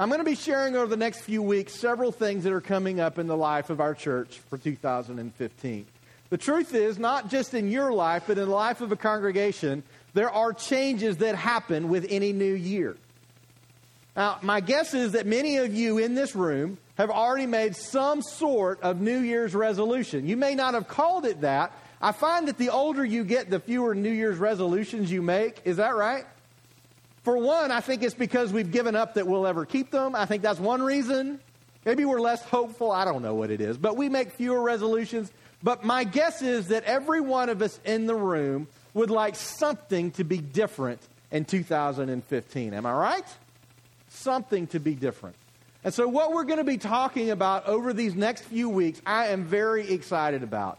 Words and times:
I'm 0.00 0.10
going 0.10 0.20
to 0.20 0.24
be 0.24 0.36
sharing 0.36 0.76
over 0.76 0.86
the 0.86 0.96
next 0.96 1.22
few 1.22 1.42
weeks 1.42 1.74
several 1.74 2.12
things 2.12 2.44
that 2.44 2.52
are 2.52 2.60
coming 2.60 3.00
up 3.00 3.18
in 3.18 3.26
the 3.26 3.36
life 3.36 3.68
of 3.68 3.80
our 3.80 3.94
church 3.94 4.38
for 4.48 4.56
2015. 4.56 5.86
The 6.30 6.38
truth 6.38 6.72
is, 6.72 7.00
not 7.00 7.28
just 7.28 7.52
in 7.52 7.68
your 7.68 7.92
life, 7.92 8.22
but 8.28 8.38
in 8.38 8.44
the 8.48 8.54
life 8.54 8.80
of 8.80 8.92
a 8.92 8.96
congregation, 8.96 9.82
there 10.14 10.30
are 10.30 10.52
changes 10.52 11.16
that 11.16 11.34
happen 11.34 11.88
with 11.88 12.06
any 12.10 12.32
new 12.32 12.54
year. 12.54 12.96
Now, 14.14 14.38
my 14.40 14.60
guess 14.60 14.94
is 14.94 15.12
that 15.12 15.26
many 15.26 15.56
of 15.56 15.74
you 15.74 15.98
in 15.98 16.14
this 16.14 16.36
room 16.36 16.78
have 16.96 17.10
already 17.10 17.46
made 17.46 17.74
some 17.74 18.22
sort 18.22 18.80
of 18.82 19.00
New 19.00 19.18
Year's 19.18 19.52
resolution. 19.52 20.28
You 20.28 20.36
may 20.36 20.54
not 20.54 20.74
have 20.74 20.86
called 20.86 21.26
it 21.26 21.40
that. 21.40 21.72
I 22.00 22.12
find 22.12 22.46
that 22.46 22.56
the 22.56 22.68
older 22.68 23.04
you 23.04 23.24
get, 23.24 23.50
the 23.50 23.58
fewer 23.58 23.96
New 23.96 24.12
Year's 24.12 24.38
resolutions 24.38 25.10
you 25.10 25.22
make. 25.22 25.60
Is 25.64 25.78
that 25.78 25.96
right? 25.96 26.24
For 27.28 27.36
one, 27.36 27.70
I 27.70 27.80
think 27.80 28.02
it's 28.02 28.14
because 28.14 28.54
we've 28.54 28.70
given 28.70 28.96
up 28.96 29.12
that 29.12 29.26
we'll 29.26 29.46
ever 29.46 29.66
keep 29.66 29.90
them. 29.90 30.14
I 30.14 30.24
think 30.24 30.42
that's 30.42 30.58
one 30.58 30.80
reason. 30.80 31.40
Maybe 31.84 32.06
we're 32.06 32.22
less 32.22 32.42
hopeful. 32.42 32.90
I 32.90 33.04
don't 33.04 33.20
know 33.20 33.34
what 33.34 33.50
it 33.50 33.60
is. 33.60 33.76
But 33.76 33.98
we 33.98 34.08
make 34.08 34.30
fewer 34.30 34.62
resolutions. 34.62 35.30
But 35.62 35.84
my 35.84 36.04
guess 36.04 36.40
is 36.40 36.68
that 36.68 36.84
every 36.84 37.20
one 37.20 37.50
of 37.50 37.60
us 37.60 37.80
in 37.84 38.06
the 38.06 38.14
room 38.14 38.66
would 38.94 39.10
like 39.10 39.36
something 39.36 40.10
to 40.12 40.24
be 40.24 40.38
different 40.38 41.06
in 41.30 41.44
2015. 41.44 42.72
Am 42.72 42.86
I 42.86 42.92
right? 42.94 43.36
Something 44.08 44.66
to 44.68 44.80
be 44.80 44.94
different. 44.94 45.36
And 45.84 45.92
so, 45.92 46.08
what 46.08 46.32
we're 46.32 46.44
going 46.44 46.60
to 46.60 46.64
be 46.64 46.78
talking 46.78 47.28
about 47.28 47.66
over 47.66 47.92
these 47.92 48.14
next 48.14 48.44
few 48.44 48.70
weeks, 48.70 49.02
I 49.04 49.26
am 49.26 49.44
very 49.44 49.90
excited 49.90 50.42
about. 50.42 50.78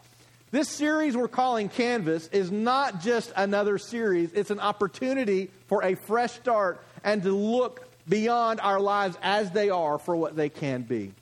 This 0.52 0.68
series 0.68 1.16
we're 1.16 1.28
calling 1.28 1.68
Canvas 1.68 2.26
is 2.28 2.50
not 2.50 3.00
just 3.00 3.32
another 3.36 3.78
series, 3.78 4.32
it's 4.32 4.50
an 4.50 4.58
opportunity 4.58 5.48
for 5.68 5.84
a 5.84 5.94
fresh 5.94 6.32
start 6.32 6.84
and 7.04 7.22
to 7.22 7.30
look 7.30 7.88
beyond 8.08 8.58
our 8.60 8.80
lives 8.80 9.16
as 9.22 9.52
they 9.52 9.70
are 9.70 10.00
for 10.00 10.16
what 10.16 10.34
they 10.34 10.48
can 10.48 10.82
be. 10.82 11.12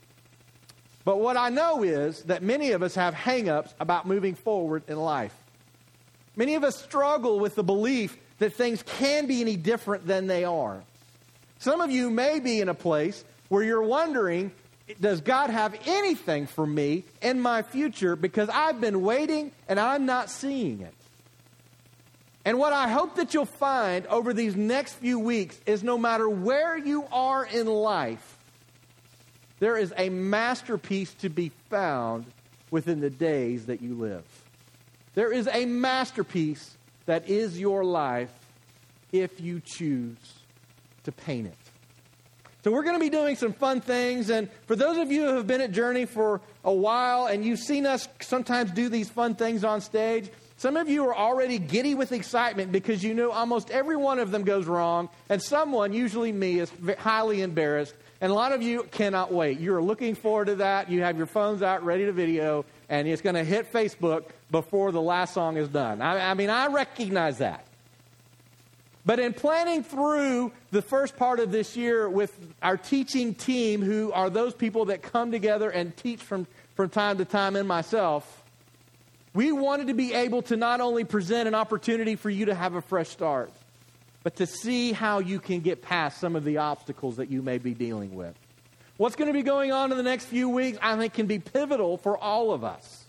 But 1.05 1.21
what 1.21 1.37
I 1.37 1.51
know 1.51 1.83
is 1.83 2.23
that 2.23 2.43
many 2.43 2.71
of 2.71 2.83
us 2.83 2.95
have 2.95 3.13
hangups 3.13 3.75
about 3.79 4.07
moving 4.07 4.35
forward 4.35 4.85
in 4.89 4.97
life. 4.97 5.35
Many 6.35 6.55
of 6.55 6.65
us 6.65 6.83
struggle 6.83 7.39
with 7.39 7.55
the 7.55 7.63
belief 7.63 8.17
that 8.39 8.55
things 8.55 8.83
can 8.83 9.27
be 9.27 9.43
any 9.43 9.57
different 9.57 10.07
than 10.07 10.27
they 10.27 10.45
are. 10.45 10.83
Some 11.59 11.83
of 11.83 11.91
you 11.91 12.09
may 12.09 12.41
be 12.41 12.61
in 12.61 12.71
a 12.71 12.75
place 12.75 13.27
where 13.51 13.63
you're 13.63 13.83
wondering 13.83 14.53
does 15.01 15.21
God 15.21 15.51
have 15.51 15.79
anything 15.87 16.47
for 16.47 16.67
me 16.67 17.05
in 17.21 17.41
my 17.41 17.63
future 17.63 18.17
because 18.17 18.49
I've 18.49 18.81
been 18.81 19.03
waiting 19.03 19.53
and 19.69 19.79
I'm 19.79 20.07
not 20.07 20.31
seeing 20.31 20.81
it? 20.81 20.95
And 22.45 22.59
what 22.59 22.73
I 22.73 22.89
hope 22.89 23.17
that 23.17 23.35
you'll 23.35 23.45
find 23.45 24.07
over 24.07 24.33
these 24.33 24.57
next 24.57 24.95
few 24.95 25.19
weeks 25.19 25.61
is 25.67 25.83
no 25.83 25.99
matter 25.99 26.29
where 26.29 26.79
you 26.79 27.05
are 27.13 27.45
in 27.45 27.67
life, 27.67 28.39
there 29.59 29.77
is 29.77 29.93
a 29.97 30.09
masterpiece 30.09 31.13
to 31.15 31.29
be 31.29 31.51
found 31.69 32.25
within 32.71 33.01
the 33.01 33.11
days 33.11 33.67
that 33.67 33.83
you 33.83 33.95
live. 33.95 34.25
There 35.15 35.33
is 35.33 35.49
a 35.53 35.67
masterpiece 35.67 36.77
that 37.07 37.29
is 37.29 37.59
your 37.59 37.85
life 37.85 38.33
if 39.13 39.41
you 39.41 39.61
choose 39.65 40.17
to 41.05 41.13
paint 41.13 41.49
it. 41.49 41.68
So 42.65 42.73
we're 42.73 42.83
going 42.83 42.97
to 42.97 43.01
be 43.01 43.11
doing 43.11 43.37
some 43.37 43.53
fun 43.53 43.81
things. 43.81 44.31
And 44.31 44.51
for 44.67 44.75
those 44.75 44.99
of 44.99 45.13
you 45.13 45.25
who 45.25 45.37
have 45.37 45.47
been 45.47 45.61
at 45.61 45.71
Journey 45.71 46.07
for 46.07 46.41
a 46.65 46.73
while 46.73 47.27
and 47.27 47.45
you've 47.45 47.61
seen 47.61 47.87
us 47.87 48.09
sometimes 48.21 48.73
do 48.73 48.89
these 48.89 49.09
fun 49.09 49.37
things 49.37 49.63
on 49.63 49.81
stage, 49.81 50.31
some 50.57 50.77
of 50.77 50.89
you 50.89 51.07
are 51.07 51.15
already 51.15 51.59
giddy 51.61 51.95
with 51.95 52.11
excitement 52.11 52.73
because 52.73 53.05
you 53.05 53.15
know 53.15 53.31
almost 53.31 53.71
every 53.71 53.95
one 53.95 54.19
of 54.19 54.33
them 54.33 54.43
goes 54.43 54.67
wrong. 54.67 55.09
And 55.29 55.41
someone, 55.41 55.93
usually 55.93 56.33
me, 56.33 56.59
is 56.59 56.73
highly 56.99 57.43
embarrassed. 57.43 57.95
And 58.21 58.33
a 58.33 58.35
lot 58.35 58.53
of 58.53 58.61
you 58.61 58.83
cannot 58.91 59.33
wait. 59.33 59.61
You're 59.61 59.81
looking 59.81 60.17
forward 60.17 60.47
to 60.47 60.57
that. 60.57 60.91
You 60.91 61.03
have 61.03 61.17
your 61.17 61.27
phones 61.27 61.63
out 61.63 61.85
ready 61.85 62.07
to 62.07 62.13
video, 62.13 62.65
and 62.89 63.07
it's 63.07 63.23
going 63.23 63.37
to 63.37 63.45
hit 63.45 63.73
Facebook 63.73 64.25
before 64.51 64.91
the 64.91 65.01
last 65.01 65.33
song 65.33 65.57
is 65.57 65.69
done. 65.69 66.03
I, 66.03 66.31
I 66.31 66.35
mean, 66.35 66.51
I 66.51 66.67
recognize 66.67 67.39
that. 67.39 67.68
But 69.09 69.21
in 69.21 69.33
planning 69.33 69.85
through 69.85 70.53
the 70.71 70.83
first 70.83 71.17
part 71.17 71.41
of 71.41 71.51
this 71.51 71.79
year 71.79 72.11
with 72.11 72.39
our 72.61 72.77
teaching 72.77 73.35
team, 73.35 73.81
who 73.81 74.13
are 74.13 74.29
those 74.29 74.53
people 74.53 74.85
that 74.85 75.01
come 75.01 75.31
together 75.31 75.71
and 75.71 75.97
teach 75.97 76.21
from, 76.21 76.47
from 76.75 76.91
time 76.91 77.17
to 77.17 77.25
time, 77.25 77.57
and 77.57 77.67
myself, 77.67 78.45
we 79.33 79.51
wanted 79.51 79.87
to 79.87 79.95
be 79.95 80.13
able 80.13 80.43
to 80.43 80.59
not 80.59 80.83
only 80.83 81.05
present 81.05 81.49
an 81.49 81.55
opportunity 81.55 82.17
for 82.17 82.29
you 82.29 82.45
to 82.45 82.55
have 82.55 82.75
a 82.75 82.83
fresh 82.83 83.09
start, 83.09 83.51
but 84.25 84.37
to 84.37 84.47
see 84.47 84.93
how 84.93 85.21
you 85.21 85.41
can 85.41 85.61
get 85.61 85.81
past 85.81 86.21
some 86.21 86.37
of 86.37 86.45
the 86.45 86.59
obstacles 86.59 87.17
that 87.17 87.31
you 87.31 87.41
may 87.41 87.57
be 87.57 87.73
dealing 87.73 88.15
with. 88.15 88.35
What's 88.99 89.17
going 89.17 89.29
to 89.29 89.33
be 89.33 89.43
going 89.43 89.73
on 89.73 89.91
in 89.91 89.97
the 89.97 90.03
next 90.03 90.27
few 90.27 90.51
weeks, 90.51 90.77
I 90.83 90.99
think, 90.99 91.15
can 91.15 91.25
be 91.25 91.39
pivotal 91.39 91.97
for 91.97 92.19
all 92.19 92.53
of 92.53 92.63
us. 92.63 93.07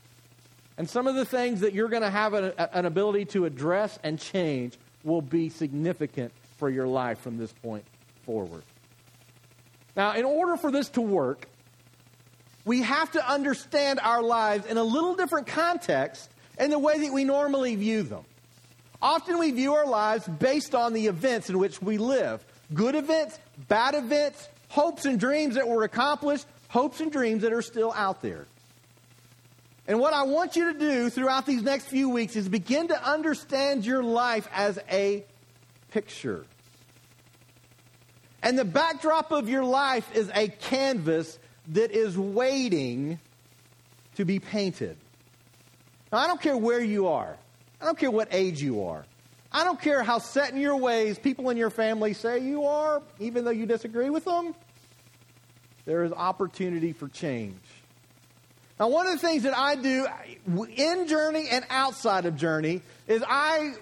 And 0.77 0.89
some 0.89 1.07
of 1.07 1.15
the 1.15 1.25
things 1.25 1.59
that 1.59 1.73
you're 1.73 1.89
going 1.89 2.03
to 2.03 2.09
have 2.09 2.33
an, 2.35 2.53
an 2.57 2.85
ability 2.85 3.25
to 3.25 3.43
address 3.43 3.99
and 4.01 4.17
change 4.17 4.77
will 5.03 5.21
be 5.21 5.49
significant 5.49 6.31
for 6.57 6.69
your 6.69 6.87
life 6.87 7.19
from 7.19 7.37
this 7.37 7.51
point 7.53 7.85
forward. 8.23 8.63
Now, 9.95 10.13
in 10.13 10.25
order 10.25 10.57
for 10.57 10.71
this 10.71 10.89
to 10.89 11.01
work, 11.01 11.47
we 12.65 12.81
have 12.81 13.11
to 13.11 13.27
understand 13.27 13.99
our 14.01 14.21
lives 14.21 14.65
in 14.65 14.77
a 14.77 14.83
little 14.83 15.15
different 15.15 15.47
context 15.47 16.29
and 16.57 16.71
the 16.71 16.79
way 16.79 16.99
that 16.99 17.13
we 17.13 17.23
normally 17.23 17.75
view 17.75 18.03
them. 18.03 18.23
Often 19.01 19.39
we 19.39 19.51
view 19.51 19.73
our 19.75 19.87
lives 19.87 20.27
based 20.27 20.75
on 20.75 20.93
the 20.93 21.07
events 21.07 21.49
in 21.49 21.57
which 21.57 21.81
we 21.81 21.97
live 21.97 22.45
good 22.73 22.95
events, 22.95 23.39
bad 23.67 23.95
events, 23.95 24.47
hopes 24.67 25.05
and 25.05 25.19
dreams 25.19 25.55
that 25.55 25.67
were 25.67 25.83
accomplished, 25.83 26.45
hopes 26.67 26.99
and 26.99 27.11
dreams 27.11 27.41
that 27.41 27.53
are 27.53 27.61
still 27.61 27.91
out 27.93 28.21
there. 28.21 28.45
And 29.89 29.99
what 29.99 30.13
I 30.13 30.21
want 30.21 30.55
you 30.55 30.71
to 30.71 30.79
do 30.79 31.09
throughout 31.09 31.47
these 31.47 31.63
next 31.63 31.85
few 31.85 32.09
weeks 32.09 32.35
is 32.35 32.47
begin 32.47 32.89
to 32.89 33.03
understand 33.03 33.83
your 33.83 34.03
life 34.03 34.47
as 34.53 34.77
a 34.91 35.25
picture. 35.89 36.45
And 38.43 38.57
the 38.57 38.65
backdrop 38.65 39.31
of 39.31 39.49
your 39.49 39.63
life 39.63 40.07
is 40.15 40.29
a 40.35 40.47
canvas 40.47 41.39
that 41.69 41.89
is 41.89 42.15
waiting 42.15 43.19
to 44.13 44.25
be 44.25 44.37
painted. 44.37 44.95
Now, 46.11 46.19
I 46.19 46.27
don't 46.27 46.39
care 46.39 46.55
where 46.55 46.83
you 46.83 47.07
are. 47.07 47.35
I 47.81 47.85
don't 47.85 47.97
care 47.97 48.11
what 48.11 48.27
age 48.29 48.61
you 48.61 48.83
are. 48.83 49.07
I 49.51 49.63
don't 49.63 49.81
care 49.81 50.03
how 50.03 50.19
set 50.19 50.53
in 50.53 50.61
your 50.61 50.75
ways 50.75 51.17
people 51.17 51.49
in 51.49 51.57
your 51.57 51.71
family 51.71 52.13
say 52.13 52.37
you 52.37 52.65
are, 52.65 53.01
even 53.17 53.43
though 53.43 53.49
you 53.49 53.65
disagree 53.65 54.11
with 54.11 54.25
them. 54.25 54.53
There 55.85 56.03
is 56.03 56.11
opportunity 56.11 56.93
for 56.93 57.07
change. 57.07 57.57
Now, 58.79 58.87
one 58.87 59.07
of 59.07 59.19
the 59.19 59.27
things 59.27 59.43
that 59.43 59.57
I 59.57 59.75
do 59.75 60.07
in 60.47 61.07
Journey 61.07 61.47
and 61.51 61.65
outside 61.69 62.25
of 62.25 62.37
Journey 62.37 62.81
is 63.07 63.21
I 63.27 63.73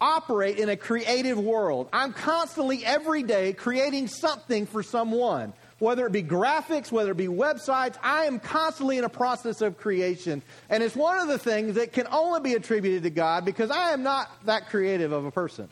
operate 0.00 0.58
in 0.58 0.68
a 0.70 0.76
creative 0.76 1.38
world. 1.38 1.88
I'm 1.92 2.12
constantly, 2.12 2.84
every 2.84 3.22
day, 3.22 3.52
creating 3.52 4.08
something 4.08 4.66
for 4.66 4.82
someone. 4.82 5.52
Whether 5.78 6.06
it 6.06 6.12
be 6.12 6.22
graphics, 6.22 6.90
whether 6.90 7.10
it 7.10 7.18
be 7.18 7.26
websites, 7.26 7.96
I 8.02 8.24
am 8.24 8.40
constantly 8.40 8.96
in 8.96 9.04
a 9.04 9.10
process 9.10 9.60
of 9.60 9.76
creation. 9.76 10.40
And 10.70 10.82
it's 10.82 10.96
one 10.96 11.18
of 11.18 11.28
the 11.28 11.38
things 11.38 11.74
that 11.74 11.92
can 11.92 12.06
only 12.10 12.40
be 12.40 12.54
attributed 12.54 13.02
to 13.02 13.10
God 13.10 13.44
because 13.44 13.70
I 13.70 13.92
am 13.92 14.02
not 14.02 14.30
that 14.46 14.70
creative 14.70 15.12
of 15.12 15.26
a 15.26 15.30
person. 15.30 15.68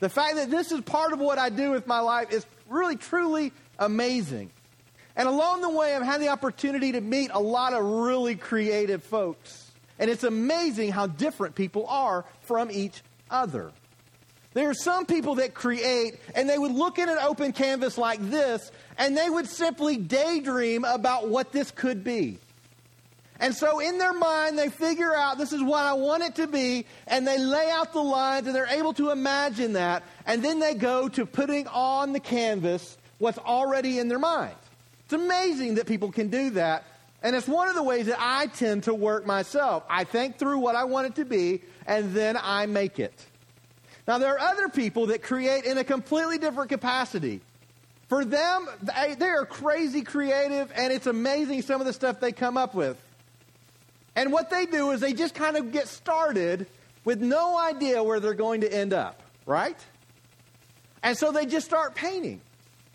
The 0.00 0.08
fact 0.08 0.34
that 0.34 0.50
this 0.50 0.72
is 0.72 0.80
part 0.80 1.12
of 1.12 1.20
what 1.20 1.38
I 1.38 1.50
do 1.50 1.70
with 1.70 1.86
my 1.86 2.00
life 2.00 2.32
is 2.32 2.44
really, 2.68 2.96
truly 2.96 3.52
amazing. 3.78 4.50
And 5.16 5.28
along 5.28 5.60
the 5.60 5.68
way, 5.68 5.94
I've 5.94 6.02
had 6.02 6.20
the 6.20 6.28
opportunity 6.28 6.92
to 6.92 7.00
meet 7.00 7.30
a 7.32 7.40
lot 7.40 7.74
of 7.74 7.84
really 7.84 8.34
creative 8.34 9.02
folks. 9.02 9.70
And 9.98 10.10
it's 10.10 10.24
amazing 10.24 10.92
how 10.92 11.06
different 11.06 11.54
people 11.54 11.86
are 11.86 12.24
from 12.42 12.70
each 12.70 13.02
other. 13.30 13.72
There 14.54 14.68
are 14.68 14.74
some 14.74 15.06
people 15.06 15.36
that 15.36 15.54
create 15.54 16.18
and 16.34 16.48
they 16.48 16.58
would 16.58 16.72
look 16.72 16.98
at 16.98 17.08
an 17.08 17.18
open 17.18 17.52
canvas 17.52 17.96
like 17.96 18.20
this 18.20 18.70
and 18.98 19.16
they 19.16 19.30
would 19.30 19.48
simply 19.48 19.96
daydream 19.96 20.84
about 20.84 21.28
what 21.28 21.52
this 21.52 21.70
could 21.70 22.04
be. 22.04 22.38
And 23.40 23.54
so 23.54 23.80
in 23.80 23.98
their 23.98 24.12
mind, 24.12 24.56
they 24.56 24.68
figure 24.68 25.14
out 25.14 25.36
this 25.36 25.52
is 25.52 25.62
what 25.62 25.84
I 25.84 25.94
want 25.94 26.22
it 26.22 26.36
to 26.36 26.46
be, 26.46 26.86
and 27.08 27.26
they 27.26 27.38
lay 27.38 27.70
out 27.72 27.92
the 27.92 28.00
lines 28.00 28.46
and 28.46 28.54
they're 28.54 28.66
able 28.66 28.92
to 28.94 29.10
imagine 29.10 29.72
that, 29.72 30.04
and 30.26 30.44
then 30.44 30.60
they 30.60 30.74
go 30.74 31.08
to 31.08 31.26
putting 31.26 31.66
on 31.66 32.12
the 32.12 32.20
canvas 32.20 32.96
what's 33.18 33.38
already 33.38 33.98
in 33.98 34.06
their 34.06 34.20
mind. 34.20 34.54
It's 35.12 35.22
amazing 35.22 35.74
that 35.74 35.86
people 35.86 36.10
can 36.10 36.28
do 36.28 36.50
that. 36.50 36.84
And 37.22 37.36
it's 37.36 37.46
one 37.46 37.68
of 37.68 37.74
the 37.74 37.82
ways 37.82 38.06
that 38.06 38.16
I 38.18 38.46
tend 38.46 38.84
to 38.84 38.94
work 38.94 39.26
myself. 39.26 39.84
I 39.90 40.04
think 40.04 40.38
through 40.38 40.58
what 40.58 40.74
I 40.74 40.84
want 40.84 41.06
it 41.06 41.14
to 41.16 41.26
be, 41.26 41.60
and 41.86 42.14
then 42.14 42.38
I 42.40 42.64
make 42.64 42.98
it. 42.98 43.12
Now, 44.08 44.16
there 44.16 44.32
are 44.32 44.38
other 44.38 44.70
people 44.70 45.08
that 45.08 45.22
create 45.22 45.66
in 45.66 45.76
a 45.76 45.84
completely 45.84 46.38
different 46.38 46.70
capacity. 46.70 47.42
For 48.08 48.24
them, 48.24 48.66
they, 48.80 49.14
they 49.14 49.26
are 49.26 49.44
crazy 49.44 50.00
creative, 50.00 50.72
and 50.74 50.90
it's 50.90 51.06
amazing 51.06 51.60
some 51.60 51.82
of 51.82 51.86
the 51.86 51.92
stuff 51.92 52.18
they 52.18 52.32
come 52.32 52.56
up 52.56 52.74
with. 52.74 52.96
And 54.16 54.32
what 54.32 54.48
they 54.48 54.64
do 54.64 54.92
is 54.92 55.02
they 55.02 55.12
just 55.12 55.34
kind 55.34 55.58
of 55.58 55.72
get 55.72 55.88
started 55.88 56.66
with 57.04 57.20
no 57.20 57.58
idea 57.58 58.02
where 58.02 58.18
they're 58.18 58.32
going 58.32 58.62
to 58.62 58.72
end 58.72 58.94
up, 58.94 59.22
right? 59.44 59.76
And 61.02 61.18
so 61.18 61.32
they 61.32 61.44
just 61.44 61.66
start 61.66 61.94
painting 61.94 62.40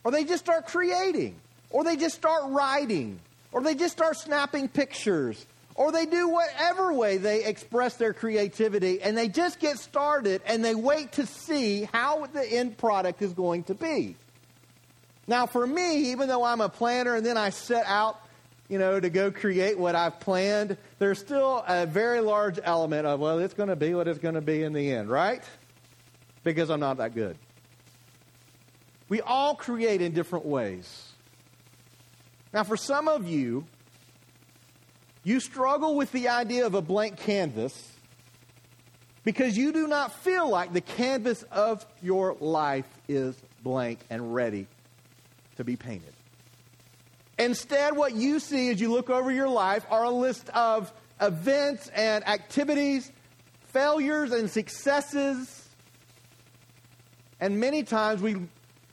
or 0.03 0.09
they 0.11 0.23
just 0.23 0.43
start 0.43 0.65
creating, 0.65 1.35
or 1.69 1.83
they 1.83 1.95
just 1.95 2.15
start 2.15 2.43
writing, 2.47 3.19
or 3.51 3.61
they 3.61 3.75
just 3.75 3.93
start 3.93 4.17
snapping 4.17 4.67
pictures, 4.67 5.45
or 5.75 5.91
they 5.91 6.05
do 6.05 6.27
whatever 6.27 6.91
way 6.91 7.17
they 7.17 7.45
express 7.45 7.95
their 7.95 8.13
creativity, 8.13 9.01
and 9.01 9.17
they 9.17 9.27
just 9.27 9.59
get 9.59 9.77
started 9.77 10.41
and 10.45 10.65
they 10.65 10.75
wait 10.75 11.11
to 11.13 11.25
see 11.25 11.87
how 11.93 12.25
the 12.27 12.45
end 12.45 12.77
product 12.77 13.21
is 13.21 13.33
going 13.33 13.63
to 13.63 13.75
be. 13.75 14.15
Now, 15.27 15.45
for 15.45 15.67
me, 15.67 16.11
even 16.11 16.29
though 16.29 16.43
I'm 16.43 16.61
a 16.61 16.69
planner 16.69 17.15
and 17.15 17.25
then 17.25 17.37
I 17.37 17.49
set 17.49 17.85
out, 17.85 18.17
you 18.69 18.79
know, 18.79 18.99
to 18.99 19.09
go 19.09 19.29
create 19.29 19.77
what 19.77 19.93
I've 19.93 20.19
planned, 20.19 20.77
there's 20.99 21.19
still 21.19 21.63
a 21.67 21.85
very 21.85 22.21
large 22.21 22.59
element 22.63 23.05
of, 23.05 23.19
well, 23.19 23.39
it's 23.39 23.53
going 23.53 23.69
to 23.69 23.75
be 23.75 23.93
what 23.93 24.07
it's 24.07 24.19
going 24.19 24.35
to 24.35 24.41
be 24.41 24.63
in 24.63 24.73
the 24.73 24.91
end, 24.91 25.09
right? 25.09 25.43
Because 26.43 26.69
I'm 26.69 26.79
not 26.79 26.97
that 26.97 27.13
good. 27.13 27.37
We 29.09 29.21
all 29.21 29.55
create 29.55 30.01
in 30.01 30.13
different 30.13 30.45
ways. 30.45 31.06
Now, 32.57 32.63
for 32.63 32.75
some 32.75 33.07
of 33.07 33.27
you, 33.27 33.67
you 35.23 35.39
struggle 35.39 35.95
with 35.95 36.11
the 36.11 36.29
idea 36.29 36.65
of 36.65 36.73
a 36.73 36.81
blank 36.81 37.17
canvas 37.19 37.91
because 39.23 39.55
you 39.55 39.71
do 39.71 39.87
not 39.87 40.11
feel 40.11 40.49
like 40.49 40.73
the 40.73 40.81
canvas 40.81 41.43
of 41.51 41.85
your 42.01 42.35
life 42.39 42.87
is 43.07 43.39
blank 43.61 43.99
and 44.09 44.33
ready 44.33 44.65
to 45.57 45.63
be 45.63 45.75
painted. 45.75 46.11
Instead, 47.37 47.95
what 47.95 48.15
you 48.15 48.39
see 48.39 48.71
as 48.71 48.81
you 48.81 48.91
look 48.91 49.11
over 49.11 49.31
your 49.31 49.49
life 49.49 49.85
are 49.91 50.05
a 50.05 50.09
list 50.09 50.49
of 50.49 50.91
events 51.21 51.89
and 51.89 52.27
activities, 52.27 53.11
failures 53.67 54.31
and 54.31 54.49
successes. 54.49 55.69
And 57.39 57.59
many 57.59 57.83
times 57.83 58.19
we 58.19 58.37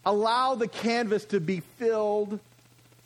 allow 0.04 0.54
the 0.54 0.68
canvas 0.68 1.24
to 1.24 1.40
be 1.40 1.60
filled 1.78 2.40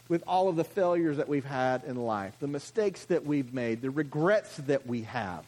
with 0.09 0.25
all 0.27 0.49
of 0.49 0.57
the 0.57 0.65
failures 0.65 1.19
that 1.19 1.29
we've 1.29 1.45
had 1.45 1.85
in 1.85 1.97
life, 1.97 2.35
the 2.41 2.49
mistakes 2.49 3.05
that 3.07 3.25
we've 3.25 3.53
made, 3.53 3.83
the 3.83 3.91
regrets 3.91 4.57
that 4.57 4.87
we 4.87 5.03
have. 5.03 5.45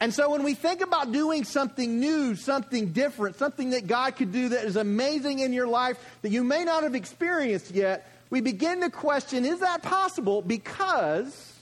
And 0.00 0.12
so 0.12 0.30
when 0.30 0.42
we 0.42 0.54
think 0.54 0.80
about 0.80 1.12
doing 1.12 1.44
something 1.44 2.00
new, 2.00 2.34
something 2.34 2.92
different, 2.92 3.36
something 3.36 3.70
that 3.70 3.86
God 3.86 4.16
could 4.16 4.32
do 4.32 4.48
that 4.50 4.64
is 4.64 4.76
amazing 4.76 5.38
in 5.38 5.52
your 5.52 5.68
life 5.68 5.96
that 6.22 6.30
you 6.30 6.42
may 6.42 6.64
not 6.64 6.82
have 6.82 6.94
experienced 6.94 7.70
yet, 7.70 8.10
we 8.28 8.40
begin 8.40 8.80
to 8.80 8.90
question 8.90 9.44
is 9.44 9.60
that 9.60 9.82
possible? 9.82 10.42
Because 10.42 11.52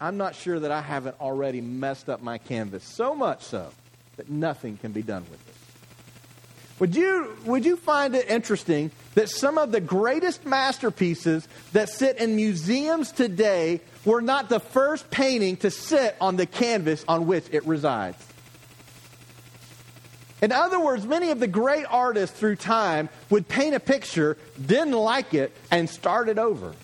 I'm 0.00 0.18
not 0.18 0.34
sure 0.34 0.60
that 0.60 0.70
I 0.70 0.82
haven't 0.82 1.18
already 1.20 1.62
messed 1.62 2.10
up 2.10 2.22
my 2.22 2.38
canvas 2.38 2.84
so 2.84 3.14
much 3.14 3.42
so 3.42 3.70
that 4.16 4.28
nothing 4.28 4.76
can 4.76 4.92
be 4.92 5.02
done 5.02 5.24
with 5.30 5.48
it. 5.48 5.54
Would 6.78 6.94
you, 6.94 7.38
would 7.46 7.64
you 7.64 7.76
find 7.76 8.14
it 8.14 8.28
interesting 8.28 8.90
that 9.16 9.30
some 9.30 9.56
of 9.56 9.72
the 9.72 9.80
greatest 9.80 10.44
masterpieces 10.44 11.48
that 11.72 11.88
sit 11.88 12.18
in 12.18 12.36
museums 12.36 13.10
today 13.10 13.80
were 14.04 14.20
not 14.20 14.48
the 14.50 14.60
first 14.60 15.10
painting 15.10 15.56
to 15.56 15.70
sit 15.70 16.14
on 16.20 16.36
the 16.36 16.46
canvas 16.46 17.04
on 17.08 17.26
which 17.26 17.46
it 17.50 17.66
resides? 17.66 18.22
In 20.42 20.52
other 20.52 20.78
words, 20.78 21.06
many 21.06 21.30
of 21.30 21.40
the 21.40 21.46
great 21.46 21.86
artists 21.88 22.38
through 22.38 22.56
time 22.56 23.08
would 23.30 23.48
paint 23.48 23.74
a 23.74 23.80
picture, 23.80 24.36
didn't 24.64 24.92
like 24.92 25.32
it, 25.32 25.50
and 25.70 25.88
start 25.88 26.28
it 26.28 26.38
over. 26.38 26.74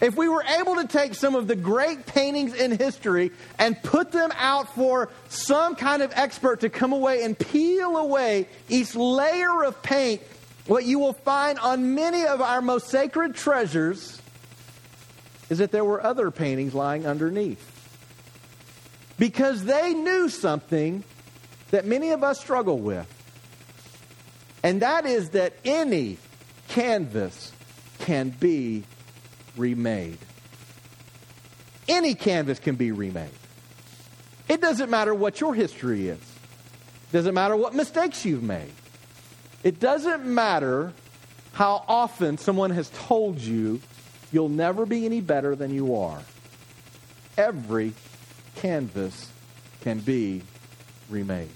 If 0.00 0.16
we 0.16 0.28
were 0.28 0.44
able 0.44 0.76
to 0.76 0.86
take 0.86 1.16
some 1.16 1.34
of 1.34 1.48
the 1.48 1.56
great 1.56 2.06
paintings 2.06 2.54
in 2.54 2.78
history 2.78 3.32
and 3.58 3.76
put 3.82 4.12
them 4.12 4.30
out 4.36 4.74
for 4.76 5.10
some 5.28 5.74
kind 5.74 6.02
of 6.02 6.12
expert 6.14 6.60
to 6.60 6.70
come 6.70 6.92
away 6.92 7.24
and 7.24 7.36
peel 7.36 7.96
away 7.96 8.46
each 8.68 8.94
layer 8.94 9.64
of 9.64 9.82
paint, 9.82 10.22
what 10.66 10.84
you 10.84 10.98
will 10.98 11.12
find 11.12 11.58
on 11.58 11.94
many 11.94 12.24
of 12.24 12.40
our 12.40 12.60
most 12.60 12.88
sacred 12.88 13.34
treasures 13.34 14.20
is 15.48 15.58
that 15.58 15.72
there 15.72 15.84
were 15.84 16.02
other 16.02 16.30
paintings 16.30 16.74
lying 16.74 17.06
underneath. 17.06 17.66
Because 19.18 19.64
they 19.64 19.92
knew 19.92 20.28
something 20.28 21.04
that 21.70 21.84
many 21.84 22.10
of 22.10 22.22
us 22.24 22.40
struggle 22.40 22.78
with. 22.78 23.06
And 24.62 24.82
that 24.82 25.06
is 25.06 25.30
that 25.30 25.54
any 25.64 26.18
canvas 26.68 27.52
can 28.00 28.30
be 28.30 28.84
remade. 29.56 30.18
Any 31.88 32.14
canvas 32.14 32.58
can 32.58 32.76
be 32.76 32.92
remade. 32.92 33.30
It 34.48 34.60
doesn't 34.60 34.90
matter 34.90 35.14
what 35.14 35.40
your 35.40 35.54
history 35.54 36.08
is. 36.08 36.18
It 36.18 37.12
doesn't 37.12 37.34
matter 37.34 37.56
what 37.56 37.74
mistakes 37.74 38.24
you've 38.24 38.42
made. 38.42 38.72
It 39.62 39.80
doesn't 39.80 40.24
matter 40.24 40.92
how 41.52 41.84
often 41.86 42.38
someone 42.38 42.70
has 42.70 42.90
told 42.90 43.38
you 43.38 43.80
you'll 44.32 44.48
never 44.48 44.86
be 44.86 45.04
any 45.04 45.20
better 45.20 45.54
than 45.54 45.74
you 45.74 45.96
are. 45.96 46.22
Every 47.36 47.92
canvas 48.56 49.30
can 49.82 49.98
be 49.98 50.42
remade. 51.08 51.50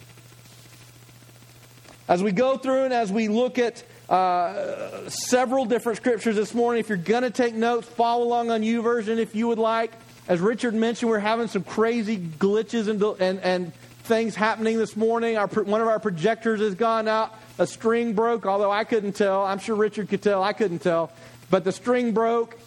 As 2.09 2.23
we 2.23 2.33
go 2.33 2.59
through 2.59 2.85
and 2.85 2.93
as 2.93 3.11
we 3.11 3.29
look 3.29 3.59
at 3.59 3.83
uh, 4.09 5.09
several 5.09 5.65
different 5.65 5.97
scriptures 5.97 6.37
this 6.37 6.55
morning. 6.55 6.81
If 6.81 6.89
you're 6.89 6.99
going 6.99 7.23
to 7.23 7.31
take 7.31 7.55
notes, 7.55 7.89
follow 7.89 8.25
along 8.25 8.51
on 8.51 8.63
YouVersion 8.63 9.19
if 9.19 9.35
you 9.35 9.49
would 9.49 9.59
like. 9.59 9.93
As 10.29 10.41
Richard 10.41 10.75
mentioned, 10.75 11.11
we're 11.11 11.19
having 11.19 11.49
some 11.49 11.65
crazy 11.65 12.19
glitches 12.19 12.89
and, 12.89 13.03
and, 13.21 13.41
and 13.41 13.73
things 14.05 14.35
happening 14.35 14.79
this 14.79 14.97
morning. 14.97 15.37
Our, 15.37 15.47
one 15.47 15.81
of 15.81 15.89
our 15.89 15.99
projectors 15.99 16.61
has 16.61 16.75
gone 16.75 17.09
out. 17.09 17.35
A 17.59 17.67
string 17.67 18.13
broke, 18.13 18.47
although 18.47 18.71
I 18.71 18.85
couldn't 18.85 19.15
tell. 19.15 19.45
I'm 19.45 19.59
sure 19.59 19.75
Richard 19.75 20.09
could 20.09 20.23
tell. 20.23 20.43
I 20.43 20.53
couldn't 20.53 20.81
tell. 20.81 21.11
But 21.51 21.65
the 21.65 21.73
string 21.73 22.13
broke, 22.13 22.59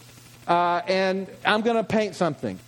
uh, 0.48 0.82
and 0.88 1.28
I'm 1.46 1.62
going 1.62 1.78
to 1.78 1.84
paint 1.84 2.16
something. 2.16 2.60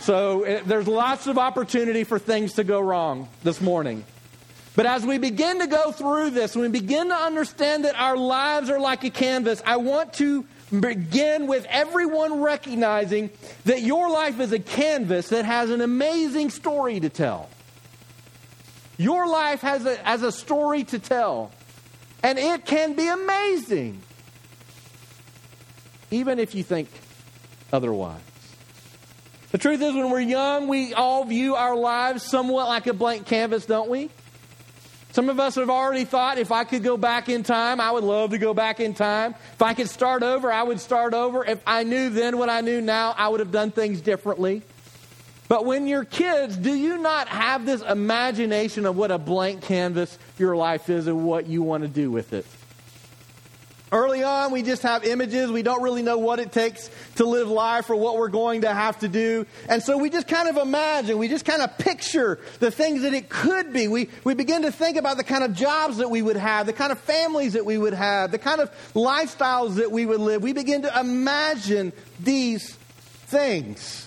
So 0.00 0.44
it, 0.44 0.66
there's 0.66 0.88
lots 0.88 1.26
of 1.26 1.38
opportunity 1.38 2.04
for 2.04 2.18
things 2.18 2.54
to 2.54 2.64
go 2.64 2.80
wrong 2.80 3.28
this 3.42 3.60
morning. 3.60 4.04
But 4.76 4.86
as 4.86 5.06
we 5.06 5.18
begin 5.18 5.60
to 5.60 5.68
go 5.68 5.92
through 5.92 6.30
this, 6.30 6.56
when 6.56 6.72
we 6.72 6.80
begin 6.80 7.08
to 7.08 7.14
understand 7.14 7.84
that 7.84 7.94
our 7.94 8.16
lives 8.16 8.70
are 8.70 8.80
like 8.80 9.04
a 9.04 9.10
canvas, 9.10 9.62
I 9.64 9.76
want 9.76 10.14
to 10.14 10.44
begin 10.80 11.46
with 11.46 11.64
everyone 11.70 12.40
recognizing 12.40 13.30
that 13.66 13.82
your 13.82 14.10
life 14.10 14.40
is 14.40 14.50
a 14.50 14.58
canvas 14.58 15.28
that 15.28 15.44
has 15.44 15.70
an 15.70 15.80
amazing 15.80 16.50
story 16.50 16.98
to 16.98 17.08
tell. 17.08 17.48
Your 18.96 19.26
life 19.28 19.60
has 19.62 19.84
a, 19.84 19.96
has 19.96 20.22
a 20.22 20.30
story 20.30 20.84
to 20.84 20.98
tell, 20.98 21.50
and 22.22 22.38
it 22.38 22.64
can 22.64 22.94
be 22.94 23.08
amazing, 23.08 24.00
even 26.10 26.38
if 26.38 26.54
you 26.54 26.62
think 26.62 26.88
otherwise. 27.72 28.20
The 29.50 29.58
truth 29.58 29.82
is, 29.82 29.94
when 29.94 30.10
we're 30.10 30.20
young, 30.20 30.68
we 30.68 30.94
all 30.94 31.24
view 31.24 31.54
our 31.54 31.76
lives 31.76 32.22
somewhat 32.22 32.66
like 32.66 32.86
a 32.86 32.92
blank 32.92 33.26
canvas, 33.26 33.66
don't 33.66 33.88
we? 33.88 34.10
Some 35.12 35.28
of 35.28 35.38
us 35.38 35.54
have 35.54 35.70
already 35.70 36.04
thought 36.04 36.38
if 36.38 36.50
I 36.50 36.64
could 36.64 36.82
go 36.82 36.96
back 36.96 37.28
in 37.28 37.44
time, 37.44 37.80
I 37.80 37.92
would 37.92 38.02
love 38.02 38.30
to 38.30 38.38
go 38.38 38.52
back 38.52 38.80
in 38.80 38.94
time. 38.94 39.36
If 39.52 39.62
I 39.62 39.74
could 39.74 39.88
start 39.88 40.24
over, 40.24 40.50
I 40.50 40.64
would 40.64 40.80
start 40.80 41.14
over. 41.14 41.44
If 41.44 41.60
I 41.68 41.84
knew 41.84 42.10
then 42.10 42.36
what 42.36 42.50
I 42.50 42.62
knew 42.62 42.80
now, 42.80 43.14
I 43.16 43.28
would 43.28 43.38
have 43.38 43.52
done 43.52 43.70
things 43.70 44.00
differently. 44.00 44.62
But 45.48 45.66
when 45.66 45.86
you're 45.86 46.04
kids, 46.04 46.56
do 46.56 46.74
you 46.74 46.98
not 46.98 47.28
have 47.28 47.66
this 47.66 47.82
imagination 47.82 48.86
of 48.86 48.96
what 48.96 49.10
a 49.10 49.18
blank 49.18 49.62
canvas 49.62 50.18
your 50.38 50.56
life 50.56 50.88
is 50.88 51.06
and 51.06 51.24
what 51.24 51.46
you 51.46 51.62
want 51.62 51.82
to 51.82 51.88
do 51.88 52.10
with 52.10 52.32
it? 52.32 52.46
Early 53.92 54.24
on, 54.24 54.50
we 54.50 54.62
just 54.62 54.82
have 54.82 55.04
images. 55.04 55.52
We 55.52 55.62
don't 55.62 55.80
really 55.80 56.02
know 56.02 56.18
what 56.18 56.40
it 56.40 56.50
takes 56.50 56.90
to 57.14 57.24
live 57.24 57.48
life 57.48 57.90
or 57.90 57.94
what 57.94 58.16
we're 58.16 58.28
going 58.28 58.62
to 58.62 58.74
have 58.74 58.98
to 59.00 59.08
do. 59.08 59.46
And 59.68 59.80
so 59.80 59.98
we 59.98 60.10
just 60.10 60.26
kind 60.26 60.48
of 60.48 60.56
imagine, 60.56 61.16
we 61.16 61.28
just 61.28 61.44
kind 61.44 61.62
of 61.62 61.78
picture 61.78 62.40
the 62.58 62.72
things 62.72 63.02
that 63.02 63.14
it 63.14 63.28
could 63.28 63.72
be. 63.72 63.86
We, 63.86 64.08
we 64.24 64.34
begin 64.34 64.62
to 64.62 64.72
think 64.72 64.96
about 64.96 65.16
the 65.16 65.22
kind 65.22 65.44
of 65.44 65.54
jobs 65.54 65.98
that 65.98 66.10
we 66.10 66.22
would 66.22 66.36
have, 66.36 66.66
the 66.66 66.72
kind 66.72 66.90
of 66.90 66.98
families 66.98 67.52
that 67.52 67.64
we 67.64 67.78
would 67.78 67.94
have, 67.94 68.32
the 68.32 68.38
kind 68.38 68.60
of 68.60 68.68
lifestyles 68.94 69.76
that 69.76 69.92
we 69.92 70.06
would 70.06 70.20
live. 70.20 70.42
We 70.42 70.54
begin 70.54 70.82
to 70.82 70.98
imagine 70.98 71.92
these 72.18 72.74
things. 73.26 74.03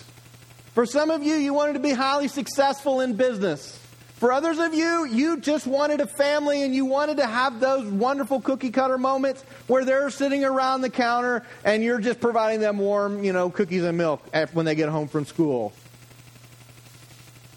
For 0.78 0.86
some 0.86 1.10
of 1.10 1.24
you, 1.24 1.34
you 1.34 1.54
wanted 1.54 1.72
to 1.72 1.80
be 1.80 1.90
highly 1.90 2.28
successful 2.28 3.00
in 3.00 3.14
business. 3.14 3.76
For 4.14 4.30
others 4.30 4.60
of 4.60 4.74
you, 4.74 5.06
you 5.06 5.40
just 5.40 5.66
wanted 5.66 6.00
a 6.00 6.06
family 6.06 6.62
and 6.62 6.72
you 6.72 6.84
wanted 6.84 7.16
to 7.16 7.26
have 7.26 7.58
those 7.58 7.84
wonderful 7.90 8.40
cookie 8.40 8.70
cutter 8.70 8.96
moments 8.96 9.42
where 9.66 9.84
they're 9.84 10.08
sitting 10.08 10.44
around 10.44 10.82
the 10.82 10.88
counter 10.88 11.44
and 11.64 11.82
you're 11.82 11.98
just 11.98 12.20
providing 12.20 12.60
them 12.60 12.78
warm, 12.78 13.24
you 13.24 13.32
know, 13.32 13.50
cookies 13.50 13.82
and 13.82 13.98
milk 13.98 14.24
when 14.52 14.66
they 14.66 14.76
get 14.76 14.88
home 14.88 15.08
from 15.08 15.24
school. 15.24 15.72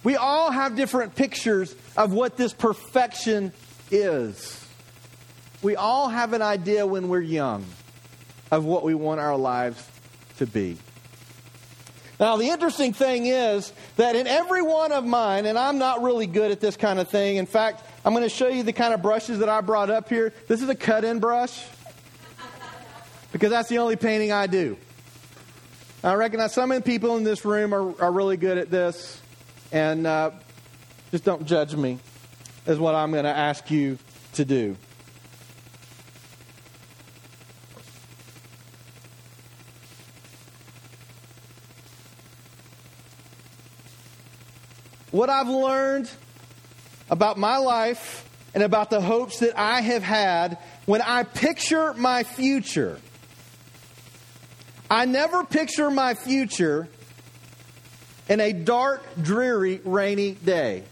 We 0.03 0.15
all 0.15 0.49
have 0.49 0.75
different 0.75 1.13
pictures 1.13 1.75
of 1.95 2.13
what 2.13 2.37
this 2.37 2.53
perfection 2.53 3.53
is. 3.91 4.65
We 5.61 5.75
all 5.75 6.09
have 6.09 6.33
an 6.33 6.41
idea 6.41 6.87
when 6.87 7.07
we're 7.07 7.21
young 7.21 7.65
of 8.49 8.65
what 8.65 8.81
we 8.81 8.95
want 8.95 9.19
our 9.19 9.37
lives 9.37 9.87
to 10.37 10.47
be. 10.47 10.79
Now, 12.21 12.37
the 12.37 12.49
interesting 12.49 12.93
thing 12.93 13.25
is 13.25 13.73
that 13.95 14.15
in 14.15 14.27
every 14.27 14.61
one 14.61 14.91
of 14.91 15.03
mine, 15.03 15.47
and 15.47 15.57
I'm 15.57 15.79
not 15.79 16.03
really 16.03 16.27
good 16.27 16.51
at 16.51 16.59
this 16.59 16.77
kind 16.77 16.99
of 16.99 17.09
thing. 17.09 17.37
In 17.37 17.47
fact, 17.47 17.83
I'm 18.05 18.13
going 18.13 18.23
to 18.23 18.29
show 18.29 18.47
you 18.47 18.61
the 18.61 18.73
kind 18.73 18.93
of 18.93 19.01
brushes 19.01 19.39
that 19.39 19.49
I 19.49 19.61
brought 19.61 19.89
up 19.89 20.07
here. 20.07 20.31
This 20.47 20.61
is 20.61 20.69
a 20.69 20.75
cut 20.75 21.03
in 21.03 21.17
brush 21.17 21.65
because 23.31 23.49
that's 23.49 23.69
the 23.69 23.79
only 23.79 23.95
painting 23.95 24.31
I 24.31 24.45
do. 24.45 24.77
I 26.03 26.13
recognize 26.13 26.53
some 26.53 26.71
of 26.71 26.77
the 26.77 26.83
people 26.83 27.17
in 27.17 27.23
this 27.23 27.43
room 27.43 27.73
are, 27.73 27.99
are 27.99 28.11
really 28.11 28.37
good 28.37 28.59
at 28.59 28.69
this, 28.69 29.19
and 29.71 30.05
uh, 30.05 30.29
just 31.09 31.23
don't 31.23 31.47
judge 31.47 31.75
me, 31.75 31.97
is 32.67 32.77
what 32.77 32.93
I'm 32.93 33.11
going 33.11 33.23
to 33.23 33.35
ask 33.35 33.71
you 33.71 33.97
to 34.33 34.45
do. 34.45 34.77
What 45.11 45.29
I've 45.29 45.49
learned 45.49 46.09
about 47.09 47.37
my 47.37 47.57
life 47.57 48.27
and 48.53 48.63
about 48.63 48.89
the 48.89 49.01
hopes 49.01 49.39
that 49.39 49.57
I 49.57 49.81
have 49.81 50.03
had 50.03 50.57
when 50.85 51.01
I 51.01 51.23
picture 51.23 51.93
my 51.93 52.23
future. 52.23 52.99
I 54.89 55.05
never 55.05 55.43
picture 55.43 55.89
my 55.89 56.15
future 56.15 56.87
in 58.27 58.39
a 58.39 58.53
dark, 58.53 59.03
dreary, 59.21 59.81
rainy 59.83 60.31
day. 60.31 60.83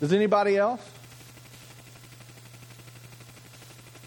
Does 0.00 0.12
anybody 0.12 0.56
else? 0.56 0.80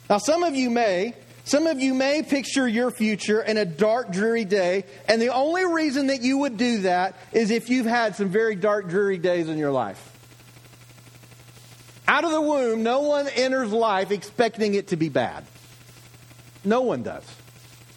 Now, 0.10 0.18
some 0.18 0.44
of 0.44 0.56
you 0.56 0.70
may. 0.70 1.16
Some 1.46 1.68
of 1.68 1.80
you 1.80 1.94
may 1.94 2.24
picture 2.24 2.68
your 2.68 2.90
future 2.90 3.40
in 3.40 3.58
a 3.58 3.66
dark, 3.66 4.12
dreary 4.12 4.46
day, 4.46 4.84
and 5.08 5.22
the 5.22 5.32
only 5.32 5.64
reason 5.64 6.08
that 6.08 6.24
you 6.24 6.40
would 6.40 6.58
do 6.58 6.80
that 6.80 7.16
is 7.32 7.52
if 7.52 7.70
you've 7.70 7.86
had 7.86 8.16
some 8.16 8.30
very 8.30 8.56
dark, 8.56 8.90
dreary 8.90 9.20
days 9.20 9.48
in 9.48 9.60
your 9.60 9.72
life. 9.72 10.12
Out 12.08 12.24
of 12.24 12.32
the 12.32 12.42
womb, 12.42 12.82
no 12.82 13.02
one 13.02 13.28
enters 13.28 13.72
life 13.72 14.10
expecting 14.10 14.74
it 14.74 14.88
to 14.88 14.96
be 14.96 15.10
bad. 15.10 15.46
No 16.64 16.82
one 16.82 17.04
does. 17.04 17.24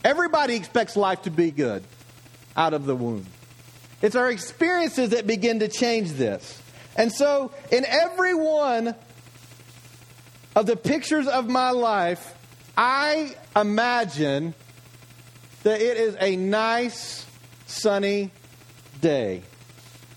Everybody 0.05 0.55
expects 0.55 0.95
life 0.95 1.23
to 1.23 1.31
be 1.31 1.51
good 1.51 1.85
out 2.55 2.75
of 2.75 2.85
the 2.85 2.95
womb. 2.95 3.27
It's 4.03 4.15
our 4.15 4.31
experiences 4.31 5.11
that 5.11 5.27
begin 5.27 5.61
to 5.61 5.69
change 5.69 6.13
this. 6.13 6.61
And 6.97 7.11
so, 7.11 7.51
in 7.73 7.87
every 7.87 8.35
one 8.35 8.95
of 10.55 10.67
the 10.67 10.77
pictures 10.77 11.27
of 11.27 11.49
my 11.49 11.71
life, 11.71 12.35
I 12.79 13.35
imagine 13.57 14.55
that 15.65 15.81
it 15.81 15.97
is 15.97 16.17
a 16.21 16.37
nice, 16.37 17.27
sunny 17.67 18.31
day. 19.01 19.43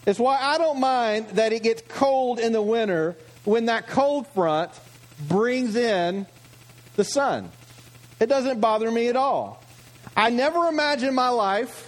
It's 0.06 0.20
why 0.20 0.38
I 0.39 0.60
don't 0.60 0.80
mind 0.80 1.30
that 1.30 1.53
it 1.53 1.63
gets 1.63 1.82
cold 1.88 2.39
in 2.39 2.53
the 2.53 2.62
winter 2.62 3.15
when 3.46 3.65
that 3.65 3.88
cold 3.88 4.27
front 4.27 4.70
brings 5.27 5.75
in 5.75 6.27
the 6.98 7.03
sun. 7.03 7.51
It 8.20 8.27
doesn't 8.27 8.62
bother 8.62 8.91
me 8.91 9.08
at 9.08 9.15
all. 9.15 9.63
I 10.15 10.30
never 10.30 10.68
imagined 10.68 11.15
my 11.15 11.30
life 11.30 11.88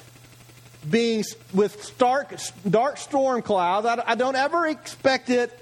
being 0.90 1.24
with 1.54 1.84
stark, 1.84 2.34
dark 2.68 2.98
storm 2.98 3.44
clouds. 3.44 3.86
I 3.86 4.16
don't 4.16 4.36
ever 4.36 4.66
expect 4.66 5.30
it 5.30 5.56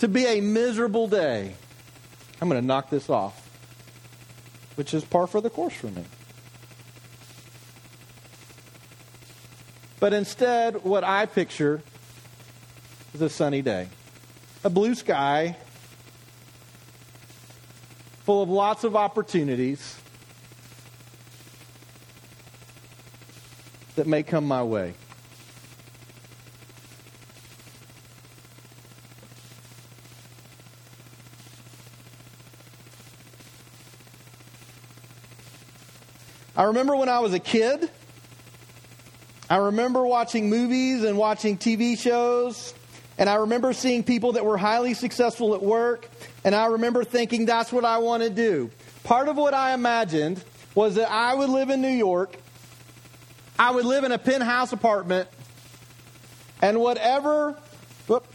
to 0.00 0.08
be 0.08 0.26
a 0.26 0.40
miserable 0.40 1.06
day. 1.06 1.54
I'm 2.42 2.48
going 2.48 2.60
to 2.60 2.66
knock 2.66 2.90
this 2.90 3.08
off, 3.08 3.48
which 4.74 4.94
is 4.94 5.04
par 5.04 5.28
for 5.28 5.40
the 5.40 5.48
course 5.48 5.74
for 5.74 5.86
me. 5.86 6.04
But 10.00 10.12
instead, 10.12 10.82
what 10.82 11.04
I 11.04 11.26
picture 11.26 11.84
is 13.14 13.22
a 13.22 13.28
sunny 13.28 13.62
day, 13.62 13.86
a 14.64 14.70
blue 14.70 14.96
sky 14.96 15.56
full 18.24 18.42
of 18.42 18.48
lots 18.48 18.82
of 18.82 18.96
opportunities 18.96 19.96
that 23.94 24.08
may 24.08 24.24
come 24.24 24.48
my 24.48 24.64
way. 24.64 24.94
I 36.54 36.64
remember 36.64 36.94
when 36.96 37.08
I 37.08 37.20
was 37.20 37.32
a 37.32 37.38
kid, 37.38 37.88
I 39.48 39.56
remember 39.56 40.06
watching 40.06 40.50
movies 40.50 41.02
and 41.02 41.16
watching 41.16 41.56
TV 41.56 41.98
shows, 41.98 42.74
and 43.16 43.28
I 43.28 43.36
remember 43.36 43.72
seeing 43.72 44.02
people 44.02 44.32
that 44.32 44.44
were 44.44 44.58
highly 44.58 44.92
successful 44.92 45.54
at 45.54 45.62
work, 45.62 46.08
and 46.44 46.54
I 46.54 46.66
remember 46.66 47.04
thinking 47.04 47.46
that's 47.46 47.72
what 47.72 47.86
I 47.86 47.98
want 47.98 48.22
to 48.22 48.28
do. 48.28 48.70
Part 49.02 49.28
of 49.28 49.36
what 49.36 49.54
I 49.54 49.72
imagined 49.72 50.44
was 50.74 50.96
that 50.96 51.10
I 51.10 51.34
would 51.34 51.48
live 51.48 51.70
in 51.70 51.80
New 51.80 51.88
York, 51.88 52.36
I 53.58 53.70
would 53.70 53.86
live 53.86 54.04
in 54.04 54.12
a 54.12 54.18
penthouse 54.18 54.72
apartment, 54.72 55.28
and 56.60 56.80
whatever, 56.80 57.56
whoop, 58.06 58.26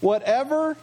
whatever 0.00 0.76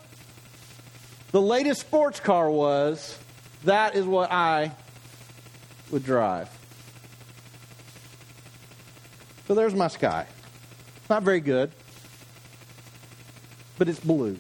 the 1.31 1.41
latest 1.41 1.81
sports 1.81 2.19
car 2.19 2.49
was, 2.49 3.17
that 3.63 3.95
is 3.95 4.05
what 4.05 4.31
I 4.31 4.71
would 5.91 6.03
drive. 6.03 6.49
So 9.53 9.59
there's 9.59 9.75
my 9.75 9.87
sky. 9.87 10.25
Not 11.11 11.21
very 11.21 11.39
good, 11.39 11.71
but 13.77 13.87
it's 13.87 13.99
blue. 13.99 14.39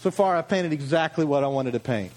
So 0.00 0.10
far, 0.10 0.34
I've 0.34 0.48
painted 0.48 0.72
exactly 0.72 1.24
what 1.24 1.44
I 1.44 1.46
wanted 1.46 1.74
to 1.74 1.78
paint. 1.78 2.10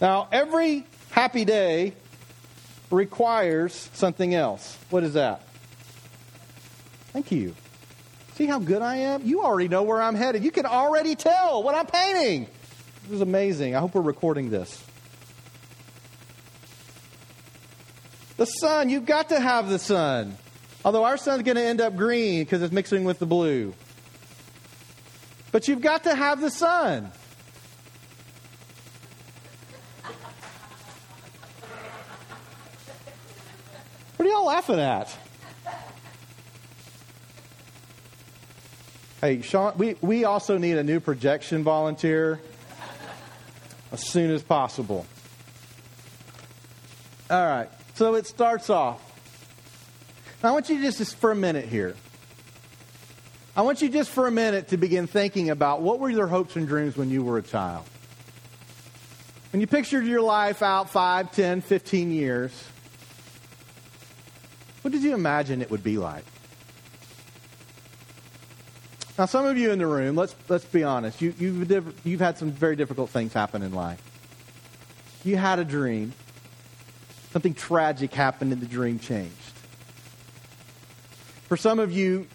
Now, 0.00 0.28
every 0.32 0.86
happy 1.10 1.44
day 1.44 1.92
requires 2.90 3.90
something 3.92 4.34
else. 4.34 4.78
What 4.88 5.04
is 5.04 5.12
that? 5.12 5.42
Thank 7.12 7.30
you. 7.30 7.54
See 8.36 8.46
how 8.46 8.58
good 8.58 8.80
I 8.80 8.96
am? 8.96 9.26
You 9.26 9.42
already 9.42 9.68
know 9.68 9.82
where 9.82 10.00
I'm 10.00 10.14
headed. 10.14 10.42
You 10.42 10.50
can 10.50 10.64
already 10.64 11.14
tell 11.14 11.62
what 11.62 11.74
I'm 11.74 11.84
painting. 11.84 12.46
This 13.08 13.14
is 13.14 13.20
amazing. 13.22 13.74
I 13.74 13.78
hope 13.78 13.94
we're 13.94 14.02
recording 14.02 14.50
this. 14.50 14.84
The 18.36 18.44
sun, 18.44 18.90
you've 18.90 19.06
got 19.06 19.30
to 19.30 19.40
have 19.40 19.70
the 19.70 19.78
sun. 19.78 20.36
Although 20.84 21.04
our 21.04 21.16
sun's 21.16 21.42
going 21.42 21.56
to 21.56 21.62
end 21.62 21.80
up 21.80 21.96
green 21.96 22.44
because 22.44 22.60
it's 22.60 22.70
mixing 22.70 23.04
with 23.04 23.18
the 23.18 23.24
blue. 23.24 23.72
But 25.52 25.68
you've 25.68 25.80
got 25.80 26.04
to 26.04 26.14
have 26.14 26.42
the 26.42 26.50
sun. 26.50 27.10
What 34.18 34.28
are 34.28 34.30
y'all 34.30 34.44
laughing 34.44 34.80
at? 34.80 35.16
Hey, 39.22 39.40
Sean, 39.40 39.72
we, 39.78 39.96
we 40.02 40.26
also 40.26 40.58
need 40.58 40.76
a 40.76 40.84
new 40.84 41.00
projection 41.00 41.62
volunteer 41.62 42.38
as 43.92 44.06
soon 44.06 44.30
as 44.30 44.42
possible. 44.42 45.06
All 47.30 47.46
right, 47.46 47.68
so 47.94 48.14
it 48.14 48.26
starts 48.26 48.70
off. 48.70 49.04
Now, 50.42 50.50
I 50.50 50.52
want 50.52 50.68
you 50.68 50.80
just, 50.80 50.98
just 50.98 51.16
for 51.16 51.30
a 51.30 51.36
minute 51.36 51.66
here. 51.66 51.94
I 53.56 53.62
want 53.62 53.82
you 53.82 53.88
just 53.88 54.10
for 54.10 54.26
a 54.28 54.30
minute 54.30 54.68
to 54.68 54.76
begin 54.76 55.06
thinking 55.06 55.50
about 55.50 55.82
what 55.82 55.98
were 55.98 56.08
your 56.08 56.28
hopes 56.28 56.54
and 56.54 56.68
dreams 56.68 56.96
when 56.96 57.10
you 57.10 57.24
were 57.24 57.38
a 57.38 57.42
child? 57.42 57.84
When 59.52 59.60
you 59.60 59.66
pictured 59.66 60.04
your 60.04 60.20
life 60.20 60.62
out 60.62 60.90
5, 60.90 61.32
10, 61.32 61.60
15 61.62 62.12
years, 62.12 62.52
what 64.82 64.92
did 64.92 65.02
you 65.02 65.12
imagine 65.12 65.60
it 65.60 65.70
would 65.70 65.82
be 65.82 65.98
like? 65.98 66.24
Now, 69.18 69.26
some 69.26 69.46
of 69.46 69.58
you 69.58 69.72
in 69.72 69.80
the 69.80 69.86
room, 69.86 70.14
let's, 70.14 70.36
let's 70.48 70.64
be 70.64 70.84
honest, 70.84 71.20
you, 71.20 71.34
you've, 71.38 72.06
you've 72.06 72.20
had 72.20 72.38
some 72.38 72.52
very 72.52 72.76
difficult 72.76 73.10
things 73.10 73.32
happen 73.32 73.62
in 73.62 73.72
life. 73.72 74.00
You 75.24 75.36
had 75.36 75.58
a 75.58 75.64
dream. 75.64 76.12
Something 77.32 77.52
tragic 77.52 78.14
happened 78.14 78.52
and 78.52 78.62
the 78.62 78.66
dream 78.66 79.00
changed. 79.00 79.34
For 81.48 81.56
some 81.56 81.80
of 81.80 81.90
you, 81.90 82.28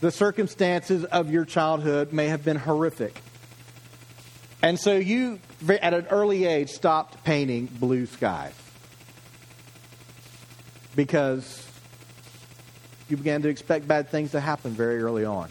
the 0.00 0.10
circumstances 0.10 1.04
of 1.06 1.30
your 1.30 1.46
childhood 1.46 2.12
may 2.12 2.28
have 2.28 2.44
been 2.44 2.58
horrific. 2.58 3.22
And 4.62 4.78
so 4.78 4.96
you, 4.96 5.40
at 5.68 5.94
an 5.94 6.06
early 6.10 6.44
age, 6.44 6.68
stopped 6.68 7.24
painting 7.24 7.64
blue 7.66 8.04
skies 8.04 8.52
because 10.94 11.66
you 13.08 13.16
began 13.16 13.40
to 13.42 13.48
expect 13.48 13.88
bad 13.88 14.10
things 14.10 14.32
to 14.32 14.40
happen 14.40 14.72
very 14.72 15.02
early 15.02 15.24
on. 15.24 15.48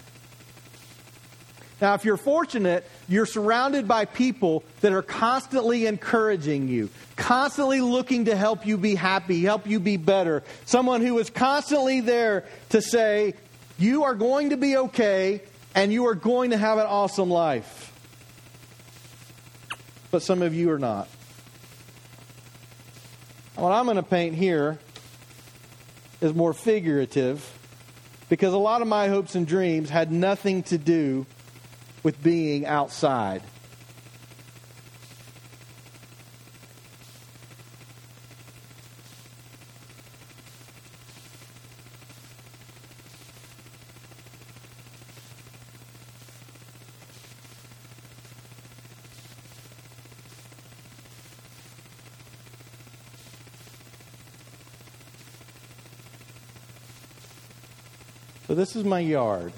Now, 1.81 1.93
if 1.93 2.03
you're 2.03 2.17
fortunate, 2.17 2.85
you're 3.07 3.25
surrounded 3.25 3.87
by 3.87 4.05
people 4.05 4.63
that 4.81 4.91
are 4.91 5.01
constantly 5.01 5.85
encouraging 5.85 6.67
you, 6.67 6.89
constantly 7.15 7.79
looking 7.79 8.25
to 8.25 8.35
help 8.35 8.65
you 8.65 8.77
be 8.77 8.95
happy, 8.95 9.41
help 9.43 9.65
you 9.65 9.79
be 9.79 9.95
better. 9.95 10.43
Someone 10.65 11.01
who 11.01 11.17
is 11.19 11.29
constantly 11.29 12.01
there 12.01 12.45
to 12.69 12.81
say, 12.81 13.33
You 13.77 14.03
are 14.03 14.15
going 14.15 14.49
to 14.49 14.57
be 14.57 14.75
okay 14.75 15.41
and 15.73 15.93
you 15.93 16.07
are 16.07 16.15
going 16.15 16.49
to 16.49 16.57
have 16.57 16.77
an 16.77 16.85
awesome 16.85 17.29
life. 17.29 17.85
But 20.11 20.21
some 20.21 20.41
of 20.41 20.53
you 20.53 20.71
are 20.71 20.79
not. 20.79 21.07
What 23.55 23.71
I'm 23.71 23.85
going 23.85 23.97
to 23.97 24.03
paint 24.03 24.35
here 24.35 24.79
is 26.19 26.33
more 26.33 26.53
figurative 26.53 27.57
because 28.27 28.53
a 28.53 28.57
lot 28.57 28.81
of 28.81 28.87
my 28.87 29.07
hopes 29.07 29.35
and 29.35 29.45
dreams 29.45 29.89
had 29.89 30.11
nothing 30.11 30.63
to 30.63 30.77
do 30.77 31.25
with 32.03 32.21
being 32.23 32.65
outside. 32.65 33.41
So 58.49 58.55
this 58.55 58.75
is 58.75 58.83
my 58.83 58.99
yard. 58.99 59.53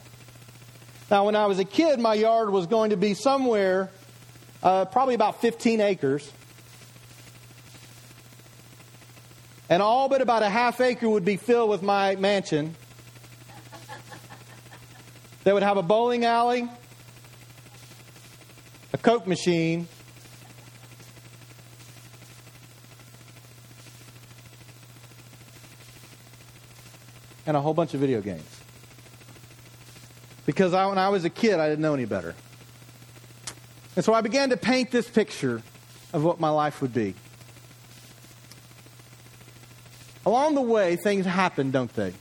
Now, 1.12 1.26
when 1.26 1.36
I 1.36 1.46
was 1.46 1.60
a 1.60 1.66
kid, 1.66 2.00
my 2.00 2.14
yard 2.14 2.52
was 2.52 2.68
going 2.68 2.92
to 2.92 2.96
be 2.96 3.16
somewhere, 3.16 3.90
uh, 4.64 4.86
probably 4.86 5.14
about 5.14 5.42
15 5.42 5.82
acres. 5.82 6.32
And 9.70 9.82
all 9.82 10.08
but 10.08 10.22
about 10.22 10.42
a 10.42 10.48
half 10.48 10.80
acre 10.80 11.10
would 11.10 11.26
be 11.26 11.36
filled 11.36 11.70
with 11.70 11.84
my 11.84 12.16
mansion. 12.16 12.76
That 15.44 15.54
would 15.54 15.64
have 15.64 15.76
a 15.76 15.84
bowling 15.84 16.24
alley, 16.24 16.70
a 18.94 18.98
Coke 18.98 19.28
machine, 19.28 19.90
and 27.46 27.58
a 27.58 27.60
whole 27.60 27.74
bunch 27.74 27.94
of 27.94 28.00
video 28.00 28.22
games 28.22 28.62
because 30.46 30.74
I, 30.74 30.86
when 30.88 30.98
I 30.98 31.10
was 31.10 31.26
a 31.26 31.30
kid, 31.30 31.60
I 31.60 31.70
didn't 31.70 31.82
know 31.82 31.94
any 31.94 32.06
better. 32.06 32.36
And 33.96 34.06
so 34.06 34.14
I 34.14 34.22
began 34.22 34.50
to 34.50 34.58
paint 34.58 34.92
this 34.92 35.10
picture 35.10 35.62
of 36.14 36.24
what 36.24 36.40
my 36.40 36.50
life 36.50 36.82
would 36.82 36.94
be. 36.94 37.14
Along 40.26 40.56
the 40.56 40.62
way, 40.62 40.96
things 40.96 41.26
happen, 41.26 41.72
don't 41.72 41.94
they? 41.94 42.14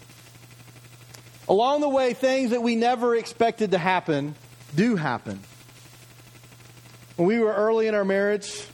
Along 1.49 1.81
the 1.81 1.89
way, 1.89 2.15
things 2.15 2.51
that 2.51 2.63
we 2.63 2.77
never 2.77 3.15
expected 3.15 3.73
to 3.73 3.79
happen 3.79 4.35
do 4.75 4.97
happen. 4.97 5.41
When 7.17 7.27
we 7.29 7.39
were 7.41 7.53
early 7.53 7.89
in 7.89 7.95
our 7.95 8.05
marriage, 8.05 8.65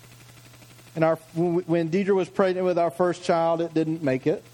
and 0.95 1.05
our, 1.05 1.17
when 1.35 1.91
Deidre 1.91 2.15
was 2.15 2.29
pregnant 2.29 2.67
with 2.67 2.79
our 2.79 2.91
first 2.91 3.25
child, 3.25 3.61
it 3.61 3.75
didn't 3.75 4.03
make 4.03 4.27
it. 4.27 4.45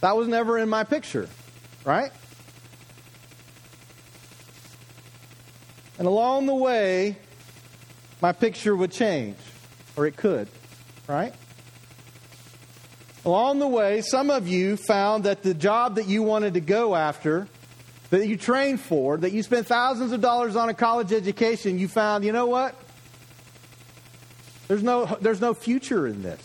That 0.00 0.16
was 0.16 0.28
never 0.28 0.58
in 0.58 0.68
my 0.68 0.84
picture, 0.84 1.28
right? 1.84 2.12
And 5.98 6.06
along 6.06 6.46
the 6.46 6.54
way, 6.54 7.16
my 8.20 8.32
picture 8.32 8.74
would 8.74 8.92
change, 8.92 9.36
or 9.96 10.06
it 10.06 10.16
could, 10.16 10.48
right? 11.08 11.32
Along 13.24 13.58
the 13.58 13.66
way, 13.66 14.02
some 14.02 14.30
of 14.30 14.46
you 14.46 14.76
found 14.76 15.24
that 15.24 15.42
the 15.42 15.54
job 15.54 15.96
that 15.96 16.06
you 16.06 16.22
wanted 16.22 16.54
to 16.54 16.60
go 16.60 16.94
after, 16.94 17.48
that 18.10 18.26
you 18.26 18.36
trained 18.36 18.80
for, 18.80 19.16
that 19.16 19.32
you 19.32 19.42
spent 19.42 19.66
thousands 19.66 20.12
of 20.12 20.20
dollars 20.20 20.54
on 20.54 20.68
a 20.68 20.74
college 20.74 21.12
education, 21.12 21.78
you 21.78 21.88
found, 21.88 22.24
you 22.24 22.32
know 22.32 22.46
what? 22.46 22.74
There's 24.68 24.82
no, 24.82 25.06
there's 25.20 25.40
no 25.40 25.54
future 25.54 26.06
in 26.06 26.22
this. 26.22 26.40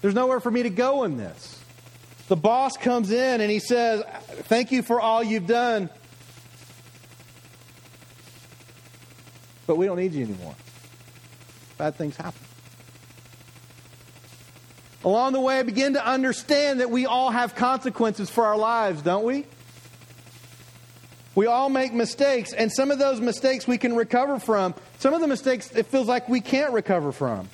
There's 0.00 0.14
nowhere 0.14 0.40
for 0.40 0.50
me 0.50 0.62
to 0.62 0.70
go 0.70 1.04
in 1.04 1.16
this. 1.16 1.60
The 2.28 2.36
boss 2.36 2.76
comes 2.76 3.10
in 3.10 3.40
and 3.40 3.50
he 3.50 3.58
says, 3.58 4.02
Thank 4.42 4.70
you 4.70 4.82
for 4.82 5.00
all 5.00 5.22
you've 5.22 5.46
done. 5.46 5.90
But 9.68 9.76
we 9.76 9.86
don't 9.86 9.98
need 9.98 10.14
you 10.14 10.24
anymore. 10.24 10.56
Bad 11.76 11.94
things 11.94 12.16
happen. 12.16 12.40
Along 15.04 15.32
the 15.32 15.40
way, 15.40 15.58
I 15.58 15.62
begin 15.62 15.92
to 15.92 16.04
understand 16.04 16.80
that 16.80 16.90
we 16.90 17.06
all 17.06 17.30
have 17.30 17.54
consequences 17.54 18.30
for 18.30 18.46
our 18.46 18.56
lives, 18.56 19.02
don't 19.02 19.24
we? 19.24 19.44
We 21.36 21.46
all 21.46 21.68
make 21.68 21.92
mistakes, 21.92 22.52
and 22.52 22.72
some 22.72 22.90
of 22.90 22.98
those 22.98 23.20
mistakes 23.20 23.68
we 23.68 23.78
can 23.78 23.94
recover 23.94 24.40
from. 24.40 24.74
Some 24.98 25.14
of 25.14 25.20
the 25.20 25.28
mistakes 25.28 25.70
it 25.70 25.86
feels 25.86 26.08
like 26.08 26.28
we 26.28 26.40
can't 26.40 26.72
recover 26.72 27.12
from. 27.12 27.48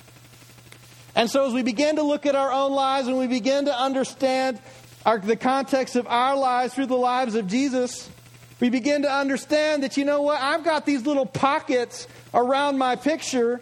And 1.15 1.29
so, 1.29 1.45
as 1.45 1.53
we 1.53 1.63
begin 1.63 1.97
to 1.97 2.01
look 2.01 2.25
at 2.25 2.33
our 2.33 2.51
own 2.51 2.71
lives 2.71 3.07
and 3.07 3.17
we 3.17 3.27
begin 3.27 3.65
to 3.65 3.77
understand 3.77 4.59
our, 5.05 5.19
the 5.19 5.35
context 5.35 5.97
of 5.97 6.07
our 6.07 6.35
lives 6.35 6.73
through 6.73 6.87
the 6.87 6.97
lives 6.97 7.35
of 7.35 7.47
Jesus, 7.47 8.09
we 8.59 8.69
begin 8.69 9.01
to 9.01 9.11
understand 9.11 9.83
that, 9.83 9.97
you 9.97 10.05
know 10.05 10.21
what, 10.21 10.41
I've 10.41 10.63
got 10.63 10.85
these 10.85 11.05
little 11.05 11.25
pockets 11.25 12.07
around 12.33 12.77
my 12.77 12.95
picture 12.95 13.61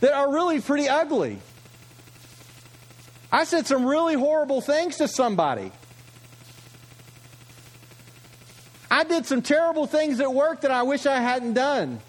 that 0.00 0.12
are 0.12 0.32
really 0.32 0.60
pretty 0.60 0.88
ugly. 0.88 1.38
I 3.30 3.44
said 3.44 3.66
some 3.66 3.86
really 3.86 4.14
horrible 4.14 4.60
things 4.60 4.96
to 4.98 5.08
somebody. 5.08 5.72
I 8.90 9.04
did 9.04 9.24
some 9.24 9.40
terrible 9.40 9.86
things 9.86 10.20
at 10.20 10.34
work 10.34 10.62
that 10.62 10.70
I 10.70 10.82
wish 10.82 11.06
I 11.06 11.18
hadn't 11.20 11.54
done. 11.54 12.00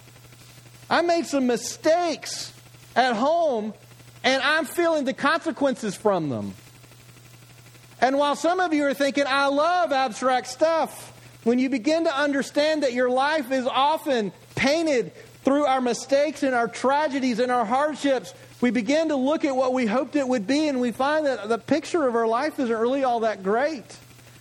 I 0.89 1.01
made 1.01 1.25
some 1.25 1.47
mistakes 1.47 2.51
at 2.95 3.15
home, 3.15 3.73
and 4.23 4.43
I'm 4.43 4.65
feeling 4.65 5.06
the 5.06 5.13
consequences 5.13 5.95
from 5.95 6.27
them. 6.27 6.53
And 8.01 8.17
while 8.17 8.36
some 8.36 8.60
of 8.60 8.73
you 8.73 8.86
are 8.86 8.93
thinking, 8.93 9.23
I 9.25 9.47
love 9.47 9.93
abstract 9.93 10.47
stuff, 10.47 11.12
when 11.43 11.60
you 11.60 11.69
begin 11.69 12.06
to 12.06 12.15
understand 12.15 12.84
that 12.84 12.93
your 12.93 13.10
life 13.10 13.51
is 13.51 13.67
often 13.67 14.32
painted 14.56 15.12
through 15.43 15.65
our 15.65 15.82
mistakes 15.82 16.43
and 16.43 16.56
our 16.56 16.67
tragedies 16.67 17.39
and 17.39 17.51
our 17.51 17.65
hardships, 17.65 18.34
we 18.62 18.71
begin 18.71 19.10
to 19.10 19.15
look 19.15 19.43
at 19.43 19.56
what 19.56 19.73
we 19.73 19.86
hoped 19.86 20.15
it 20.15 20.27
would 20.27 20.47
be, 20.47 20.67
and 20.69 20.79
we 20.79 20.91
find 20.91 21.25
that 21.25 21.49
the 21.49 21.58
picture 21.58 22.08
of 22.08 22.15
our 22.15 22.27
life 22.27 22.60
isn't 22.60 22.77
really 22.77 23.03
all 23.03 23.21
that 23.21 23.43
great. 23.43 23.84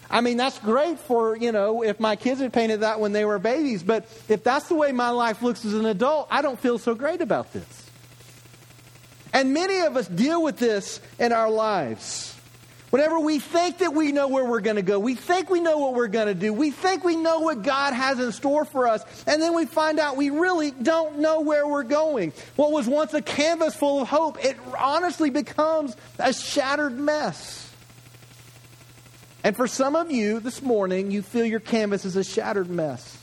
I 0.08 0.20
mean, 0.20 0.36
that's 0.36 0.58
great 0.58 1.00
for, 1.00 1.36
you 1.36 1.52
know, 1.52 1.82
if 1.82 1.98
my 1.98 2.16
kids 2.16 2.40
had 2.40 2.52
painted 2.52 2.80
that 2.80 3.00
when 3.00 3.12
they 3.12 3.24
were 3.24 3.38
babies, 3.38 3.82
but 3.82 4.04
if 4.28 4.44
that's 4.44 4.68
the 4.68 4.74
way 4.74 4.92
my 4.92 5.08
life 5.08 5.42
looks 5.42 5.64
as 5.64 5.72
an 5.72 5.86
adult, 5.86 6.28
I 6.30 6.42
don't 6.42 6.60
feel 6.60 6.78
so 6.78 6.94
great 6.94 7.22
about 7.22 7.52
this. 7.52 7.90
And 9.32 9.54
many 9.54 9.80
of 9.80 9.96
us 9.96 10.06
deal 10.06 10.42
with 10.42 10.58
this 10.58 11.00
in 11.18 11.32
our 11.32 11.50
lives. 11.50 12.36
Whenever 12.92 13.18
we 13.18 13.38
think 13.38 13.78
that 13.78 13.94
we 13.94 14.12
know 14.12 14.28
where 14.28 14.44
we're 14.44 14.60
going 14.60 14.76
to 14.76 14.82
go, 14.82 14.98
we 14.98 15.14
think 15.14 15.48
we 15.48 15.60
know 15.60 15.78
what 15.78 15.94
we're 15.94 16.08
going 16.08 16.26
to 16.26 16.34
do, 16.34 16.52
we 16.52 16.70
think 16.70 17.02
we 17.02 17.16
know 17.16 17.38
what 17.38 17.62
God 17.62 17.94
has 17.94 18.20
in 18.20 18.30
store 18.32 18.66
for 18.66 18.86
us, 18.86 19.02
and 19.26 19.40
then 19.40 19.54
we 19.54 19.64
find 19.64 19.98
out 19.98 20.18
we 20.18 20.28
really 20.28 20.72
don't 20.72 21.18
know 21.18 21.40
where 21.40 21.66
we're 21.66 21.84
going. 21.84 22.34
What 22.56 22.70
was 22.70 22.86
once 22.86 23.14
a 23.14 23.22
canvas 23.22 23.74
full 23.74 24.02
of 24.02 24.08
hope, 24.08 24.44
it 24.44 24.58
honestly 24.78 25.30
becomes 25.30 25.96
a 26.18 26.34
shattered 26.34 26.98
mess. 26.98 27.72
And 29.42 29.56
for 29.56 29.66
some 29.66 29.96
of 29.96 30.10
you 30.10 30.38
this 30.40 30.60
morning, 30.60 31.10
you 31.10 31.22
feel 31.22 31.46
your 31.46 31.60
canvas 31.60 32.04
is 32.04 32.16
a 32.16 32.22
shattered 32.22 32.68
mess. 32.68 33.16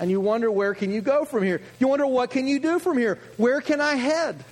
And 0.00 0.10
you 0.10 0.18
wonder 0.18 0.50
where 0.50 0.74
can 0.74 0.90
you 0.90 1.02
go 1.02 1.24
from 1.24 1.44
here? 1.44 1.62
You 1.78 1.86
wonder 1.86 2.04
what 2.04 2.30
can 2.30 2.48
you 2.48 2.58
do 2.58 2.80
from 2.80 2.98
here? 2.98 3.20
Where 3.36 3.60
can 3.60 3.80
I 3.80 3.94
head? 3.94 4.44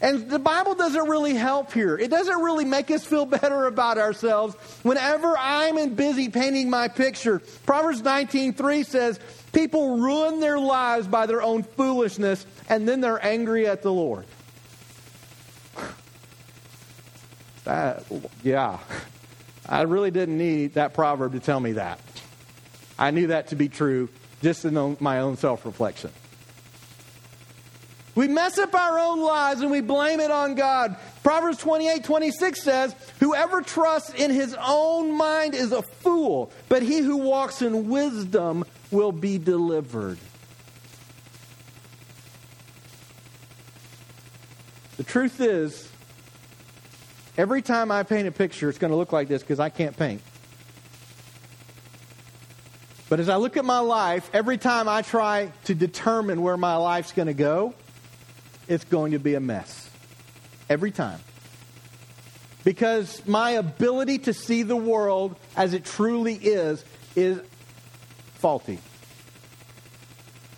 And 0.00 0.28
the 0.28 0.38
Bible 0.38 0.74
doesn't 0.74 1.08
really 1.08 1.34
help 1.34 1.72
here. 1.72 1.96
It 1.96 2.10
doesn't 2.10 2.38
really 2.40 2.64
make 2.64 2.90
us 2.90 3.04
feel 3.04 3.26
better 3.40 3.66
about 3.66 3.98
ourselves 3.98 4.54
whenever 4.82 5.36
I'm 5.38 5.78
in 5.78 5.94
busy 5.94 6.28
painting 6.28 6.68
my 6.68 6.88
picture. 6.88 7.40
Proverbs 7.64 8.02
19:3 8.02 8.82
says, 8.84 9.18
"People 9.52 9.98
ruin 9.98 10.40
their 10.40 10.58
lives 10.58 11.06
by 11.06 11.26
their 11.26 11.42
own 11.42 11.62
foolishness, 11.62 12.44
and 12.68 12.86
then 12.88 13.00
they're 13.00 13.24
angry 13.24 13.66
at 13.66 13.82
the 13.82 13.92
Lord." 13.92 14.26
That, 17.64 18.04
yeah. 18.44 18.78
I 19.68 19.82
really 19.82 20.12
didn't 20.12 20.38
need 20.38 20.74
that 20.74 20.94
proverb 20.94 21.32
to 21.32 21.40
tell 21.40 21.58
me 21.58 21.72
that. 21.72 21.98
I 22.96 23.10
knew 23.10 23.26
that 23.26 23.48
to 23.48 23.56
be 23.56 23.68
true 23.68 24.08
just 24.40 24.64
in 24.64 24.96
my 25.00 25.18
own 25.18 25.36
self-reflection. 25.36 26.12
We 28.16 28.28
mess 28.28 28.56
up 28.56 28.74
our 28.74 28.98
own 28.98 29.20
lives 29.20 29.60
and 29.60 29.70
we 29.70 29.82
blame 29.82 30.20
it 30.20 30.30
on 30.30 30.54
God. 30.54 30.96
Proverbs 31.22 31.58
28 31.58 32.02
26 32.02 32.62
says, 32.62 32.96
Whoever 33.20 33.60
trusts 33.60 34.14
in 34.14 34.30
his 34.30 34.56
own 34.58 35.16
mind 35.16 35.54
is 35.54 35.70
a 35.70 35.82
fool, 35.82 36.50
but 36.70 36.82
he 36.82 37.00
who 37.00 37.18
walks 37.18 37.60
in 37.60 37.90
wisdom 37.90 38.64
will 38.90 39.12
be 39.12 39.36
delivered. 39.36 40.18
The 44.96 45.04
truth 45.04 45.42
is, 45.42 45.86
every 47.36 47.60
time 47.60 47.92
I 47.92 48.02
paint 48.02 48.26
a 48.26 48.32
picture, 48.32 48.70
it's 48.70 48.78
going 48.78 48.92
to 48.92 48.96
look 48.96 49.12
like 49.12 49.28
this 49.28 49.42
because 49.42 49.60
I 49.60 49.68
can't 49.68 49.94
paint. 49.94 50.22
But 53.10 53.20
as 53.20 53.28
I 53.28 53.36
look 53.36 53.58
at 53.58 53.64
my 53.66 53.80
life, 53.80 54.30
every 54.32 54.56
time 54.56 54.88
I 54.88 55.02
try 55.02 55.52
to 55.64 55.74
determine 55.74 56.40
where 56.40 56.56
my 56.56 56.76
life's 56.76 57.12
going 57.12 57.28
to 57.28 57.34
go, 57.34 57.74
it's 58.68 58.84
going 58.84 59.12
to 59.12 59.18
be 59.18 59.34
a 59.34 59.40
mess. 59.40 59.90
Every 60.68 60.90
time. 60.90 61.20
Because 62.64 63.24
my 63.26 63.50
ability 63.50 64.18
to 64.18 64.34
see 64.34 64.64
the 64.64 64.76
world 64.76 65.36
as 65.56 65.72
it 65.72 65.84
truly 65.84 66.34
is 66.34 66.84
is 67.14 67.40
faulty. 68.34 68.80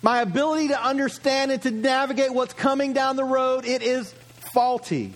My 0.01 0.21
ability 0.21 0.69
to 0.69 0.81
understand 0.81 1.51
and 1.51 1.61
to 1.61 1.71
navigate 1.71 2.33
what's 2.33 2.53
coming 2.53 2.93
down 2.93 3.15
the 3.15 3.23
road, 3.23 3.65
it 3.65 3.83
is 3.83 4.13
faulty. 4.53 5.13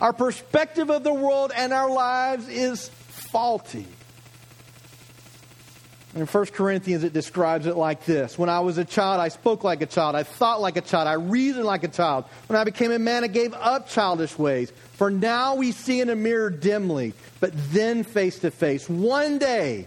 Our 0.00 0.12
perspective 0.12 0.90
of 0.90 1.02
the 1.02 1.12
world 1.12 1.50
and 1.56 1.72
our 1.72 1.90
lives 1.90 2.46
is 2.48 2.88
faulty. 2.88 3.86
In 6.18 6.26
1 6.26 6.46
Corinthians, 6.46 7.04
it 7.04 7.12
describes 7.12 7.66
it 7.66 7.76
like 7.76 8.04
this 8.04 8.36
When 8.36 8.48
I 8.48 8.58
was 8.58 8.76
a 8.76 8.84
child, 8.84 9.20
I 9.20 9.28
spoke 9.28 9.62
like 9.62 9.82
a 9.82 9.86
child. 9.86 10.16
I 10.16 10.24
thought 10.24 10.60
like 10.60 10.76
a 10.76 10.80
child. 10.80 11.06
I 11.06 11.12
reasoned 11.12 11.64
like 11.64 11.84
a 11.84 11.88
child. 11.88 12.24
When 12.48 12.58
I 12.58 12.64
became 12.64 12.90
a 12.90 12.98
man, 12.98 13.22
I 13.22 13.28
gave 13.28 13.54
up 13.54 13.88
childish 13.88 14.36
ways. 14.36 14.72
For 14.94 15.10
now 15.12 15.54
we 15.54 15.70
see 15.70 16.00
in 16.00 16.10
a 16.10 16.16
mirror 16.16 16.50
dimly, 16.50 17.14
but 17.38 17.52
then 17.70 18.02
face 18.02 18.40
to 18.40 18.50
face. 18.50 18.88
One 18.88 19.38
day, 19.38 19.86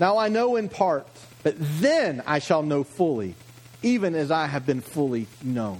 now 0.00 0.18
I 0.18 0.26
know 0.26 0.56
in 0.56 0.68
part, 0.68 1.06
but 1.44 1.54
then 1.80 2.24
I 2.26 2.40
shall 2.40 2.64
know 2.64 2.82
fully, 2.82 3.36
even 3.84 4.16
as 4.16 4.32
I 4.32 4.46
have 4.46 4.66
been 4.66 4.80
fully 4.80 5.28
known. 5.44 5.78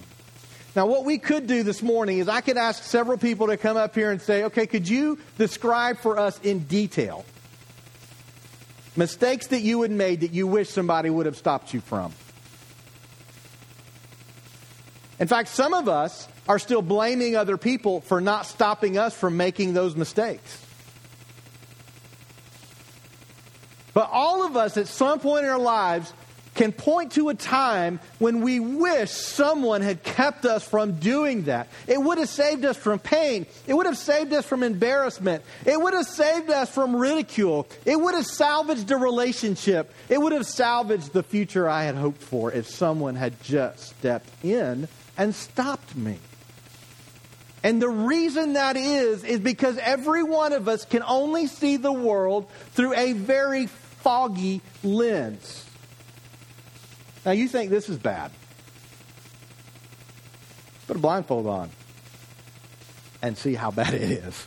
Now, 0.76 0.86
what 0.86 1.04
we 1.04 1.18
could 1.18 1.48
do 1.48 1.64
this 1.64 1.82
morning 1.82 2.18
is 2.18 2.28
I 2.28 2.40
could 2.40 2.56
ask 2.56 2.84
several 2.84 3.18
people 3.18 3.48
to 3.48 3.56
come 3.56 3.76
up 3.76 3.96
here 3.96 4.12
and 4.12 4.22
say, 4.22 4.44
okay, 4.44 4.68
could 4.68 4.88
you 4.88 5.18
describe 5.38 5.98
for 5.98 6.20
us 6.20 6.38
in 6.44 6.60
detail 6.60 7.24
mistakes 8.96 9.48
that 9.48 9.60
you 9.60 9.82
had 9.82 9.90
made 9.90 10.20
that 10.20 10.32
you 10.32 10.46
wish 10.46 10.70
somebody 10.70 11.10
would 11.10 11.26
have 11.26 11.36
stopped 11.36 11.72
you 11.74 11.80
from? 11.80 12.12
In 15.18 15.28
fact, 15.28 15.48
some 15.48 15.74
of 15.74 15.88
us 15.88 16.26
are 16.48 16.58
still 16.58 16.82
blaming 16.82 17.36
other 17.36 17.56
people 17.56 18.00
for 18.00 18.20
not 18.20 18.46
stopping 18.46 18.98
us 18.98 19.14
from 19.14 19.36
making 19.36 19.74
those 19.74 19.94
mistakes. 19.94 20.64
But 23.92 24.08
all 24.10 24.46
of 24.46 24.56
us 24.56 24.76
at 24.76 24.88
some 24.88 25.20
point 25.20 25.44
in 25.44 25.50
our 25.50 25.58
lives 25.58 26.12
can 26.60 26.72
point 26.72 27.12
to 27.12 27.30
a 27.30 27.34
time 27.34 27.98
when 28.18 28.42
we 28.42 28.60
wish 28.60 29.10
someone 29.10 29.80
had 29.80 30.02
kept 30.02 30.44
us 30.44 30.62
from 30.62 30.92
doing 30.98 31.44
that. 31.44 31.68
It 31.86 31.96
would 31.96 32.18
have 32.18 32.28
saved 32.28 32.66
us 32.66 32.76
from 32.76 32.98
pain. 32.98 33.46
It 33.66 33.72
would 33.72 33.86
have 33.86 33.96
saved 33.96 34.30
us 34.34 34.44
from 34.44 34.62
embarrassment. 34.62 35.42
It 35.64 35.80
would 35.80 35.94
have 35.94 36.04
saved 36.04 36.50
us 36.50 36.68
from 36.68 36.94
ridicule. 36.94 37.66
It 37.86 37.98
would 37.98 38.14
have 38.14 38.26
salvaged 38.26 38.90
a 38.90 38.98
relationship. 38.98 39.90
It 40.10 40.20
would 40.20 40.32
have 40.32 40.44
salvaged 40.44 41.14
the 41.14 41.22
future 41.22 41.66
I 41.66 41.84
had 41.84 41.94
hoped 41.94 42.20
for 42.20 42.52
if 42.52 42.68
someone 42.68 43.14
had 43.14 43.42
just 43.42 43.96
stepped 43.96 44.28
in 44.44 44.86
and 45.16 45.34
stopped 45.34 45.96
me. 45.96 46.18
And 47.62 47.80
the 47.80 47.88
reason 47.88 48.52
that 48.52 48.76
is, 48.76 49.24
is 49.24 49.40
because 49.40 49.78
every 49.78 50.24
one 50.24 50.52
of 50.52 50.68
us 50.68 50.84
can 50.84 51.02
only 51.04 51.46
see 51.46 51.78
the 51.78 51.90
world 51.90 52.50
through 52.72 52.92
a 52.96 53.14
very 53.14 53.66
foggy 53.66 54.60
lens. 54.84 55.64
Now, 57.24 57.32
you 57.32 57.48
think 57.48 57.70
this 57.70 57.88
is 57.88 57.98
bad. 57.98 58.30
Put 60.86 60.96
a 60.96 61.00
blindfold 61.00 61.46
on 61.46 61.70
and 63.22 63.36
see 63.36 63.54
how 63.54 63.70
bad 63.70 63.94
it 63.94 64.02
is. 64.02 64.46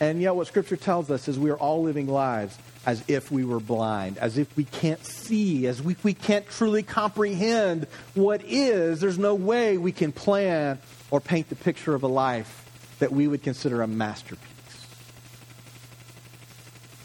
And 0.00 0.20
yet, 0.20 0.34
what 0.34 0.46
Scripture 0.46 0.76
tells 0.76 1.10
us 1.10 1.28
is 1.28 1.38
we 1.38 1.50
are 1.50 1.56
all 1.56 1.82
living 1.82 2.08
lives 2.08 2.58
as 2.84 3.02
if 3.08 3.30
we 3.30 3.44
were 3.44 3.60
blind, 3.60 4.18
as 4.18 4.36
if 4.36 4.54
we 4.56 4.64
can't 4.64 5.04
see, 5.04 5.66
as 5.66 5.80
if 5.80 6.04
we 6.04 6.12
can't 6.12 6.46
truly 6.48 6.82
comprehend 6.82 7.86
what 8.14 8.42
is. 8.44 9.00
There's 9.00 9.18
no 9.18 9.34
way 9.34 9.78
we 9.78 9.92
can 9.92 10.12
plan 10.12 10.78
or 11.10 11.20
paint 11.20 11.48
the 11.48 11.56
picture 11.56 11.94
of 11.94 12.02
a 12.02 12.08
life 12.08 12.60
that 12.98 13.12
we 13.12 13.26
would 13.26 13.42
consider 13.42 13.82
a 13.82 13.86
masterpiece. 13.86 14.48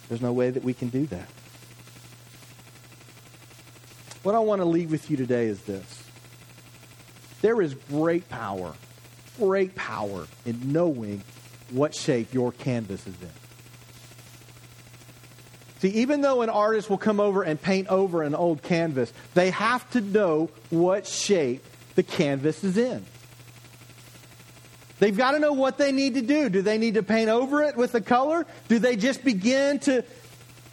There's 0.10 0.22
no 0.22 0.34
way 0.34 0.50
that 0.50 0.64
we 0.64 0.74
can 0.74 0.90
do 0.90 1.06
that. 1.08 1.30
What 4.24 4.36
I 4.36 4.40
want 4.40 4.62
to 4.62 4.66
leave 4.66 4.92
with 4.92 5.10
you 5.10 5.18
today 5.18 5.48
is 5.48 5.62
this 5.62 6.04
there 7.42 7.62
is 7.62 7.74
great 7.74 8.28
power, 8.30 8.74
great 9.38 9.76
power 9.76 10.28
in 10.46 10.74
knowing 10.74 11.24
what 11.72 11.96
shape 11.96 12.34
your 12.34 12.52
canvas 12.52 13.06
is 13.08 13.16
in. 13.22 13.30
See, 15.80 15.90
even 16.02 16.20
though 16.20 16.42
an 16.42 16.50
artist 16.50 16.90
will 16.90 16.98
come 16.98 17.22
over 17.22 17.44
and 17.44 17.62
paint 17.62 17.88
over 17.88 18.22
an 18.24 18.36
old 18.36 18.62
canvas, 18.62 19.14
they 19.34 19.52
have 19.52 19.90
to 19.92 20.02
know 20.02 20.50
what 20.70 21.08
shape 21.08 21.64
the 21.96 22.04
canvas 22.04 22.66
is 22.66 22.78
in. 22.78 23.06
They've 25.00 25.16
got 25.16 25.32
to 25.32 25.40
know 25.40 25.54
what 25.54 25.78
they 25.78 25.94
need 25.94 26.16
to 26.16 26.22
do. 26.22 26.50
Do 26.50 26.62
they 26.62 26.78
need 26.78 26.96
to 26.96 27.04
paint 27.04 27.30
over 27.30 27.64
it 27.64 27.78
with 27.78 27.94
the 27.94 28.02
color? 28.02 28.46
Do 28.68 28.80
they 28.80 28.98
just 28.98 29.24
begin 29.24 29.80
to 29.80 30.04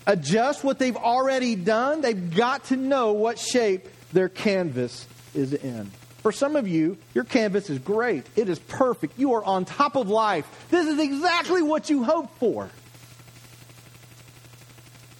adjust 0.07 0.63
what 0.63 0.79
they've 0.79 0.97
already 0.97 1.57
done. 1.57 2.01
They've 2.01 2.35
got 2.35 2.65
to 2.67 2.77
know 2.77 3.13
what 3.13 3.39
shape 3.39 3.89
their 4.13 4.29
canvas 4.29 5.07
is 5.35 5.53
in. 5.53 5.91
For 6.19 6.33
some 6.33 6.57
of 6.57 6.67
you, 6.67 6.99
your 7.15 7.25
canvas 7.25 7.71
is 7.71 7.79
great. 7.79 8.27
It 8.35 8.49
is 8.49 8.59
perfect. 8.59 9.19
You 9.19 9.35
are 9.35 9.45
on 9.45 9.65
top 9.65 9.97
of 9.97 10.09
life. 10.09 10.47
This 10.71 10.87
is 10.87 10.99
exactly 10.99 11.63
what 11.63 11.89
you 11.89 12.03
hoped 12.03 12.39
for. 12.39 12.69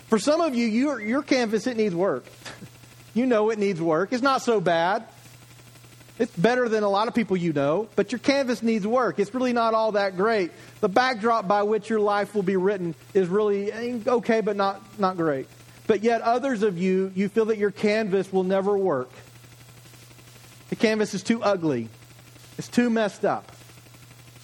For 0.09 0.19
some 0.19 0.41
of 0.41 0.55
you, 0.55 0.67
your, 0.67 1.01
your 1.01 1.23
canvas, 1.23 1.67
it 1.67 1.77
needs 1.77 1.95
work. 1.95 2.25
you 3.15 3.27
know 3.27 3.51
it 3.51 3.59
needs 3.59 3.81
work. 3.81 4.13
It's 4.13 4.23
not 4.23 4.43
so 4.43 4.61
bad. 4.61 5.05
It's 6.19 6.35
better 6.35 6.69
than 6.69 6.83
a 6.83 6.89
lot 6.89 7.09
of 7.09 7.15
people 7.15 7.37
you 7.37 7.53
know, 7.53 7.89
but 7.95 8.11
your 8.11 8.19
canvas 8.19 8.63
needs 8.63 8.87
work. 8.87 9.19
It's 9.19 9.35
really 9.35 9.53
not 9.53 9.75
all 9.75 9.93
that 9.93 10.17
great. 10.17 10.51
The 10.81 10.89
backdrop 10.89 11.47
by 11.47 11.63
which 11.65 11.91
your 11.91 12.01
life 12.01 12.35
will 12.35 12.43
be 12.43 12.57
written 12.57 12.95
is 13.13 13.29
really 13.29 13.71
eh, 13.71 13.99
okay, 14.07 14.41
but 14.41 14.57
not, 14.57 14.81
not 14.99 15.19
great. 15.19 15.47
But 15.87 16.03
yet, 16.03 16.23
others 16.23 16.63
of 16.63 16.79
you, 16.79 17.13
you 17.15 17.29
feel 17.29 17.47
that 17.47 17.59
your 17.59 17.71
canvas 17.71 18.33
will 18.33 18.45
never 18.45 18.77
work. 18.77 19.11
The 20.71 20.77
canvas 20.77 21.15
is 21.15 21.23
too 21.23 21.43
ugly, 21.43 21.89
it's 22.57 22.69
too 22.69 22.89
messed 22.89 23.25
up. 23.25 23.53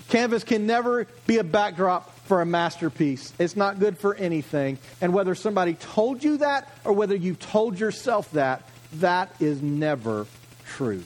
Canvas 0.08 0.44
can 0.44 0.66
never 0.66 1.06
be 1.26 1.38
a 1.38 1.44
backdrop 1.44 2.14
for 2.26 2.42
a 2.42 2.46
masterpiece. 2.46 3.32
It's 3.38 3.56
not 3.56 3.78
good 3.78 3.96
for 3.96 4.14
anything. 4.14 4.76
And 5.00 5.14
whether 5.14 5.34
somebody 5.34 5.72
told 5.72 6.22
you 6.22 6.36
that 6.38 6.70
or 6.84 6.92
whether 6.92 7.16
you 7.16 7.34
told 7.34 7.80
yourself 7.80 8.30
that, 8.32 8.68
that 8.96 9.34
is 9.40 9.62
never 9.62 10.26
true. 10.66 11.02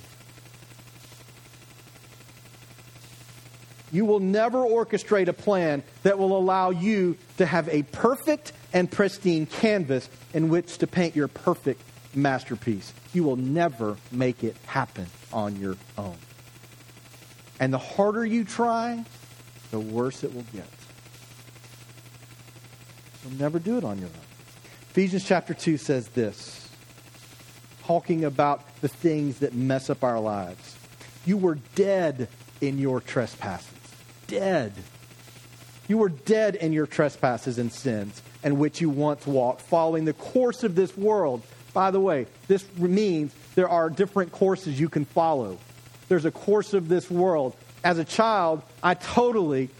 You 3.93 4.05
will 4.05 4.21
never 4.21 4.59
orchestrate 4.59 5.29
a 5.29 5.33
plan 5.33 5.83
that 6.03 6.19
will 6.19 6.37
allow 6.37 6.71
you 6.71 7.17
to 7.39 7.47
have 7.47 7.69
a 7.69 7.83
perfect 7.85 8.53
and 8.73 8.91
pristine 8.91 9.47
canvas 9.47 10.09
in 10.35 10.49
which 10.49 10.79
to 10.79 10.87
paint 10.87 11.15
your 11.15 11.29
perfect 11.29 11.81
masterpiece. 12.15 12.93
You 13.13 13.23
will 13.23 13.37
never 13.37 13.97
make 14.11 14.43
it 14.43 14.57
happen 14.67 15.07
on 15.33 15.57
your 15.57 15.77
own. 15.97 16.17
And 17.61 17.73
the 17.73 17.79
harder 17.79 18.27
you 18.27 18.45
try, 18.45 19.05
the 19.71 19.81
worse 19.81 20.25
it 20.25 20.35
will 20.35 20.45
get. 20.53 20.67
You'll 23.23 23.39
never 23.39 23.59
do 23.59 23.79
it 23.79 23.85
on 23.85 23.99
your 23.99 24.09
own. 24.09 24.15
Ephesians 24.91 25.25
chapter 25.25 25.55
2 25.55 25.77
says 25.77 26.09
this, 26.09 26.69
talking 27.85 28.25
about 28.25 28.63
the 28.81 28.89
things 28.89 29.39
that 29.39 29.55
mess 29.55 29.91
up 29.91 30.03
our 30.03 30.19
lives. 30.19 30.77
You 31.25 31.37
were 31.37 31.57
dead 31.75 32.29
in 32.61 32.79
your 32.79 33.01
trespasses 33.01 33.76
dead. 34.27 34.73
You 35.89 35.99
were 35.99 36.09
dead 36.09 36.57
in 36.57 36.73
your 36.73 36.87
trespasses 36.87 37.59
and 37.59 37.73
sins, 37.73 38.21
in 38.43 38.59
which 38.59 38.81
you 38.81 38.91
once 38.91 39.27
walked, 39.27 39.63
following 39.63 40.05
the 40.05 40.13
course 40.13 40.65
of 40.65 40.75
this 40.75 40.97
world. 40.97 41.43
By 41.73 41.91
the 41.91 42.01
way, 42.01 42.27
this 42.49 42.65
means 42.77 43.33
there 43.55 43.69
are 43.69 43.89
different 43.91 44.33
courses 44.33 44.81
you 44.81 44.89
can 44.89 45.05
follow. 45.05 45.59
There's 46.09 46.25
a 46.25 46.31
course 46.31 46.75
of 46.75 46.89
this 46.89 47.11
world. 47.11 47.55
As 47.85 47.99
a 47.99 48.05
child, 48.05 48.63
I 48.83 48.95
totally 48.95 49.71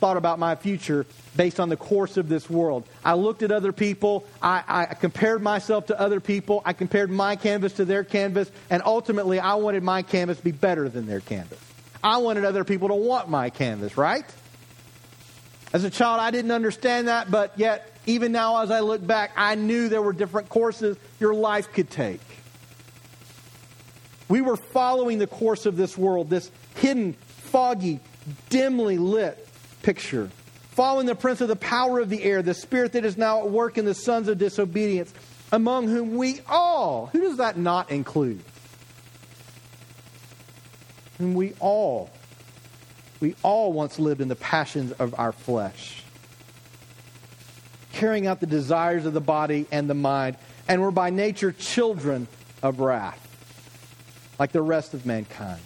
thought 0.00 0.16
about 0.16 0.38
my 0.38 0.56
future 0.56 1.06
based 1.36 1.60
on 1.60 1.68
the 1.68 1.76
course 1.76 2.16
of 2.16 2.28
this 2.28 2.48
world. 2.48 2.88
I 3.04 3.14
looked 3.14 3.42
at 3.42 3.52
other 3.52 3.72
people. 3.72 4.24
I, 4.40 4.64
I, 4.66 4.94
compared 4.94 5.42
myself 5.42 5.86
to 5.86 6.00
other 6.00 6.20
people. 6.20 6.62
I 6.64 6.72
compared 6.72 7.10
my 7.10 7.36
canvas 7.36 7.74
to 7.74 7.84
their 7.84 8.02
canvas. 8.02 8.50
And 8.70 8.82
ultimately, 8.84 9.38
I 9.38 9.54
wanted 9.54 9.82
my 9.82 10.02
canvas 10.02 10.38
to 10.38 10.44
be 10.44 10.52
better 10.52 10.88
than 10.88 11.06
their 11.06 11.20
canvas. 11.20 11.58
I 12.02 12.18
wanted 12.18 12.44
other 12.44 12.64
people 12.64 12.88
to 12.88 12.94
want 12.94 13.28
my 13.28 13.50
canvas, 13.50 13.96
right? 13.96 14.24
As 15.72 15.84
a 15.84 15.90
child, 15.90 16.20
I 16.20 16.30
didn't 16.30 16.50
understand 16.50 17.08
that, 17.08 17.30
but 17.30 17.52
yet, 17.56 17.92
even 18.06 18.32
now 18.32 18.62
as 18.62 18.70
I 18.70 18.80
look 18.80 19.06
back, 19.06 19.32
I 19.36 19.54
knew 19.54 19.88
there 19.88 20.02
were 20.02 20.12
different 20.12 20.48
courses 20.48 20.96
your 21.20 21.34
life 21.34 21.72
could 21.72 21.90
take. 21.90 22.20
We 24.28 24.40
were 24.40 24.56
following 24.56 25.18
the 25.18 25.26
course 25.26 25.66
of 25.66 25.76
this 25.76 25.98
world, 25.98 26.30
this 26.30 26.50
hidden, 26.76 27.12
foggy, 27.12 28.00
dimly 28.48 28.98
lit 28.98 29.46
picture. 29.82 30.30
Following 30.70 31.06
the 31.06 31.14
prince 31.14 31.40
of 31.40 31.48
the 31.48 31.56
power 31.56 32.00
of 32.00 32.08
the 32.08 32.22
air, 32.22 32.42
the 32.42 32.54
spirit 32.54 32.92
that 32.92 33.04
is 33.04 33.16
now 33.16 33.40
at 33.40 33.50
work 33.50 33.76
in 33.76 33.84
the 33.84 33.94
sons 33.94 34.28
of 34.28 34.38
disobedience, 34.38 35.12
among 35.52 35.88
whom 35.88 36.16
we 36.16 36.40
all, 36.48 37.06
who 37.12 37.20
does 37.20 37.38
that 37.38 37.58
not 37.58 37.90
include? 37.90 38.40
And 41.20 41.36
we 41.36 41.52
all, 41.60 42.10
we 43.20 43.34
all 43.42 43.74
once 43.74 43.98
lived 43.98 44.22
in 44.22 44.28
the 44.28 44.36
passions 44.36 44.92
of 44.92 45.14
our 45.18 45.32
flesh, 45.32 46.02
carrying 47.92 48.26
out 48.26 48.40
the 48.40 48.46
desires 48.46 49.04
of 49.04 49.12
the 49.12 49.20
body 49.20 49.66
and 49.70 49.88
the 49.88 49.94
mind, 49.94 50.36
and 50.66 50.80
were 50.80 50.90
by 50.90 51.10
nature 51.10 51.52
children 51.52 52.26
of 52.62 52.80
wrath, 52.80 53.20
like 54.38 54.52
the 54.52 54.62
rest 54.62 54.94
of 54.94 55.04
mankind. 55.04 55.60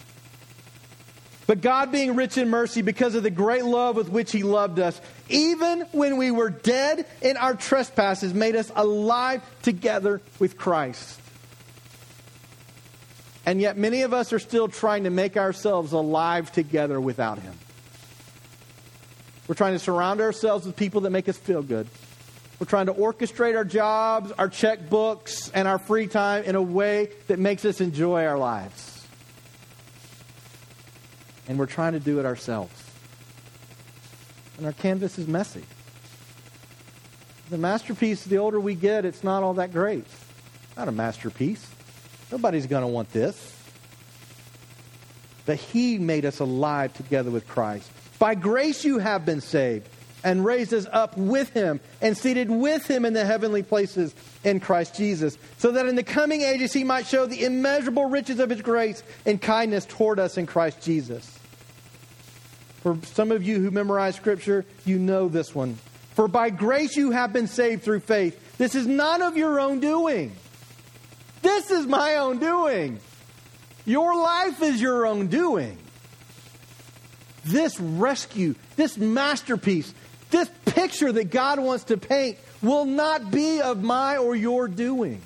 But 1.46 1.60
God, 1.60 1.92
being 1.92 2.16
rich 2.16 2.36
in 2.36 2.50
mercy, 2.50 2.82
because 2.82 3.14
of 3.14 3.22
the 3.22 3.30
great 3.30 3.64
love 3.64 3.94
with 3.94 4.08
which 4.08 4.32
He 4.32 4.42
loved 4.42 4.80
us, 4.80 5.00
even 5.28 5.82
when 5.92 6.16
we 6.16 6.32
were 6.32 6.50
dead 6.50 7.06
in 7.22 7.36
our 7.36 7.54
trespasses, 7.54 8.34
made 8.34 8.56
us 8.56 8.72
alive 8.74 9.40
together 9.62 10.20
with 10.40 10.56
Christ. 10.56 11.20
And 13.46 13.60
yet, 13.60 13.76
many 13.76 14.02
of 14.02 14.14
us 14.14 14.32
are 14.32 14.38
still 14.38 14.68
trying 14.68 15.04
to 15.04 15.10
make 15.10 15.36
ourselves 15.36 15.92
alive 15.92 16.50
together 16.50 17.00
without 17.00 17.38
Him. 17.38 17.54
We're 19.46 19.54
trying 19.54 19.74
to 19.74 19.78
surround 19.78 20.20
ourselves 20.20 20.64
with 20.64 20.76
people 20.76 21.02
that 21.02 21.10
make 21.10 21.28
us 21.28 21.36
feel 21.36 21.62
good. 21.62 21.86
We're 22.58 22.66
trying 22.66 22.86
to 22.86 22.94
orchestrate 22.94 23.56
our 23.56 23.64
jobs, 23.64 24.32
our 24.32 24.48
checkbooks, 24.48 25.50
and 25.52 25.68
our 25.68 25.78
free 25.78 26.06
time 26.06 26.44
in 26.44 26.54
a 26.54 26.62
way 26.62 27.10
that 27.26 27.38
makes 27.38 27.64
us 27.64 27.80
enjoy 27.80 28.24
our 28.24 28.38
lives. 28.38 29.06
And 31.46 31.58
we're 31.58 31.66
trying 31.66 31.92
to 31.92 32.00
do 32.00 32.20
it 32.20 32.24
ourselves. 32.24 32.72
And 34.56 34.66
our 34.66 34.72
canvas 34.72 35.18
is 35.18 35.26
messy. 35.26 35.64
The 37.50 37.58
masterpiece, 37.58 38.24
the 38.24 38.38
older 38.38 38.58
we 38.58 38.74
get, 38.74 39.04
it's 39.04 39.22
not 39.22 39.42
all 39.42 39.54
that 39.54 39.72
great. 39.72 40.06
Not 40.76 40.88
a 40.88 40.92
masterpiece. 40.92 41.66
Nobody's 42.34 42.66
going 42.66 42.82
to 42.82 42.88
want 42.88 43.12
this. 43.12 43.56
But 45.46 45.54
He 45.54 45.98
made 45.98 46.24
us 46.24 46.40
alive 46.40 46.92
together 46.92 47.30
with 47.30 47.46
Christ. 47.46 47.88
By 48.18 48.34
grace 48.34 48.84
you 48.84 48.98
have 48.98 49.24
been 49.24 49.40
saved 49.40 49.88
and 50.24 50.44
raised 50.44 50.74
us 50.74 50.84
up 50.90 51.16
with 51.16 51.50
Him 51.50 51.78
and 52.00 52.18
seated 52.18 52.50
with 52.50 52.88
Him 52.88 53.04
in 53.04 53.12
the 53.12 53.24
heavenly 53.24 53.62
places 53.62 54.16
in 54.42 54.58
Christ 54.58 54.96
Jesus, 54.96 55.38
so 55.58 55.70
that 55.70 55.86
in 55.86 55.94
the 55.94 56.02
coming 56.02 56.42
ages 56.42 56.72
He 56.72 56.82
might 56.82 57.06
show 57.06 57.24
the 57.24 57.44
immeasurable 57.44 58.06
riches 58.06 58.40
of 58.40 58.50
His 58.50 58.62
grace 58.62 59.04
and 59.24 59.40
kindness 59.40 59.84
toward 59.84 60.18
us 60.18 60.36
in 60.36 60.46
Christ 60.46 60.82
Jesus. 60.82 61.38
For 62.82 62.98
some 63.04 63.30
of 63.30 63.44
you 63.44 63.60
who 63.60 63.70
memorize 63.70 64.16
Scripture, 64.16 64.64
you 64.84 64.98
know 64.98 65.28
this 65.28 65.54
one. 65.54 65.78
For 66.16 66.26
by 66.26 66.50
grace 66.50 66.96
you 66.96 67.12
have 67.12 67.32
been 67.32 67.46
saved 67.46 67.84
through 67.84 68.00
faith. 68.00 68.58
This 68.58 68.74
is 68.74 68.88
not 68.88 69.22
of 69.22 69.36
your 69.36 69.60
own 69.60 69.78
doing. 69.78 70.34
This 71.44 71.70
is 71.70 71.86
my 71.86 72.16
own 72.16 72.38
doing. 72.38 72.98
Your 73.84 74.16
life 74.16 74.62
is 74.62 74.80
your 74.80 75.04
own 75.04 75.26
doing. 75.26 75.76
This 77.44 77.78
rescue, 77.78 78.54
this 78.76 78.96
masterpiece, 78.96 79.92
this 80.30 80.50
picture 80.64 81.12
that 81.12 81.24
God 81.24 81.60
wants 81.60 81.84
to 81.84 81.98
paint 81.98 82.38
will 82.62 82.86
not 82.86 83.30
be 83.30 83.60
of 83.60 83.82
my 83.82 84.16
or 84.16 84.34
your 84.34 84.68
doing. 84.68 85.20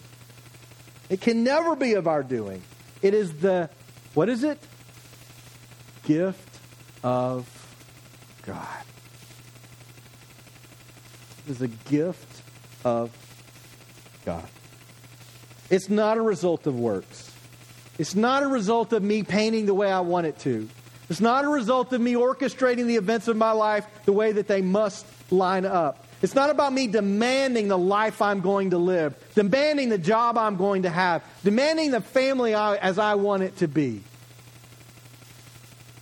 It 1.09 1.21
can 1.21 1.45
never 1.45 1.77
be 1.77 1.95
of 1.95 2.09
our 2.09 2.25
doing. 2.25 2.63
It 3.01 3.15
is 3.15 3.35
the, 3.35 3.71
what 4.15 4.29
is 4.29 4.43
it? 4.43 4.59
Gift 6.03 6.59
of 7.05 7.47
God. 8.45 8.85
It 11.47 11.53
is 11.53 11.63
a 11.63 11.69
gift 11.69 12.43
of 12.85 13.13
God. 14.25 14.49
It's 15.71 15.89
not 15.89 16.17
a 16.17 16.23
result 16.23 16.67
of 16.67 16.79
works. 16.79 17.31
It's 17.99 18.15
not 18.15 18.43
a 18.43 18.47
result 18.47 18.93
of 18.93 19.03
me 19.03 19.23
painting 19.23 19.67
the 19.67 19.75
way 19.75 19.91
I 19.91 20.01
want 20.01 20.27
it 20.27 20.39
to. 20.41 20.69
It's 21.11 21.21
not 21.21 21.45
a 21.45 21.49
result 21.49 21.93
of 21.93 22.01
me 22.01 22.15
orchestrating 22.15 22.87
the 22.87 22.97
events 22.97 23.29
of 23.29 23.37
my 23.37 23.53
life 23.53 23.87
the 24.05 24.13
way 24.13 24.33
that 24.33 24.47
they 24.47 24.63
must 24.63 25.07
line 25.33 25.65
up. 25.65 26.05
It's 26.21 26.35
not 26.35 26.51
about 26.51 26.73
me 26.73 26.87
demanding 26.87 27.69
the 27.69 27.79
life 27.79 28.21
I'm 28.21 28.41
going 28.41 28.71
to 28.71 28.79
live, 28.79 29.15
demanding 29.35 29.89
the 29.89 29.99
job 29.99 30.37
I'm 30.37 30.57
going 30.57 30.83
to 30.83 30.91
have, 30.91 31.23
demanding 31.45 31.93
the 31.93 32.01
family 32.01 32.55
I, 32.55 32.77
as 32.77 32.99
I 32.99 33.15
want 33.15 33.45
it 33.45 33.57
to 33.59 33.69
be. 33.69 34.03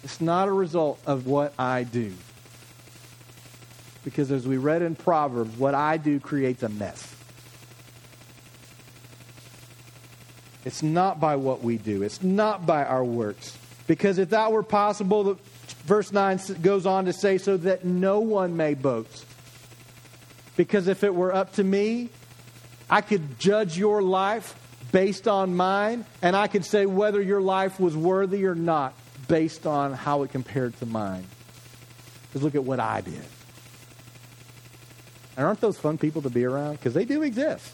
It's 0.05 0.21
not 0.21 0.49
a 0.49 0.53
result 0.53 1.01
of 1.07 1.27
what 1.27 1.53
I 1.59 1.83
do. 1.83 2.15
Because 4.05 4.31
as 4.31 4.47
we 4.47 4.57
read 4.57 4.83
in 4.83 4.95
Proverbs, 4.95 5.57
what 5.59 5.75
I 5.75 5.97
do 5.97 6.21
creates 6.21 6.63
a 6.63 6.69
mess. 6.69 7.16
It's 10.67 10.83
not 10.83 11.21
by 11.21 11.37
what 11.37 11.63
we 11.63 11.79
do, 11.79 12.03
it's 12.03 12.25
not 12.25 12.67
by 12.67 12.85
our 12.85 13.05
works. 13.05 13.57
Because 13.87 14.19
if 14.19 14.31
that 14.31 14.51
were 14.51 14.65
possible, 14.65 15.39
verse 15.85 16.11
9 16.11 16.41
goes 16.61 16.87
on 16.87 17.05
to 17.05 17.13
say, 17.13 17.39
so 17.39 17.57
that 17.59 17.85
no 17.85 18.19
one 18.19 18.57
may 18.57 18.75
boast. 18.75 19.25
Because 20.57 20.89
if 20.89 21.05
it 21.05 21.15
were 21.15 21.33
up 21.33 21.53
to 21.53 21.63
me, 21.63 22.11
I 22.91 23.01
could 23.01 23.39
judge 23.39 23.79
your 23.79 24.03
life 24.03 24.57
based 24.91 25.29
on 25.29 25.55
mine, 25.55 26.05
and 26.21 26.35
I 26.35 26.49
could 26.49 26.65
say 26.65 26.85
whether 26.85 27.23
your 27.23 27.41
life 27.41 27.79
was 27.79 27.97
worthy 27.97 28.45
or 28.45 28.57
not 28.57 28.93
based 29.29 29.69
on 29.69 29.93
how 29.93 30.25
it 30.25 30.33
compared 30.33 30.77
to 30.81 30.87
mine. 30.87 31.27
Because 32.23 32.43
look 32.43 32.57
at 32.57 32.65
what 32.65 32.81
I 32.81 33.03
did. 33.03 33.25
And 35.37 35.47
aren't 35.47 35.61
those 35.61 35.79
fun 35.79 35.97
people 35.97 36.23
to 36.23 36.31
be 36.31 36.45
around? 36.45 36.73
Because 36.73 36.95
they 36.95 37.05
do 37.05 37.23
exist. 37.23 37.73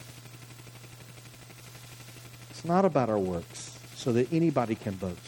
It's 2.62 2.68
not 2.68 2.84
about 2.84 3.10
our 3.10 3.18
works 3.18 3.76
so 3.96 4.12
that 4.12 4.32
anybody 4.32 4.76
can 4.76 4.94
boast. 4.94 5.18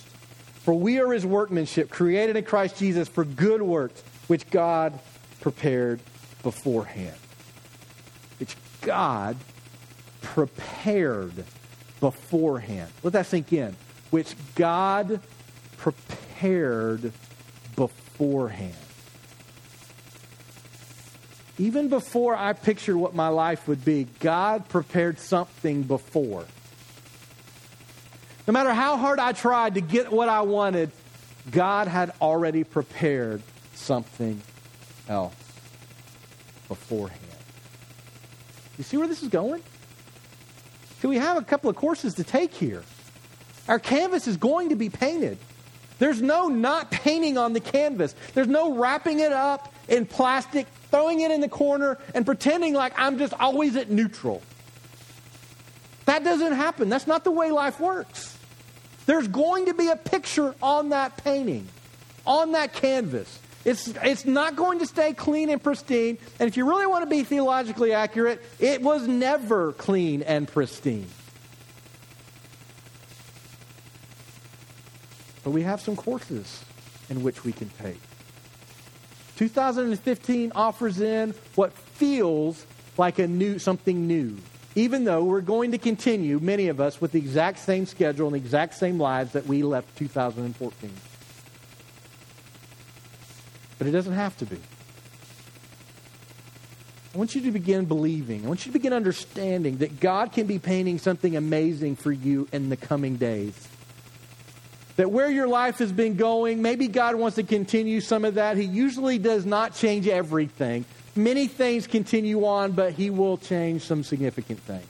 For 0.63 0.73
we 0.73 1.01
are 1.01 1.13
his 1.13 1.27
workmanship, 1.27 1.91
created 1.91 2.37
in 2.37 2.45
Christ 2.45 2.77
Jesus 2.77 3.09
for 3.09 3.25
good 3.25 3.61
works, 3.61 4.05
which 4.29 4.49
God 4.51 4.97
prepared 5.41 5.99
beforehand. 6.45 7.17
Which 8.39 8.55
God 8.83 9.37
prepared 10.23 11.45
beforehand. 11.99 12.93
Let 13.03 13.15
that 13.15 13.27
sink 13.27 13.53
in. 13.53 13.75
Which 14.13 14.37
God 14.55 15.21
prepared 15.77 17.13
beforehand. 17.75 18.77
Even 21.59 21.89
before 21.89 22.37
I 22.37 22.53
pictured 22.53 22.97
what 22.97 23.13
my 23.13 23.27
life 23.27 23.67
would 23.67 23.85
be, 23.85 24.07
God 24.21 24.69
prepared 24.69 25.19
something 25.19 25.83
before. 25.83 26.45
No 28.47 28.53
matter 28.53 28.75
how 28.75 28.97
hard 28.97 29.19
I 29.19 29.33
tried 29.33 29.75
to 29.75 29.81
get 29.81 30.13
what 30.13 30.29
I 30.29 30.43
wanted, 30.43 30.91
God 31.51 31.89
had 31.89 32.13
already 32.21 32.65
prepared 32.65 33.43
something 33.75 34.41
else 35.09 35.35
beforehand. 36.69 37.21
You 38.77 38.85
see 38.85 38.97
where 38.97 39.07
this 39.07 39.23
is 39.23 39.29
going? 39.29 39.63
See, 41.01 41.09
we 41.09 41.17
have 41.17 41.37
a 41.37 41.43
couple 41.43 41.71
of 41.71 41.77
courses 41.77 42.15
to 42.15 42.25
take 42.25 42.53
here. 42.53 42.83
Our 43.69 43.79
canvas 43.79 44.27
is 44.27 44.37
going 44.37 44.71
to 44.71 44.77
be 44.77 44.91
painted. 44.91 45.39
There's 45.99 46.21
no 46.21 46.49
not 46.49 46.91
painting 46.91 47.39
on 47.39 47.53
the 47.53 47.61
canvas. 47.61 48.15
There's 48.35 48.49
no 48.49 48.75
wrapping 48.77 49.21
it 49.21 49.33
up 49.33 49.73
in 49.89 50.07
plastic, 50.07 50.67
throwing 50.91 51.21
it 51.21 51.31
in 51.31 51.41
the 51.41 51.49
corner, 51.49 51.99
and 52.15 52.27
pretending 52.27 52.75
like 52.75 52.93
I'm 52.97 53.19
just 53.19 53.33
always 53.35 53.77
at 53.77 53.91
neutral. 53.91 54.43
That 56.07 56.25
doesn't 56.25 56.53
happen. 56.53 56.89
That's 56.89 57.07
not 57.07 57.25
the 57.25 57.31
way 57.31 57.51
life 57.51 57.81
works. 57.81 58.34
There's 59.07 59.29
going 59.29 59.67
to 59.67 59.75
be 59.75 59.89
a 59.89 59.97
picture 59.97 60.55
on 60.63 60.91
that 60.91 61.17
painting, 61.23 61.69
on 62.27 62.53
that 62.53 62.73
canvas. 62.73 63.39
It's, 63.65 63.89
it's 64.03 64.25
not 64.25 64.57
going 64.57 64.81
to 64.81 64.87
stay 64.87 65.15
clean 65.15 65.49
and 65.49 65.63
pristine. 65.63 66.19
And 66.39 66.49
if 66.49 66.57
you 66.57 66.69
really 66.69 66.87
want 66.87 67.03
to 67.03 67.11
be 67.11 67.25
theologically 67.25 67.93
accurate, 67.93 68.43
it 68.59 68.83
was 68.83 69.07
never 69.07 69.73
clean 69.73 70.23
and 70.23 70.47
pristine. 70.47 71.09
But 75.43 75.51
we 75.51 75.63
have 75.63 75.81
some 75.81 75.97
courses 75.97 76.63
in 77.09 77.23
which 77.23 77.45
we 77.45 77.53
can 77.53 77.71
take. 77.83 78.01
2015 79.37 80.53
offers 80.55 81.01
in 81.01 81.35
what 81.55 81.73
feels 81.73 82.65
like 82.97 83.19
a 83.19 83.27
new 83.27 83.59
something 83.59 84.07
new 84.07 84.37
even 84.75 85.05
though 85.05 85.23
we're 85.23 85.41
going 85.41 85.71
to 85.73 85.79
continue, 85.79 86.39
many 86.41 86.69
of 86.69 86.81
us, 86.81 87.01
with 87.01 87.13
the 87.13 87.19
exact 87.19 87.59
same 87.61 87.87
schedule 87.87 88.27
and 88.27 88.35
the 88.35 88.39
exact 88.39 88.75
same 88.75 88.99
lives 88.99 89.33
that 89.33 89.47
we 89.47 89.63
left 89.63 89.97
2014. 89.97 90.91
but 93.79 93.87
it 93.87 93.91
doesn't 93.91 94.15
have 94.15 94.37
to 94.39 94.47
be. 94.47 94.57
I 97.15 97.19
want 97.19 97.35
you 97.35 97.43
to 97.43 97.53
begin 97.53 97.85
believing. 97.85 98.45
I 98.45 98.49
want 98.49 98.67
you 98.67 98.73
to 98.73 98.79
begin 98.79 98.93
understanding 98.93 99.79
that 99.79 100.01
God 100.01 100.33
can 100.33 100.47
be 100.47 100.59
painting 100.59 100.99
something 100.99 101.37
amazing 101.37 101.97
for 101.97 102.11
you 102.11 102.49
in 102.51 102.71
the 102.71 102.77
coming 102.77 103.17
days. 103.17 103.69
That 104.97 105.11
where 105.11 105.31
your 105.31 105.47
life 105.47 105.79
has 105.79 105.93
been 105.93 106.17
going, 106.17 106.63
maybe 106.63 106.89
God 106.89 107.15
wants 107.17 107.37
to 107.37 107.43
continue 107.43 108.01
some 108.01 108.25
of 108.25 108.35
that. 108.35 108.57
He 108.57 108.65
usually 108.65 109.19
does 109.19 109.45
not 109.45 109.75
change 109.75 110.09
everything. 110.09 110.85
Many 111.17 111.47
things 111.47 111.87
continue 111.87 112.45
on, 112.45 112.73
but 112.73 112.93
He 112.93 113.11
will 113.11 113.37
change 113.37 113.83
some 113.83 114.03
significant 114.03 114.61
things 114.61 114.87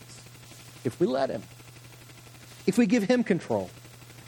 if 0.85 0.99
we 0.99 1.07
let 1.07 1.31
Him. 1.31 1.43
If 2.67 2.79
we 2.79 2.87
give 2.87 3.03
Him 3.03 3.25
control. 3.25 3.71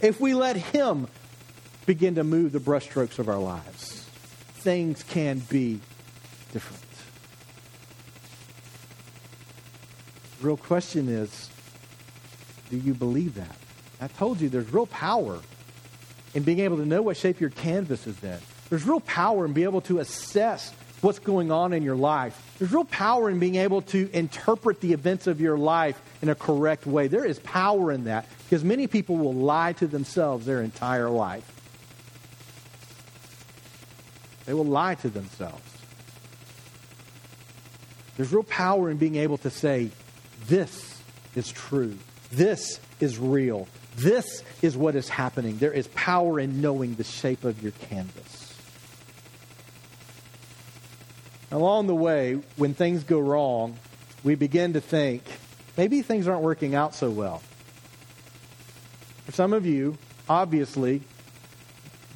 If 0.01 0.21
we 0.21 0.35
let 0.35 0.57
Him 0.57 1.09
begin 1.87 2.17
to 2.17 2.25
move 2.25 2.53
the 2.53 2.59
brushstrokes 2.59 3.19
of 3.19 3.29
our 3.29 3.39
lives, 3.39 4.07
things 4.57 5.03
can 5.05 5.39
be 5.39 5.81
different. 6.53 6.83
The 10.41 10.47
real 10.47 10.57
question 10.57 11.09
is 11.09 11.51
do 12.69 12.77
you 12.77 12.95
believe 12.95 13.35
that? 13.37 13.57
I 14.01 14.09
told 14.09 14.41
you 14.41 14.49
there's 14.49 14.71
real 14.73 14.87
power 14.87 15.41
in 16.35 16.43
being 16.43 16.61
able 16.61 16.77
to 16.77 16.85
know 16.85 17.01
what 17.01 17.17
shape 17.17 17.41
your 17.41 17.51
canvas 17.51 18.07
is 18.07 18.23
in. 18.23 18.39
There's 18.69 18.85
real 18.85 19.01
power 19.01 19.47
in 19.47 19.53
being 19.53 19.69
able 19.69 19.81
to 19.83 20.01
assess 20.01 20.73
what's 21.01 21.19
going 21.19 21.51
on 21.51 21.73
in 21.73 21.83
your 21.83 21.97
life. 21.97 22.55
There's 22.59 22.73
real 22.73 22.85
power 22.85 23.29
in 23.31 23.39
being 23.39 23.57
able 23.57 23.83
to 23.83 24.11
interpret 24.13 24.81
the 24.81 24.93
events 24.93 25.27
of 25.27 25.41
your 25.41 25.59
life 25.59 26.01
in 26.23 26.29
a 26.29 26.35
correct 26.35 26.87
way. 26.87 27.09
There 27.09 27.25
is 27.25 27.39
power 27.41 27.93
in 27.93 28.05
that 28.05 28.29
because 28.45 28.65
many 28.65 28.87
people 28.87 29.17
will 29.17 29.35
lie 29.35 29.73
to 29.75 29.87
themselves 29.87 30.47
their 30.47 30.63
entire 30.63 31.11
life. 31.11 31.53
They 34.47 34.55
will 34.55 34.65
lie 34.65 34.95
to 34.97 35.09
themselves. 35.09 35.63
There's 38.17 38.33
real 38.33 38.45
power 38.45 38.91
in 38.91 38.97
being 38.97 39.17
able 39.17 39.39
to 39.39 39.51
say, 39.51 39.91
this 40.47 41.03
is 41.35 41.51
true. 41.51 41.99
This 42.33 42.81
is 43.01 43.19
real. 43.19 43.69
This 43.97 44.43
is 44.63 44.77
what 44.77 44.95
is 44.95 45.09
happening. 45.09 45.59
There 45.59 45.73
is 45.73 45.89
power 45.89 46.41
in 46.41 46.61
knowing 46.61 46.95
the 46.95 47.05
shape 47.05 47.45
of 47.45 47.63
your 47.63 47.73
canvas. 47.73 48.46
Along 51.51 51.87
the 51.87 51.95
way, 51.95 52.41
when 52.57 52.75
things 52.75 53.05
go 53.05 53.21
wrong, 53.21 53.79
we 54.25 54.35
begin 54.35 54.73
to 54.73 54.81
think 54.81 55.23
maybe 55.77 56.03
things 56.03 56.27
aren't 56.27 56.43
working 56.43 56.75
out 56.75 56.95
so 56.95 57.11
well. 57.11 57.43
For 59.27 59.33
some 59.33 59.53
of 59.53 59.67
you, 59.67 59.97
obviously, 60.29 61.03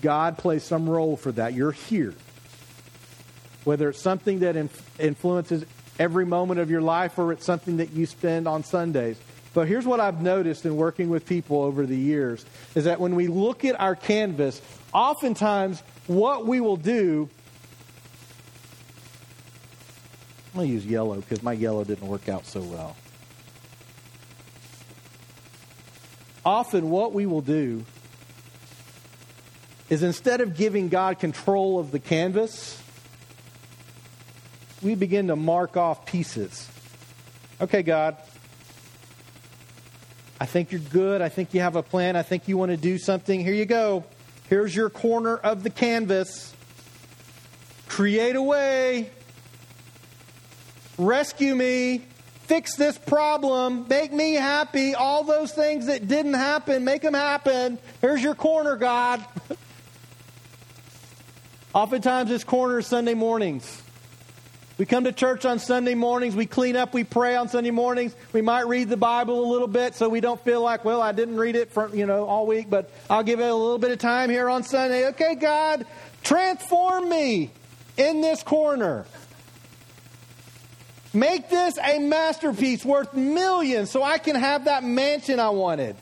God 0.02 0.38
plays 0.38 0.64
some 0.64 0.88
role 0.88 1.16
for 1.16 1.32
that. 1.32 1.54
You're 1.54 1.72
here. 1.72 2.14
Whether 3.64 3.90
it's 3.90 4.00
something 4.00 4.40
that 4.40 4.56
influences 4.98 5.64
every 5.98 6.24
moment 6.24 6.60
of 6.60 6.70
your 6.70 6.80
life 6.80 7.18
or 7.18 7.32
it's 7.32 7.44
something 7.44 7.76
that 7.76 7.92
you 7.92 8.06
spend 8.06 8.48
on 8.48 8.64
Sundays. 8.64 9.18
But 9.52 9.68
here's 9.68 9.86
what 9.86 10.00
I've 10.00 10.22
noticed 10.22 10.64
in 10.64 10.76
working 10.76 11.10
with 11.10 11.26
people 11.26 11.62
over 11.62 11.84
the 11.84 11.96
years 11.96 12.46
is 12.74 12.84
that 12.84 13.00
when 13.00 13.14
we 13.14 13.26
look 13.26 13.64
at 13.64 13.78
our 13.78 13.94
canvas, 13.94 14.62
oftentimes 14.94 15.82
what 16.06 16.46
we 16.46 16.60
will 16.60 16.76
do 16.76 17.28
I'm 20.52 20.58
going 20.58 20.68
to 20.68 20.74
use 20.74 20.86
yellow 20.86 21.16
because 21.16 21.42
my 21.42 21.52
yellow 21.52 21.84
didn't 21.84 22.08
work 22.08 22.28
out 22.28 22.44
so 22.44 22.60
well. 22.60 22.96
Often, 26.44 26.90
what 26.90 27.12
we 27.12 27.26
will 27.26 27.42
do 27.42 27.84
is 29.88 30.02
instead 30.02 30.40
of 30.40 30.56
giving 30.56 30.88
God 30.88 31.18
control 31.20 31.78
of 31.78 31.92
the 31.92 31.98
canvas, 31.98 32.82
we 34.82 34.94
begin 34.94 35.28
to 35.28 35.36
mark 35.36 35.76
off 35.76 36.06
pieces. 36.06 36.68
Okay, 37.60 37.82
God, 37.82 38.16
I 40.40 40.46
think 40.46 40.72
you're 40.72 40.80
good. 40.80 41.20
I 41.20 41.28
think 41.28 41.52
you 41.52 41.60
have 41.60 41.76
a 41.76 41.82
plan. 41.82 42.16
I 42.16 42.22
think 42.22 42.48
you 42.48 42.56
want 42.56 42.70
to 42.70 42.76
do 42.76 42.98
something. 42.98 43.44
Here 43.44 43.52
you 43.52 43.66
go. 43.66 44.04
Here's 44.48 44.74
your 44.74 44.90
corner 44.90 45.36
of 45.36 45.62
the 45.62 45.70
canvas. 45.70 46.54
Create 47.86 48.34
a 48.34 48.42
way. 48.42 49.10
Rescue 51.00 51.54
me. 51.54 52.02
Fix 52.42 52.76
this 52.76 52.98
problem. 52.98 53.86
Make 53.88 54.12
me 54.12 54.34
happy. 54.34 54.94
All 54.94 55.24
those 55.24 55.50
things 55.50 55.86
that 55.86 56.06
didn't 56.06 56.34
happen, 56.34 56.84
make 56.84 57.00
them 57.00 57.14
happen. 57.14 57.78
Here's 58.02 58.22
your 58.22 58.34
corner, 58.34 58.76
God. 58.76 59.24
Oftentimes, 61.72 62.28
this 62.28 62.44
corner 62.44 62.80
is 62.80 62.86
Sunday 62.86 63.14
mornings. 63.14 63.80
We 64.76 64.84
come 64.84 65.04
to 65.04 65.12
church 65.12 65.46
on 65.46 65.58
Sunday 65.58 65.94
mornings. 65.94 66.36
We 66.36 66.44
clean 66.44 66.76
up. 66.76 66.92
We 66.92 67.04
pray 67.04 67.34
on 67.34 67.48
Sunday 67.48 67.70
mornings. 67.70 68.14
We 68.34 68.42
might 68.42 68.66
read 68.66 68.90
the 68.90 68.98
Bible 68.98 69.42
a 69.42 69.48
little 69.50 69.68
bit 69.68 69.94
so 69.94 70.10
we 70.10 70.20
don't 70.20 70.42
feel 70.44 70.60
like, 70.60 70.84
well, 70.84 71.00
I 71.00 71.12
didn't 71.12 71.38
read 71.38 71.56
it 71.56 71.72
for, 71.72 71.88
you 71.96 72.04
know, 72.04 72.26
all 72.26 72.46
week, 72.46 72.68
but 72.68 72.90
I'll 73.08 73.22
give 73.22 73.40
it 73.40 73.48
a 73.48 73.54
little 73.54 73.78
bit 73.78 73.90
of 73.90 74.00
time 74.00 74.28
here 74.28 74.50
on 74.50 74.64
Sunday. 74.64 75.08
Okay, 75.08 75.34
God, 75.34 75.86
transform 76.22 77.08
me 77.08 77.50
in 77.96 78.20
this 78.20 78.42
corner. 78.42 79.06
Make 81.12 81.50
this 81.50 81.76
a 81.78 81.98
masterpiece 81.98 82.84
worth 82.84 83.14
millions 83.14 83.90
so 83.90 84.02
I 84.02 84.18
can 84.18 84.36
have 84.36 84.66
that 84.66 84.84
mansion 84.84 85.40
I 85.40 85.50
wanted. 85.50 85.96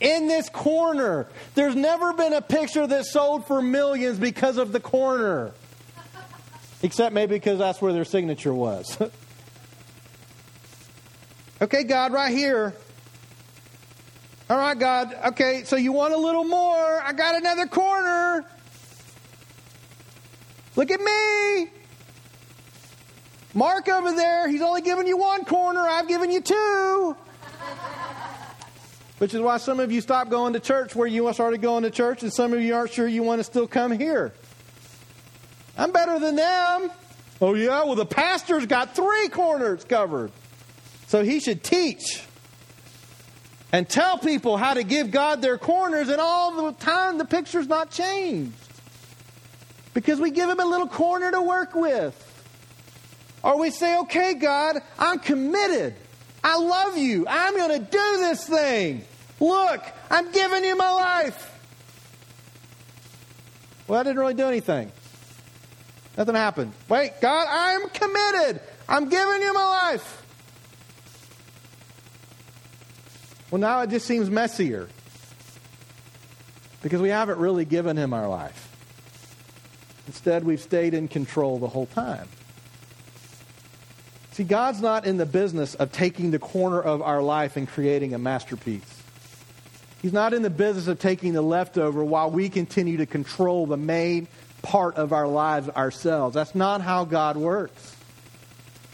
In 0.00 0.28
this 0.28 0.48
corner. 0.48 1.26
There's 1.54 1.74
never 1.74 2.12
been 2.12 2.32
a 2.32 2.42
picture 2.42 2.86
that 2.86 3.06
sold 3.06 3.46
for 3.46 3.60
millions 3.60 4.18
because 4.18 4.56
of 4.56 4.72
the 4.72 4.80
corner. 4.80 5.52
Except 6.82 7.12
maybe 7.12 7.34
because 7.34 7.58
that's 7.58 7.82
where 7.82 7.92
their 7.92 8.04
signature 8.04 8.54
was. 8.54 8.96
okay, 11.62 11.82
God, 11.82 12.12
right 12.12 12.32
here. 12.32 12.74
All 14.48 14.56
right, 14.56 14.78
God. 14.78 15.14
Okay, 15.26 15.64
so 15.64 15.76
you 15.76 15.92
want 15.92 16.14
a 16.14 16.16
little 16.16 16.44
more. 16.44 17.02
I 17.02 17.12
got 17.12 17.34
another 17.34 17.66
corner. 17.66 18.44
Look 20.76 20.92
at 20.92 21.00
me. 21.00 21.77
Mark 23.54 23.88
over 23.88 24.12
there, 24.12 24.48
he's 24.48 24.62
only 24.62 24.82
giving 24.82 25.06
you 25.06 25.16
one 25.16 25.44
corner. 25.44 25.80
I've 25.80 26.06
given 26.06 26.30
you 26.30 26.40
two. 26.40 27.16
Which 29.18 29.34
is 29.34 29.40
why 29.40 29.56
some 29.56 29.80
of 29.80 29.90
you 29.90 30.00
stopped 30.00 30.30
going 30.30 30.52
to 30.52 30.60
church 30.60 30.94
where 30.94 31.08
you 31.08 31.32
started 31.32 31.60
going 31.60 31.82
to 31.82 31.90
church, 31.90 32.22
and 32.22 32.32
some 32.32 32.52
of 32.52 32.60
you 32.60 32.74
aren't 32.74 32.92
sure 32.92 33.08
you 33.08 33.22
want 33.22 33.40
to 33.40 33.44
still 33.44 33.66
come 33.66 33.90
here. 33.90 34.32
I'm 35.76 35.90
better 35.92 36.18
than 36.18 36.36
them. 36.36 36.90
Oh, 37.40 37.54
yeah? 37.54 37.84
Well, 37.84 37.94
the 37.94 38.06
pastor's 38.06 38.66
got 38.66 38.94
three 38.94 39.28
corners 39.28 39.84
covered. 39.84 40.30
So 41.06 41.24
he 41.24 41.40
should 41.40 41.64
teach 41.64 42.22
and 43.72 43.88
tell 43.88 44.18
people 44.18 44.56
how 44.56 44.74
to 44.74 44.82
give 44.82 45.10
God 45.10 45.42
their 45.42 45.58
corners, 45.58 46.08
and 46.08 46.20
all 46.20 46.70
the 46.70 46.72
time 46.72 47.18
the 47.18 47.24
picture's 47.24 47.66
not 47.66 47.90
changed. 47.90 48.52
Because 49.94 50.20
we 50.20 50.30
give 50.30 50.48
him 50.48 50.60
a 50.60 50.64
little 50.64 50.86
corner 50.86 51.30
to 51.30 51.42
work 51.42 51.74
with. 51.74 52.24
Or 53.42 53.58
we 53.58 53.70
say, 53.70 53.98
okay, 54.00 54.34
God, 54.34 54.76
I'm 54.98 55.18
committed. 55.18 55.94
I 56.42 56.58
love 56.58 56.96
you. 56.96 57.26
I'm 57.28 57.56
going 57.56 57.80
to 57.80 57.90
do 57.90 58.16
this 58.18 58.46
thing. 58.46 59.04
Look, 59.40 59.82
I'm 60.10 60.32
giving 60.32 60.64
you 60.64 60.76
my 60.76 60.90
life. 60.90 61.54
Well, 63.86 64.00
I 64.00 64.02
didn't 64.02 64.18
really 64.18 64.34
do 64.34 64.46
anything. 64.46 64.92
Nothing 66.16 66.34
happened. 66.34 66.72
Wait, 66.88 67.12
God, 67.20 67.46
I'm 67.48 67.88
committed. 67.90 68.60
I'm 68.88 69.08
giving 69.08 69.40
you 69.40 69.54
my 69.54 69.90
life. 69.92 70.24
Well, 73.50 73.60
now 73.60 73.80
it 73.82 73.90
just 73.90 74.06
seems 74.06 74.28
messier 74.28 74.88
because 76.82 77.00
we 77.00 77.08
haven't 77.08 77.38
really 77.38 77.64
given 77.64 77.96
him 77.96 78.12
our 78.12 78.28
life. 78.28 78.64
Instead, 80.06 80.44
we've 80.44 80.60
stayed 80.60 80.92
in 80.92 81.08
control 81.08 81.58
the 81.58 81.68
whole 81.68 81.86
time. 81.86 82.28
See, 84.38 84.44
God's 84.44 84.80
not 84.80 85.04
in 85.04 85.16
the 85.16 85.26
business 85.26 85.74
of 85.74 85.90
taking 85.90 86.30
the 86.30 86.38
corner 86.38 86.80
of 86.80 87.02
our 87.02 87.20
life 87.20 87.56
and 87.56 87.68
creating 87.68 88.14
a 88.14 88.18
masterpiece. 88.18 89.02
He's 90.00 90.12
not 90.12 90.32
in 90.32 90.42
the 90.42 90.48
business 90.48 90.86
of 90.86 91.00
taking 91.00 91.32
the 91.32 91.42
leftover 91.42 92.04
while 92.04 92.30
we 92.30 92.48
continue 92.48 92.98
to 92.98 93.06
control 93.06 93.66
the 93.66 93.76
main 93.76 94.28
part 94.62 94.94
of 94.94 95.12
our 95.12 95.26
lives 95.26 95.68
ourselves. 95.70 96.36
That's 96.36 96.54
not 96.54 96.82
how 96.82 97.04
God 97.04 97.36
works. 97.36 97.96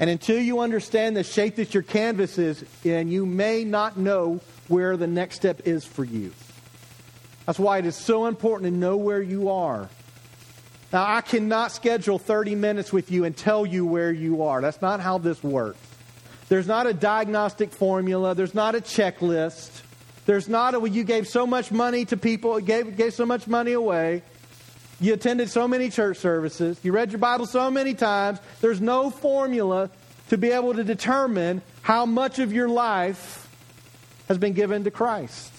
And 0.01 0.09
until 0.09 0.39
you 0.39 0.61
understand 0.61 1.14
the 1.14 1.23
shape 1.23 1.57
that 1.57 1.75
your 1.75 1.83
canvas 1.83 2.39
is 2.39 2.64
in, 2.83 3.09
you 3.09 3.27
may 3.27 3.64
not 3.64 3.99
know 3.99 4.41
where 4.69 4.97
the 4.97 5.07
next 5.07 5.37
step 5.37 5.61
is 5.66 5.85
for 5.85 6.05
you. 6.05 6.33
That's 7.45 7.59
why 7.59 7.81
it 7.81 7.85
is 7.85 7.97
so 7.97 8.25
important 8.25 8.73
to 8.73 8.79
know 8.79 8.97
where 8.97 9.21
you 9.21 9.51
are. 9.51 9.91
Now, 10.93 11.07
I 11.07 11.20
cannot 11.22 11.72
schedule 11.72 12.18
30 12.18 12.55
minutes 12.55 12.93
with 12.93 13.11
you 13.11 13.24
and 13.24 13.37
tell 13.37 13.66
you 13.66 13.85
where 13.85 14.12
you 14.12 14.43
are. 14.43 14.61
That's 14.61 14.80
not 14.80 15.01
how 15.01 15.18
this 15.18 15.43
works. 15.43 15.78
There's 16.49 16.66
not 16.66 16.87
a 16.87 16.93
diagnostic 16.93 17.72
formula, 17.72 18.35
there's 18.35 18.55
not 18.55 18.74
a 18.74 18.80
checklist. 18.80 19.82
There's 20.26 20.49
not 20.49 20.74
a, 20.74 20.80
well, 20.80 20.91
you 20.91 21.05
gave 21.05 21.28
so 21.28 21.47
much 21.47 21.70
money 21.70 22.05
to 22.07 22.16
people, 22.16 22.59
gave, 22.61 22.97
gave 22.97 23.12
so 23.12 23.26
much 23.26 23.47
money 23.47 23.72
away. 23.72 24.22
You 25.01 25.12
attended 25.12 25.51
so 25.51 25.68
many 25.68 25.91
church 25.91 26.16
services. 26.16 26.78
You 26.82 26.93
read 26.93 27.12
your 27.12 27.18
Bible 27.18 27.47
so 27.47 27.70
many 27.70 27.95
times. 27.95 28.39
There's 28.61 28.80
no 28.80 29.11
formula 29.11 29.91
to 30.30 30.39
be 30.39 30.51
able 30.51 30.74
to 30.74 30.85
determine 30.85 31.61
how 31.82 32.07
much 32.07 32.39
of 32.39 32.53
your 32.53 32.68
life 32.68 33.51
has 34.28 34.39
been 34.39 34.55
given 34.55 34.85
to 34.85 34.91
Christ. 34.91 35.53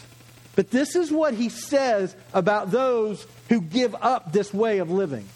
But 0.56 0.72
this 0.72 0.96
is 0.96 1.12
what 1.12 1.34
he 1.34 1.50
says 1.50 2.16
about 2.34 2.72
those 2.72 3.28
who 3.50 3.62
give 3.62 3.96
up 4.02 4.32
this 4.32 4.54
way 4.54 4.80
of 4.80 4.90
living. 4.90 5.28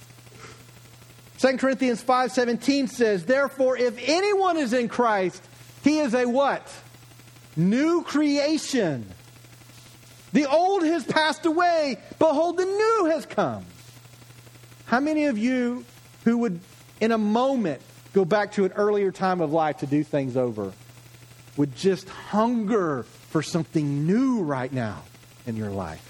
2 1.39 1.57
Corinthians 1.57 2.01
5:17 2.01 2.87
says, 2.87 3.25
"Therefore 3.25 3.77
if 3.77 3.97
anyone 4.01 4.57
is 4.57 4.73
in 4.73 4.89
Christ, 4.89 5.41
he 5.83 5.99
is 5.99 6.13
a 6.13 6.25
what? 6.25 6.67
New 7.55 8.03
creation. 8.03 9.05
The 10.33 10.45
old 10.45 10.83
has 10.83 11.03
passed 11.05 11.45
away, 11.45 11.97
behold 12.19 12.57
the 12.57 12.65
new 12.65 13.05
has 13.11 13.25
come." 13.25 13.65
How 14.85 14.99
many 14.99 15.25
of 15.25 15.37
you 15.37 15.85
who 16.25 16.39
would 16.39 16.59
in 16.99 17.11
a 17.11 17.17
moment 17.17 17.81
go 18.13 18.25
back 18.25 18.51
to 18.53 18.65
an 18.65 18.73
earlier 18.73 19.11
time 19.11 19.39
of 19.39 19.53
life 19.53 19.77
to 19.77 19.85
do 19.85 20.03
things 20.03 20.35
over 20.35 20.73
would 21.55 21.75
just 21.75 22.09
hunger 22.09 23.05
for 23.29 23.41
something 23.41 24.05
new 24.05 24.41
right 24.41 24.73
now 24.73 25.03
in 25.45 25.55
your 25.55 25.69
life? 25.69 26.08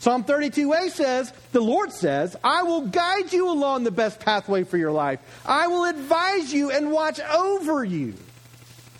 Psalm 0.00 0.24
32a 0.24 0.90
says, 0.90 1.30
The 1.52 1.60
Lord 1.60 1.92
says, 1.92 2.34
I 2.42 2.62
will 2.62 2.86
guide 2.86 3.34
you 3.34 3.50
along 3.50 3.84
the 3.84 3.90
best 3.90 4.18
pathway 4.18 4.64
for 4.64 4.78
your 4.78 4.92
life. 4.92 5.20
I 5.44 5.66
will 5.66 5.84
advise 5.84 6.52
you 6.52 6.70
and 6.70 6.90
watch 6.90 7.20
over 7.20 7.84
you. 7.84 8.14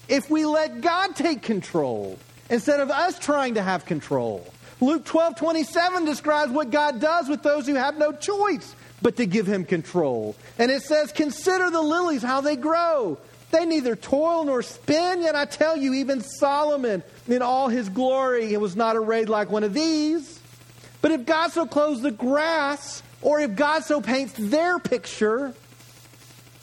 If 0.09 0.29
we 0.29 0.45
let 0.45 0.83
God 0.83 1.17
take 1.17 1.41
control 1.41 2.19
instead 2.51 2.81
of 2.81 2.91
us 2.91 3.19
trying 3.19 3.55
to 3.55 3.63
have 3.63 3.87
control. 3.87 4.47
Luke 4.83 5.07
12 5.07 5.37
27 5.37 6.05
describes 6.05 6.53
what 6.53 6.71
God 6.71 7.01
does 7.01 7.29
with 7.29 7.43
those 7.43 7.67
who 7.67 7.77
have 7.77 7.97
no 7.97 8.13
choice 8.13 8.75
but 9.01 9.17
to 9.17 9.25
give 9.25 9.47
him 9.47 9.65
control. 9.65 10.37
And 10.59 10.71
it 10.71 10.83
says, 10.83 11.13
Consider 11.13 11.71
the 11.71 11.81
lilies, 11.81 12.23
how 12.23 12.43
they 12.43 12.57
grow. 12.57 13.17
They 13.53 13.65
neither 13.65 13.97
toil 13.97 14.45
nor 14.45 14.63
spin, 14.63 15.23
yet 15.23 15.35
I 15.35 15.47
tell 15.47 15.77
you, 15.77 15.95
even 15.95 16.21
Solomon 16.21 17.03
in 17.27 17.41
all 17.41 17.69
his 17.69 17.89
glory 17.89 18.55
was 18.59 18.77
not 18.77 18.97
arrayed 18.97 19.31
like 19.31 19.51
one 19.51 19.65
of 19.65 19.73
these. 19.73 20.40
But 21.03 21.13
if 21.13 21.25
God 21.25 21.53
so 21.53 21.67
clothes 21.67 22.03
the 22.03 22.11
grass, 22.11 23.03
or 23.23 23.41
if 23.41 23.55
God 23.57 23.85
so 23.85 24.01
paints 24.01 24.35
their 24.37 24.79
picture, 24.79 25.55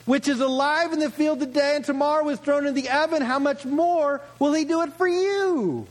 which 0.05 0.27
is 0.27 0.39
alive 0.39 0.93
in 0.93 0.99
the 0.99 1.09
field 1.09 1.39
today 1.39 1.75
and 1.75 1.83
tomorrow 1.83 2.27
is 2.29 2.39
thrown 2.39 2.65
in 2.65 2.73
the 2.73 2.89
oven, 2.89 3.21
how 3.21 3.39
much 3.39 3.65
more 3.65 4.21
will 4.39 4.53
He 4.53 4.65
do 4.65 4.81
it 4.81 4.93
for 4.93 5.07
you? 5.07 5.87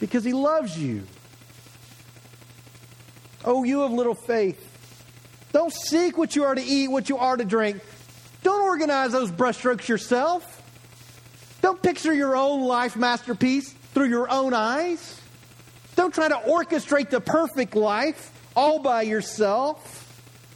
Because 0.00 0.24
He 0.24 0.32
loves 0.32 0.78
you. 0.78 1.04
Oh, 3.44 3.64
you 3.64 3.82
of 3.82 3.90
little 3.90 4.14
faith. 4.14 4.68
Don't 5.52 5.72
seek 5.72 6.16
what 6.16 6.36
you 6.36 6.44
are 6.44 6.54
to 6.54 6.62
eat, 6.62 6.88
what 6.88 7.08
you 7.08 7.18
are 7.18 7.36
to 7.36 7.44
drink. 7.44 7.82
Don't 8.42 8.62
organize 8.62 9.12
those 9.12 9.30
brushstrokes 9.30 9.88
yourself. 9.88 10.60
Don't 11.60 11.80
picture 11.80 12.12
your 12.12 12.36
own 12.36 12.62
life 12.62 12.96
masterpiece 12.96 13.72
through 13.94 14.08
your 14.08 14.30
own 14.30 14.54
eyes. 14.54 15.21
Don't 15.96 16.14
try 16.14 16.28
to 16.28 16.36
orchestrate 16.36 17.10
the 17.10 17.20
perfect 17.20 17.74
life 17.74 18.32
all 18.56 18.78
by 18.78 19.02
yourself. 19.02 19.98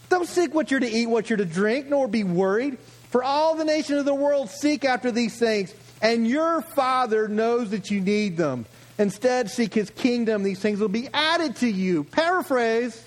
Don't 0.08 0.28
seek 0.28 0.54
what 0.54 0.70
you're 0.70 0.80
to 0.80 0.90
eat, 0.90 1.06
what 1.06 1.28
you're 1.28 1.36
to 1.36 1.44
drink, 1.44 1.88
nor 1.88 2.08
be 2.08 2.24
worried. 2.24 2.78
For 3.10 3.22
all 3.22 3.54
the 3.54 3.64
nations 3.64 4.00
of 4.00 4.04
the 4.04 4.14
world 4.14 4.50
seek 4.50 4.84
after 4.84 5.10
these 5.10 5.38
things, 5.38 5.74
and 6.02 6.26
your 6.26 6.62
Father 6.62 7.28
knows 7.28 7.70
that 7.70 7.90
you 7.90 8.00
need 8.00 8.36
them. 8.36 8.66
Instead, 8.98 9.50
seek 9.50 9.74
his 9.74 9.90
kingdom. 9.90 10.42
These 10.42 10.60
things 10.60 10.80
will 10.80 10.88
be 10.88 11.08
added 11.12 11.56
to 11.56 11.68
you. 11.68 12.04
Paraphrase, 12.04 13.02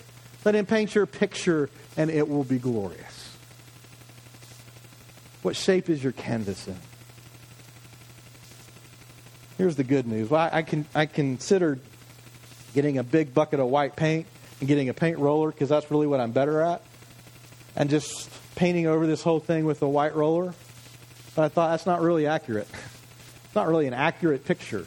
let 0.45 0.55
him 0.55 0.65
paint 0.65 0.93
your 0.93 1.05
picture, 1.05 1.69
and 1.97 2.09
it 2.09 2.27
will 2.27 2.43
be 2.43 2.59
glorious. 2.59 3.37
What 5.41 5.55
shape 5.55 5.89
is 5.89 6.03
your 6.03 6.11
canvas 6.11 6.67
in? 6.67 6.77
Here's 9.57 9.75
the 9.75 9.83
good 9.83 10.07
news. 10.07 10.29
Well, 10.29 10.49
I, 10.51 10.61
can, 10.61 10.85
I 10.95 11.05
considered 11.05 11.81
getting 12.73 12.97
a 12.97 13.03
big 13.03 13.33
bucket 13.33 13.59
of 13.59 13.67
white 13.67 13.95
paint 13.95 14.27
and 14.59 14.67
getting 14.67 14.89
a 14.89 14.93
paint 14.93 15.17
roller 15.19 15.51
because 15.51 15.69
that's 15.69 15.89
really 15.89 16.07
what 16.07 16.19
I'm 16.19 16.31
better 16.31 16.61
at, 16.61 16.81
and 17.75 17.89
just 17.89 18.29
painting 18.55 18.87
over 18.87 19.07
this 19.07 19.21
whole 19.21 19.39
thing 19.39 19.65
with 19.65 19.81
a 19.81 19.89
white 19.89 20.15
roller. 20.15 20.53
But 21.35 21.43
I 21.43 21.49
thought 21.49 21.71
that's 21.71 21.85
not 21.85 22.01
really 22.01 22.27
accurate. 22.27 22.67
It's 23.45 23.55
not 23.55 23.67
really 23.67 23.87
an 23.87 23.93
accurate 23.93 24.45
picture. 24.45 24.85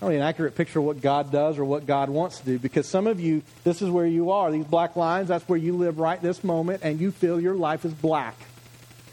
Not 0.00 0.08
really 0.08 0.16
an 0.16 0.22
accurate 0.22 0.56
picture 0.56 0.80
of 0.80 0.84
what 0.84 1.00
God 1.00 1.30
does 1.30 1.58
or 1.58 1.64
what 1.64 1.86
God 1.86 2.08
wants 2.08 2.38
to 2.40 2.44
do 2.44 2.58
because 2.58 2.88
some 2.88 3.06
of 3.06 3.20
you, 3.20 3.42
this 3.62 3.82
is 3.82 3.90
where 3.90 4.06
you 4.06 4.30
are. 4.30 4.50
These 4.50 4.64
black 4.64 4.96
lines, 4.96 5.28
that's 5.28 5.48
where 5.48 5.58
you 5.58 5.76
live 5.76 5.98
right 5.98 6.20
this 6.20 6.42
moment, 6.42 6.82
and 6.82 7.00
you 7.00 7.12
feel 7.12 7.40
your 7.40 7.54
life 7.54 7.84
is 7.84 7.92
black. 7.92 8.36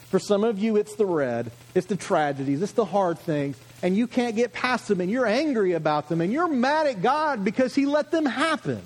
For 0.09 0.17
some 0.17 0.43
of 0.43 0.57
you, 0.57 0.77
it's 0.77 0.95
the 0.95 1.05
red, 1.05 1.51
it's 1.75 1.85
the 1.85 1.95
tragedies, 1.95 2.63
it's 2.63 2.71
the 2.71 2.85
hard 2.85 3.19
things, 3.19 3.59
and 3.81 3.95
you 3.95 4.07
can't 4.07 4.35
get 4.35 4.53
past 4.53 4.87
them, 4.87 5.01
and 5.01 5.09
you're 5.09 5.25
angry 5.25 5.73
about 5.73 6.09
them, 6.09 6.21
and 6.21 6.31
you're 6.33 6.47
mad 6.47 6.87
at 6.87 7.01
God 7.01 7.45
because 7.45 7.73
He 7.75 7.85
let 7.85 8.11
them 8.11 8.25
happen. 8.25 8.81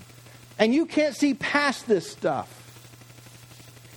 And 0.59 0.73
you 0.73 0.85
can't 0.85 1.15
see 1.15 1.33
past 1.33 1.87
this 1.87 2.09
stuff. 2.11 2.59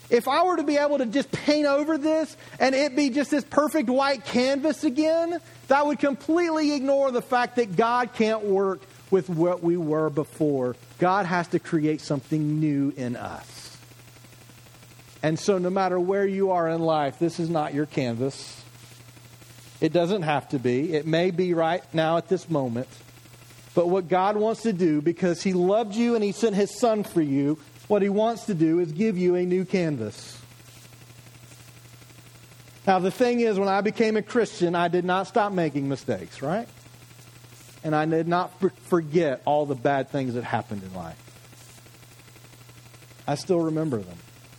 If 0.09 0.29
I 0.29 0.45
were 0.45 0.57
to 0.57 0.63
be 0.63 0.77
able 0.77 0.99
to 0.99 1.07
just 1.07 1.31
paint 1.33 1.67
over 1.67 1.99
this 1.99 2.37
and 2.61 2.75
it 2.75 2.95
be 2.95 3.11
just 3.11 3.31
this 3.31 3.45
perfect 3.45 3.91
white 3.91 4.25
canvas 4.25 4.85
again, 4.85 5.41
that 5.69 5.85
would 5.85 5.99
completely 5.99 6.75
ignore 6.75 7.11
the 7.11 7.23
fact 7.23 7.57
that 7.57 7.75
God 7.75 8.13
can't 8.13 8.45
work 8.45 8.81
with 9.11 9.29
what 9.29 9.63
we 9.63 9.77
were 9.77 10.11
before. 10.11 10.77
God 10.99 11.27
has 11.27 11.49
to 11.49 11.59
create 11.59 12.01
something 12.01 12.61
new 12.61 12.93
in 12.97 13.17
us. 13.17 13.77
And 15.23 15.39
so, 15.39 15.59
no 15.59 15.71
matter 15.71 15.99
where 15.99 16.27
you 16.27 16.53
are 16.53 16.69
in 16.69 16.81
life, 16.81 17.19
this 17.19 17.41
is 17.41 17.51
not 17.51 17.75
your 17.75 17.87
canvas. 17.87 18.63
It 19.81 19.93
doesn't 19.93 20.23
have 20.23 20.49
to 20.51 20.59
be. 20.59 20.95
It 20.95 21.07
may 21.07 21.31
be 21.31 21.55
right 21.55 21.83
now 21.93 22.17
at 22.17 22.29
this 22.29 22.49
moment. 22.49 22.89
But 23.75 23.89
what 23.89 24.09
God 24.09 24.37
wants 24.37 24.63
to 24.63 24.73
do, 24.73 25.03
because 25.03 25.43
He 25.43 25.53
loved 25.53 25.95
you 25.95 26.15
and 26.15 26.25
He 26.25 26.33
sent 26.33 26.55
His 26.55 26.79
Son 26.79 27.05
for 27.05 27.21
you, 27.21 27.59
what 27.89 28.01
He 28.01 28.09
wants 28.09 28.47
to 28.47 28.55
do 28.55 28.81
is 28.81 28.91
give 28.93 29.19
you 29.19 29.35
a 29.35 29.45
new 29.45 29.65
canvas. 29.65 30.41
Now, 32.87 33.01
the 33.01 33.11
thing 33.11 33.41
is, 33.41 33.59
when 33.59 33.69
I 33.69 33.81
became 33.81 34.17
a 34.17 34.23
Christian, 34.23 34.75
I 34.75 34.89
did 34.89 35.05
not 35.05 35.27
stop 35.27 35.53
making 35.53 35.89
mistakes, 35.89 36.41
right? 36.41 36.69
And 37.85 37.95
I 37.95 38.07
did 38.07 38.29
not 38.29 38.53
forget 38.85 39.43
all 39.45 39.67
the 39.67 39.75
bad 39.75 40.09
things 40.09 40.35
that 40.35 40.45
happened 40.45 40.83
in 40.85 40.95
life. 40.95 41.21
I 43.29 43.35
still 43.35 43.61
remember 43.61 43.99
them, 43.99 44.17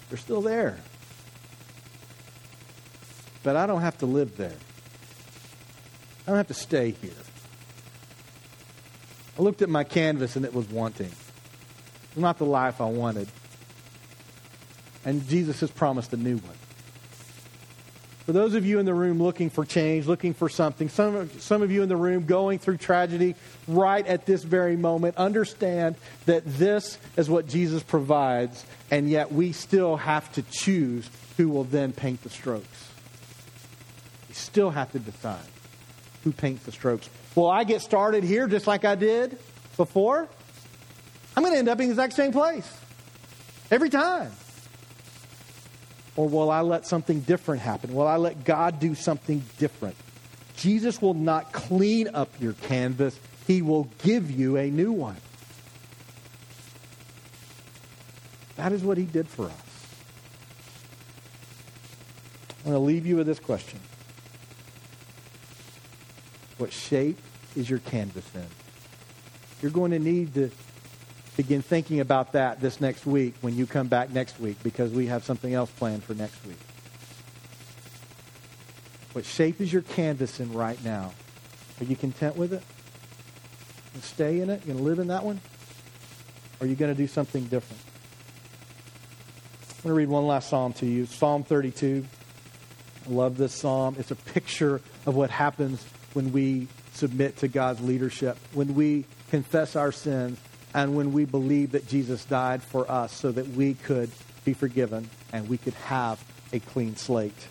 they're 0.10 0.18
still 0.18 0.42
there. 0.42 0.78
But 3.44 3.56
I 3.56 3.66
don't 3.66 3.82
have 3.82 3.98
to 4.00 4.06
live 4.06 4.36
there. 4.36 4.58
I 6.28 6.32
don't 6.32 6.38
have 6.38 6.48
to 6.48 6.54
stay 6.54 6.92
here. 6.92 7.12
I 9.40 9.42
looked 9.42 9.62
at 9.62 9.70
my 9.70 9.86
canvas 9.86 10.36
and 10.36 10.44
it 10.44 10.54
was 10.54 10.68
wanting. 10.68 11.08
It 11.08 12.16
was 12.16 12.22
not 12.22 12.38
the 12.38 12.46
life 12.46 12.82
I 12.82 12.86
wanted. 12.86 13.30
And 15.06 15.26
Jesus 15.30 15.62
has 15.62 15.72
promised 15.72 16.12
a 16.12 16.18
new 16.18 16.36
one. 16.36 16.56
For 18.26 18.34
those 18.34 18.56
of 18.56 18.66
you 18.66 18.80
in 18.80 18.86
the 18.86 18.94
room 18.94 19.24
looking 19.24 19.50
for 19.50 19.64
change, 19.64 20.06
looking 20.06 20.34
for 20.34 20.50
something, 20.50 20.90
some 20.90 21.16
of, 21.16 21.42
some 21.42 21.62
of 21.62 21.72
you 21.72 21.82
in 21.82 21.88
the 21.88 21.96
room 21.96 22.26
going 22.26 22.60
through 22.60 22.76
tragedy 22.76 23.36
right 23.70 24.06
at 24.06 24.26
this 24.26 24.44
very 24.44 24.76
moment, 24.76 25.16
understand 25.16 25.96
that 26.26 26.44
this 26.46 26.98
is 27.16 27.30
what 27.30 27.48
Jesus 27.48 27.84
provides, 27.84 28.66
and 28.92 29.10
yet 29.10 29.32
we 29.32 29.54
still 29.54 29.96
have 29.96 30.30
to 30.34 30.42
choose 30.42 31.10
who 31.38 31.48
will 31.48 31.64
then 31.64 31.94
paint 31.94 32.22
the 32.24 32.30
strokes. 32.30 32.90
We 34.28 34.36
still 34.36 34.72
have 34.72 34.92
to 34.92 35.00
decide 35.00 35.40
who 36.28 36.34
paints 36.34 36.66
the 36.66 36.74
strokes. 36.74 37.10
Will 37.36 37.50
I 37.50 37.64
get 37.64 37.82
started 37.82 38.22
here 38.22 38.48
just 38.48 38.68
like 38.68 38.84
I 38.84 38.96
did 38.96 39.38
before? 39.78 40.28
I'm 41.36 41.44
going 41.44 41.54
to 41.54 41.60
end 41.60 41.70
up 41.70 41.80
in 41.80 41.86
the 41.86 41.92
exact 41.92 42.14
same 42.14 42.34
place 42.34 42.70
every 43.72 43.90
time. 43.90 44.32
Or 46.18 46.28
will 46.28 46.52
I 46.52 46.62
let 46.62 46.86
something 46.86 47.22
different 47.22 47.62
happen? 47.62 47.94
Will 47.94 48.08
I 48.08 48.18
let 48.18 48.44
God 48.44 48.82
do 48.82 48.94
something 48.94 49.42
different? 49.58 49.96
Jesus 50.58 51.02
will 51.02 51.14
not 51.14 51.54
clean 51.54 52.10
up 52.14 52.30
your 52.42 52.54
canvas, 52.54 53.18
He 53.46 53.62
will 53.62 53.88
give 54.04 54.30
you 54.30 54.58
a 54.58 54.70
new 54.70 54.92
one. 54.92 55.18
That 58.58 58.74
is 58.74 58.84
what 58.84 58.98
He 58.98 59.06
did 59.06 59.30
for 59.30 59.46
us. 59.46 59.52
I'm 62.66 62.72
going 62.72 62.74
to 62.74 62.80
leave 62.80 63.06
you 63.06 63.16
with 63.16 63.28
this 63.28 63.40
question. 63.40 63.80
What 66.58 66.74
shape 66.74 67.20
is 67.56 67.70
your 67.70 67.80
canvas 67.80 68.26
in? 68.34 68.46
You're 69.62 69.72
going 69.72 69.92
to 69.92 70.00
need 70.00 70.34
to 70.36 70.52
begin 71.36 71.62
thinking 71.62 72.00
about 72.00 72.32
that 72.34 72.60
this 72.62 72.82
next 72.82 73.06
week 73.06 73.36
when 73.42 73.56
you 73.56 73.68
come 73.68 73.88
back 73.88 74.12
next 74.12 74.40
week 74.40 74.58
because 74.64 74.92
we 74.92 75.08
have 75.08 75.24
something 75.24 75.54
else 75.54 75.70
planned 75.72 76.04
for 76.04 76.16
next 76.16 76.44
week. 76.46 76.58
What 79.14 79.26
shape 79.26 79.62
is 79.62 79.72
your 79.72 79.84
canvas 79.84 80.40
in 80.40 80.54
right 80.54 80.84
now? 80.84 81.12
Are 81.80 81.86
you 81.86 81.96
content 81.96 82.36
with 82.36 82.54
it? 82.54 82.64
You 83.96 84.02
stay 84.02 84.42
in 84.42 84.50
it? 84.50 84.62
You 84.62 84.74
going 84.74 84.78
to 84.78 84.84
live 84.84 85.00
in 85.00 85.08
that 85.08 85.24
one? 85.24 85.40
Or 86.60 86.66
are 86.66 86.70
you 86.70 86.76
going 86.76 86.92
to 86.92 86.98
do 86.98 87.08
something 87.08 87.46
different? 87.46 87.82
I'm 89.62 89.84
going 89.84 89.94
to 89.94 89.98
read 89.98 90.10
one 90.10 90.26
last 90.26 90.50
psalm 90.50 90.74
to 90.74 90.86
you 90.86 91.06
Psalm 91.06 91.44
32. 91.44 92.06
I 93.08 93.12
love 93.12 93.38
this 93.38 93.54
psalm. 93.54 93.96
It's 94.00 94.12
a 94.12 94.16
picture 94.16 94.82
of 95.06 95.16
what 95.16 95.30
happens 95.30 95.84
when 96.14 96.32
we 96.32 96.68
submit 96.94 97.38
to 97.38 97.48
God's 97.48 97.82
leadership, 97.82 98.38
when 98.54 98.76
we 98.76 99.06
confess 99.30 99.76
our 99.76 99.92
sins, 99.92 100.40
and 100.74 100.96
when 100.96 101.14
we 101.14 101.26
believe 101.26 101.72
that 101.72 101.88
Jesus 101.88 102.26
died 102.26 102.62
for 102.62 102.90
us 102.90 103.14
so 103.14 103.32
that 103.32 103.48
we 103.50 103.76
could 103.76 104.12
be 104.46 104.54
forgiven 104.54 105.10
and 105.32 105.48
we 105.48 105.58
could 105.58 105.74
have 105.76 106.24
a 106.54 106.60
clean 106.60 106.96
slate. 106.96 107.48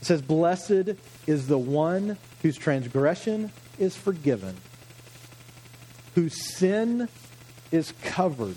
It 0.00 0.04
says, 0.04 0.20
Blessed 0.20 0.96
is 1.26 1.46
the 1.46 1.58
one 1.58 2.18
whose 2.42 2.56
transgression 2.56 3.52
is 3.78 3.96
forgiven, 3.96 4.56
whose 6.14 6.56
sin 6.56 7.08
is 7.70 7.92
covered. 8.02 8.56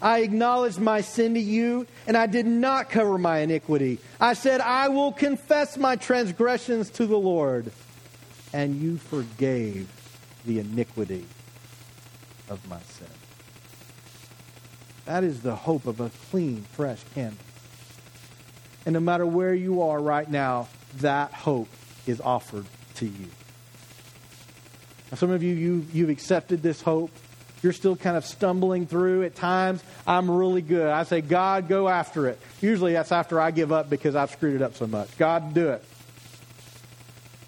I 0.00 0.20
acknowledged 0.20 0.78
my 0.78 1.00
sin 1.00 1.34
to 1.34 1.40
you, 1.40 1.86
and 2.06 2.16
I 2.16 2.26
did 2.26 2.46
not 2.46 2.88
cover 2.90 3.18
my 3.18 3.38
iniquity. 3.38 3.98
I 4.20 4.34
said, 4.34 4.60
I 4.60 4.88
will 4.88 5.12
confess 5.12 5.76
my 5.76 5.96
transgressions 5.96 6.90
to 6.90 7.06
the 7.06 7.18
Lord. 7.18 7.72
And 8.52 8.80
you 8.80 8.96
forgave 8.96 9.90
the 10.46 10.60
iniquity 10.60 11.26
of 12.48 12.66
my 12.68 12.80
sin. 12.80 13.08
That 15.04 15.24
is 15.24 15.42
the 15.42 15.54
hope 15.54 15.86
of 15.86 16.00
a 16.00 16.10
clean, 16.30 16.64
fresh 16.72 17.02
canvas. 17.14 17.38
And 18.86 18.94
no 18.94 19.00
matter 19.00 19.26
where 19.26 19.54
you 19.54 19.82
are 19.82 20.00
right 20.00 20.30
now, 20.30 20.68
that 20.98 21.32
hope 21.32 21.68
is 22.06 22.20
offered 22.20 22.66
to 22.96 23.06
you. 23.06 23.26
Now, 25.10 25.16
some 25.18 25.30
of 25.30 25.42
you, 25.42 25.54
you, 25.54 25.86
you've 25.92 26.10
accepted 26.10 26.62
this 26.62 26.82
hope 26.82 27.10
you're 27.62 27.72
still 27.72 27.96
kind 27.96 28.16
of 28.16 28.24
stumbling 28.24 28.86
through 28.86 29.24
at 29.24 29.34
times, 29.34 29.82
I'm 30.06 30.30
really 30.30 30.62
good. 30.62 30.88
I 30.88 31.02
say, 31.02 31.20
God, 31.20 31.68
go 31.68 31.88
after 31.88 32.26
it. 32.28 32.38
Usually 32.60 32.92
that's 32.92 33.12
after 33.12 33.40
I 33.40 33.50
give 33.50 33.72
up 33.72 33.90
because 33.90 34.14
I've 34.14 34.30
screwed 34.30 34.54
it 34.54 34.62
up 34.62 34.74
so 34.74 34.86
much. 34.86 35.16
God, 35.18 35.54
do 35.54 35.70
it. 35.70 35.84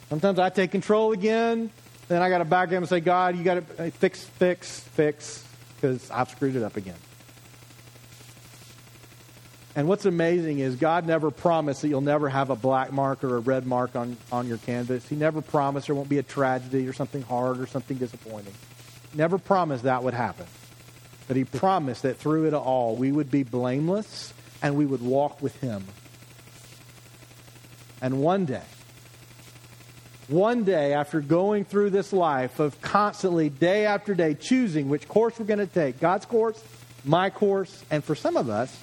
Sometimes 0.09 0.39
I 0.39 0.51
take 0.51 0.73
control 0.73 1.13
again, 1.13 1.71
then 2.09 2.21
I 2.21 2.29
got 2.29 2.39
to 2.39 2.45
back 2.45 2.69
up 2.69 2.75
and 2.75 2.89
say, 2.89 2.99
God, 2.99 3.37
you 3.37 3.45
got 3.45 3.55
to 3.55 3.91
fix, 3.93 4.25
fix, 4.25 4.81
fix, 4.81 5.45
because 5.77 6.11
I've 6.11 6.31
screwed 6.31 6.57
it 6.57 6.65
up 6.65 6.77
again. 6.77 6.97
And 9.77 9.87
what's 9.87 10.05
amazing 10.05 10.59
is 10.59 10.75
God 10.75 11.07
never 11.07 11.31
promised 11.31 11.83
that 11.83 11.89
you'll 11.89 12.01
never 12.01 12.29
have 12.29 12.51
a 12.51 12.57
black 12.57 12.93
mark 12.93 13.23
or 13.23 13.37
a 13.37 13.39
red 13.39 13.65
mark 13.65 13.95
on, 13.95 14.17
on 14.33 14.49
your 14.49 14.59
canvas. 14.59 15.09
He 15.09 15.15
never 15.15 15.41
promised 15.41 15.87
there 15.87 15.95
won't 15.95 16.09
be 16.09 16.19
a 16.19 16.25
tragedy 16.25 16.89
or 16.89 16.93
something 16.93 17.23
hard 17.23 17.61
or 17.61 17.69
something 17.69 17.97
disappointing 17.97 18.53
never 19.15 19.39
promised 19.39 19.85
that 19.85 20.03
would 20.03 20.15
happen. 20.15 20.47
But 21.29 21.37
he 21.37 21.45
promised 21.45 22.03
that 22.03 22.17
through 22.17 22.47
it 22.47 22.55
all, 22.55 22.97
we 22.97 23.13
would 23.13 23.31
be 23.31 23.43
blameless 23.43 24.35
and 24.63 24.77
we 24.77 24.87
would 24.87 25.03
walk 25.03 25.41
with 25.41 25.57
him. 25.61 25.85
And 28.03 28.21
one 28.21 28.47
day, 28.47 28.63
one 30.29 30.65
day 30.65 30.95
after 30.95 31.21
going 31.21 31.65
through 31.65 31.91
this 31.91 32.13
life 32.13 32.61
of 32.61 32.81
constantly, 32.81 33.49
day 33.49 33.87
after 33.87 34.15
day, 34.15 34.35
choosing 34.35 34.89
which 34.89 35.09
course 35.09 35.39
we're 35.39 35.47
going 35.47 35.59
to 35.59 35.67
take 35.67 36.01
God's 36.01 36.25
course, 36.25 36.63
my 37.05 37.31
course, 37.31 37.85
and 37.91 38.03
for 38.03 38.15
some 38.15 38.37
of 38.37 38.49
us, 38.49 38.77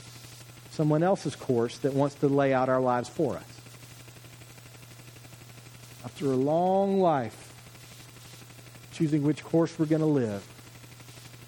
someone 0.71 1.03
else's 1.03 1.35
course 1.35 1.77
that 1.79 1.93
wants 1.93 2.15
to 2.15 2.27
lay 2.27 2.53
out 2.53 2.69
our 2.69 2.81
lives 2.81 3.09
for 3.09 3.35
us. 3.35 3.61
After 6.05 6.25
a 6.25 6.35
long 6.35 6.99
life, 6.99 7.46
choosing 8.97 9.21
which 9.21 9.43
course 9.43 9.77
we're 9.77 9.85
going 9.85 10.01
to 10.01 10.07
live, 10.07 10.43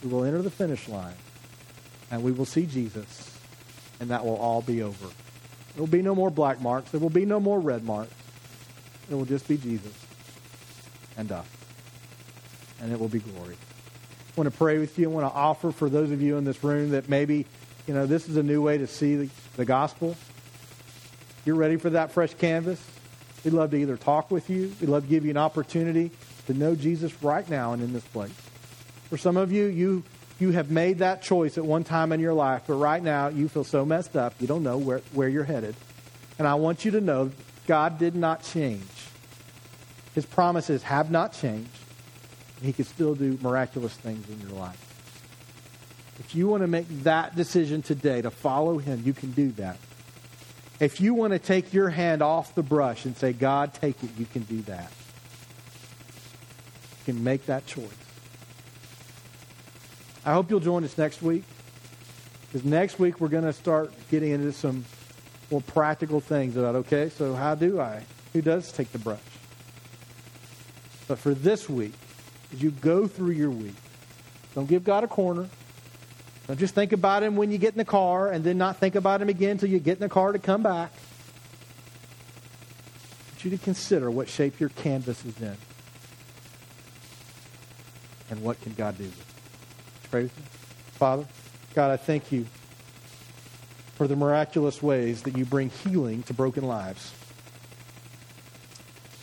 we 0.04 0.10
will 0.10 0.24
enter 0.24 0.42
the 0.42 0.52
finish 0.52 0.88
line 0.88 1.16
and 2.12 2.24
we 2.24 2.32
will 2.32 2.46
see 2.46 2.66
Jesus, 2.66 3.38
and 4.00 4.10
that 4.10 4.24
will 4.24 4.38
all 4.38 4.62
be 4.62 4.84
over. 4.84 5.08
There 5.76 5.82
will 5.82 5.88
be 5.88 6.02
no 6.02 6.16
more 6.16 6.30
black 6.30 6.62
marks. 6.62 6.92
There 6.92 7.00
will 7.00 7.10
be 7.10 7.26
no 7.26 7.40
more 7.40 7.60
red 7.60 7.84
marks. 7.84 8.14
It 9.10 9.16
will 9.16 9.26
just 9.26 9.48
be 9.48 9.58
Jesus 9.58 9.94
and 11.18 11.32
us. 11.32 11.46
And 12.82 12.92
it 12.92 13.00
will 13.00 13.10
be 13.10 13.20
glory. 13.20 13.56
I 13.56 14.42
want 14.42 14.52
to 14.52 14.58
pray 14.58 14.78
with 14.78 14.98
you. 14.98 15.10
I 15.10 15.14
want 15.14 15.32
to 15.32 15.38
offer 15.38 15.72
for 15.72 15.90
those 15.90 16.12
of 16.12 16.22
you 16.22 16.38
in 16.38 16.46
this 16.46 16.64
room 16.64 16.92
that 16.92 17.10
maybe, 17.10 17.46
you 17.88 17.94
know, 17.94 18.06
this 18.06 18.30
is 18.30 18.38
a 18.38 18.44
new 18.44 18.62
way 18.62 18.78
to 18.78 18.88
see 18.88 19.16
the, 19.16 19.30
the 19.58 19.66
gospel. 19.66 20.16
You're 21.46 21.56
ready 21.56 21.78
for 21.78 21.92
that 21.92 22.12
fresh 22.12 22.34
canvas. 22.36 22.82
We'd 23.44 23.54
love 23.54 23.72
to 23.72 23.78
either 23.78 23.98
talk 23.98 24.32
with 24.32 24.50
you. 24.50 24.74
We'd 24.80 24.90
love 24.90 25.04
to 25.04 25.10
give 25.10 25.26
you 25.26 25.32
an 25.32 25.38
opportunity 25.38 26.12
to 26.50 26.58
know 26.58 26.76
Jesus 26.76 27.14
right 27.22 27.48
now 27.48 27.74
and 27.74 27.84
in 27.84 27.94
this 27.94 28.04
place. 28.06 28.34
For 29.10 29.18
some 29.18 29.38
of 29.38 29.52
you, 29.52 29.66
you 29.66 30.04
you 30.40 30.52
have 30.52 30.72
made 30.72 31.00
that 31.00 31.22
choice 31.22 31.58
at 31.58 31.66
one 31.66 31.84
time 31.84 32.12
in 32.12 32.20
your 32.20 32.34
life, 32.34 32.64
but 32.66 32.76
right 32.76 33.04
now 33.04 33.28
you 33.28 33.48
feel 33.50 33.64
so 33.64 33.86
messed 33.86 34.16
up, 34.16 34.34
you 34.40 34.48
don't 34.48 34.64
know 34.64 34.78
where, 34.78 35.02
where 35.14 35.28
you're 35.28 35.44
headed. 35.44 35.76
And 36.40 36.48
I 36.48 36.56
want 36.56 36.86
you 36.86 36.92
to 36.92 37.02
know 37.02 37.32
God 37.68 38.00
did 38.00 38.16
not 38.16 38.42
change. 38.42 38.82
His 40.16 40.26
promises 40.26 40.82
have 40.84 41.12
not 41.12 41.34
changed. 41.34 41.70
He 42.62 42.74
can 42.74 42.86
still 42.86 43.16
do 43.16 43.38
miraculous 43.42 43.94
things 43.94 44.28
in 44.30 44.40
your 44.40 44.58
life. 44.58 44.86
If 46.20 46.34
you 46.34 46.48
want 46.48 46.64
to 46.64 46.68
make 46.68 46.88
that 47.04 47.36
decision 47.36 47.82
today 47.82 48.22
to 48.22 48.32
follow 48.32 48.78
Him, 48.78 49.04
you 49.06 49.14
can 49.14 49.32
do 49.32 49.52
that. 49.52 49.78
If 50.80 51.00
you 51.02 51.14
want 51.14 51.34
to 51.34 51.40
take 51.40 51.74
your 51.74 51.90
hand 51.90 52.22
off 52.22 52.56
the 52.56 52.64
brush 52.64 53.06
and 53.06 53.16
say, 53.16 53.34
God, 53.34 53.74
take 53.74 54.02
it, 54.04 54.10
you 54.18 54.26
can 54.26 54.44
do 54.44 54.62
that 54.64 54.90
can 57.12 57.24
make 57.24 57.48
that 57.48 57.66
choice. 57.66 57.88
I 60.26 60.34
hope 60.34 60.52
you'll 60.52 60.60
join 60.60 60.84
us 60.84 60.98
next 60.98 61.22
week. 61.22 61.44
Because 62.52 62.66
next 62.66 63.00
week 63.00 63.20
we're 63.20 63.30
going 63.30 63.46
to 63.46 63.54
start 63.54 63.92
getting 64.12 64.32
into 64.32 64.52
some 64.52 64.86
more 65.50 65.62
practical 65.62 66.20
things 66.20 66.56
about, 66.56 66.76
okay, 66.76 67.10
so 67.10 67.34
how 67.34 67.56
do 67.56 67.80
I? 67.80 68.04
Who 68.34 68.42
does 68.42 68.72
take 68.72 68.92
the 68.92 69.00
brush? 69.00 69.20
But 71.08 71.18
for 71.18 71.34
this 71.34 71.68
week, 71.68 71.94
as 72.54 72.62
you 72.62 72.70
go 72.70 73.08
through 73.08 73.32
your 73.32 73.50
week, 73.50 73.76
don't 74.54 74.68
give 74.68 74.84
God 74.84 75.04
a 75.04 75.08
corner. 75.08 75.48
Don't 76.48 76.60
just 76.60 76.76
think 76.76 76.92
about 76.92 77.24
him 77.24 77.36
when 77.36 77.52
you 77.52 77.58
get 77.58 77.74
in 77.74 77.78
the 77.80 77.86
car 77.86 78.32
and 78.32 78.44
then 78.44 78.58
not 78.58 78.78
think 78.78 78.96
about 78.96 79.22
him 79.22 79.30
again 79.30 79.52
until 79.52 79.70
you 79.70 79.80
get 79.80 79.98
in 79.98 80.02
the 80.02 80.10
car 80.10 80.32
to 80.32 80.40
come 80.40 80.62
back. 80.62 80.92
I 83.22 83.32
want 83.32 83.46
you 83.46 83.52
to 83.52 83.58
consider 83.58 84.12
what 84.12 84.30
shape 84.30 84.60
your 84.60 84.70
canvas 84.70 85.26
is 85.26 85.40
in 85.42 85.58
and 88.30 88.42
what 88.42 88.62
can 88.62 88.74
God 88.74 88.98
do 88.98 89.04
with 89.04 89.20
it? 89.20 90.10
Pray 90.10 90.24
with 90.24 90.38
me. 90.38 90.44
Father, 90.94 91.26
God, 91.76 91.92
I 91.92 91.98
thank 91.98 92.32
you 92.32 92.46
for 93.96 94.08
the 94.08 94.16
miraculous 94.16 94.82
ways 94.82 95.24
that 95.24 95.38
you 95.38 95.46
bring 95.46 95.70
healing 95.70 96.24
to 96.24 96.34
broken 96.34 96.66
lives. 96.66 97.14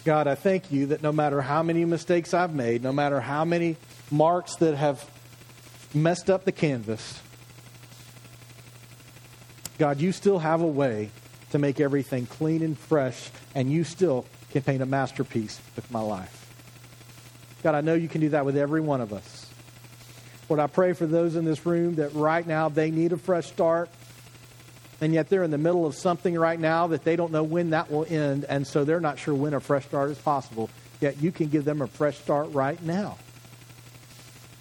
God, 0.05 0.27
I 0.29 0.37
thank 0.37 0.71
you 0.71 0.87
that 0.87 1.03
no 1.03 1.11
matter 1.11 1.41
how 1.41 1.63
many 1.63 1.85
mistakes 1.85 2.33
I've 2.33 2.55
made, 2.55 2.83
no 2.83 2.93
matter 2.93 3.21
how 3.21 3.45
many 3.45 3.77
marks 4.11 4.55
that 4.57 4.77
have 4.77 5.05
messed 5.93 6.31
up 6.31 6.45
the 6.45 6.53
canvas, 6.53 7.21
God, 9.79 10.01
you 10.01 10.13
still 10.13 10.39
have 10.39 10.61
a 10.61 10.67
way 10.67 11.11
to 11.51 11.59
make 11.59 11.81
everything 11.81 12.27
clean 12.27 12.63
and 12.63 12.79
fresh, 12.79 13.31
and 13.55 13.71
you 13.71 13.83
still 13.83 14.25
can 14.53 14.63
paint 14.63 14.83
a 14.83 14.87
masterpiece 14.87 15.61
with 15.75 15.91
my 15.91 16.01
life. 16.01 16.46
God, 17.67 17.75
I 17.75 17.81
know 17.81 17.95
you 17.95 18.07
can 18.07 18.21
do 18.21 18.29
that 18.29 18.45
with 18.45 18.57
every 18.57 18.81
one 18.81 19.01
of 19.01 19.13
us. 19.13 19.47
Lord, 20.49 20.61
I 20.61 20.69
pray 20.69 20.93
for 20.93 21.05
those 21.05 21.35
in 21.35 21.45
this 21.45 21.67
room 21.67 21.97
that 21.97 22.15
right 22.15 22.47
now 22.47 22.69
they 22.69 22.93
need 22.93 23.13
a 23.13 23.17
fresh 23.17 23.49
start, 23.49 23.91
and 25.01 25.13
yet 25.13 25.29
they're 25.29 25.43
in 25.43 25.51
the 25.51 25.59
middle 25.59 25.85
of 25.85 25.97
something 25.97 26.39
right 26.39 26.61
now 26.61 26.87
that 26.87 27.03
they 27.03 27.17
don't 27.17 27.33
know 27.33 27.43
when 27.43 27.71
that 27.71 27.91
will 27.91 28.07
end, 28.09 28.45
and 28.45 28.65
so 28.65 28.85
they're 28.85 29.01
not 29.01 29.19
sure 29.19 29.35
when 29.35 29.53
a 29.53 29.59
fresh 29.59 29.85
start 29.85 30.11
is 30.11 30.19
possible. 30.19 30.71
Yet 31.01 31.21
you 31.21 31.33
can 31.33 31.49
give 31.49 31.65
them 31.65 31.83
a 31.83 31.89
fresh 31.89 32.17
start 32.19 32.53
right 32.53 32.81
now. 32.85 33.19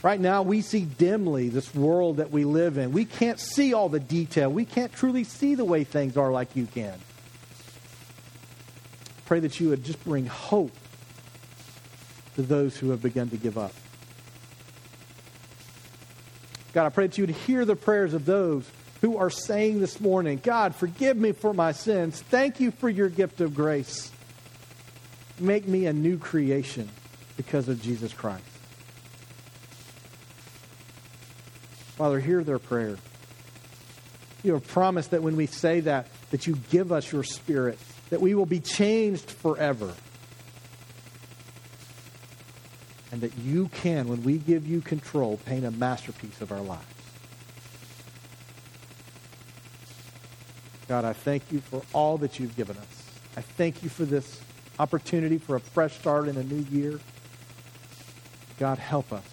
Right 0.02 0.20
now, 0.20 0.42
we 0.42 0.62
see 0.62 0.82
dimly 0.82 1.50
this 1.50 1.76
world 1.76 2.18
that 2.18 2.32
we 2.32 2.44
live 2.44 2.80
in. 2.80 2.92
We 2.92 3.06
can't 3.06 3.40
see 3.40 3.76
all 3.76 3.88
the 3.88 4.00
detail. 4.00 4.52
We 4.52 4.66
can't 4.66 4.92
truly 4.92 5.26
see 5.26 5.54
the 5.54 5.64
way 5.64 5.84
things 5.84 6.18
are 6.18 6.32
like 6.32 6.56
you 6.56 6.66
can. 6.66 6.98
Pray 9.28 9.42
that 9.42 9.60
you 9.60 9.70
would 9.70 9.84
just 9.84 10.04
bring 10.04 10.26
hope 10.26 10.72
to 12.36 12.42
those 12.42 12.78
who 12.78 12.92
have 12.92 13.02
begun 13.02 13.30
to 13.30 13.38
give 13.38 13.58
up. 13.58 13.74
God, 16.74 16.86
I 16.86 16.90
pray 16.90 17.08
that 17.08 17.18
you 17.18 17.26
would 17.26 17.36
hear 17.36 17.64
the 17.64 17.76
prayers 17.76 18.14
of 18.14 18.26
those 18.26 18.70
who 19.02 19.18
are 19.18 19.30
saying 19.30 19.80
this 19.80 20.02
morning, 20.02 20.40
God, 20.44 20.76
forgive 20.76 21.16
me 21.16 21.32
for 21.32 21.54
my 21.54 21.72
sins. 21.72 22.22
Thank 22.22 22.60
you 22.60 22.72
for 22.72 22.90
your 22.90 23.10
gift 23.10 23.40
of 23.40 23.56
grace. 23.56 24.12
make 25.40 25.68
me 25.68 25.86
a 25.86 25.94
new 25.94 26.18
creation 26.18 26.90
because 27.38 27.68
of 27.68 27.82
Jesus 27.82 28.14
Christ. 28.14 28.44
Father, 31.98 32.20
hear 32.20 32.44
their 32.44 32.60
prayer. 32.60 32.98
You 34.44 34.54
have 34.54 34.68
promised 34.68 35.12
that 35.12 35.24
when 35.24 35.36
we 35.36 35.46
say 35.48 35.82
that, 35.82 36.08
that 36.32 36.46
you 36.46 36.58
give 36.70 36.92
us 36.92 37.12
your 37.12 37.24
spirit, 37.24 37.80
that 38.10 38.22
we 38.22 38.36
will 38.36 38.46
be 38.46 38.60
changed 38.60 39.32
forever. 39.32 39.94
And 43.16 43.22
that 43.22 43.38
you 43.38 43.70
can, 43.70 44.10
when 44.10 44.24
we 44.24 44.38
give 44.38 44.68
you 44.68 44.82
control, 44.82 45.40
paint 45.46 45.64
a 45.64 45.72
masterpiece 45.72 46.42
of 46.42 46.52
our 46.52 46.60
lives. 46.60 46.84
God, 50.90 51.06
I 51.06 51.14
thank 51.14 51.50
you 51.50 51.62
for 51.62 51.82
all 51.94 52.18
that 52.18 52.42
you've 52.42 52.58
given 52.58 52.76
us. 52.76 53.18
I 53.38 53.42
thank 53.42 53.84
you 53.84 53.88
for 53.88 54.04
this 54.04 54.42
opportunity 54.80 55.38
for 55.38 55.56
a 55.56 55.62
fresh 55.62 55.98
start 55.98 56.28
in 56.28 56.36
a 56.36 56.44
new 56.44 56.66
year. 56.70 57.00
God, 58.60 58.80
help 58.80 59.14
us 59.14 59.24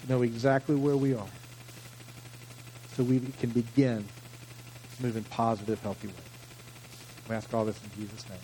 to 0.00 0.08
know 0.10 0.22
exactly 0.22 0.76
where 0.76 0.96
we 0.96 1.12
are 1.12 1.28
so 2.96 3.02
we 3.02 3.20
can 3.38 3.50
begin 3.50 4.08
in 5.02 5.24
positive, 5.24 5.78
healthy 5.82 6.06
ways. 6.06 6.16
We 7.28 7.34
ask 7.34 7.52
all 7.52 7.66
this 7.66 7.78
in 7.84 8.02
Jesus' 8.02 8.26
name. 8.30 8.38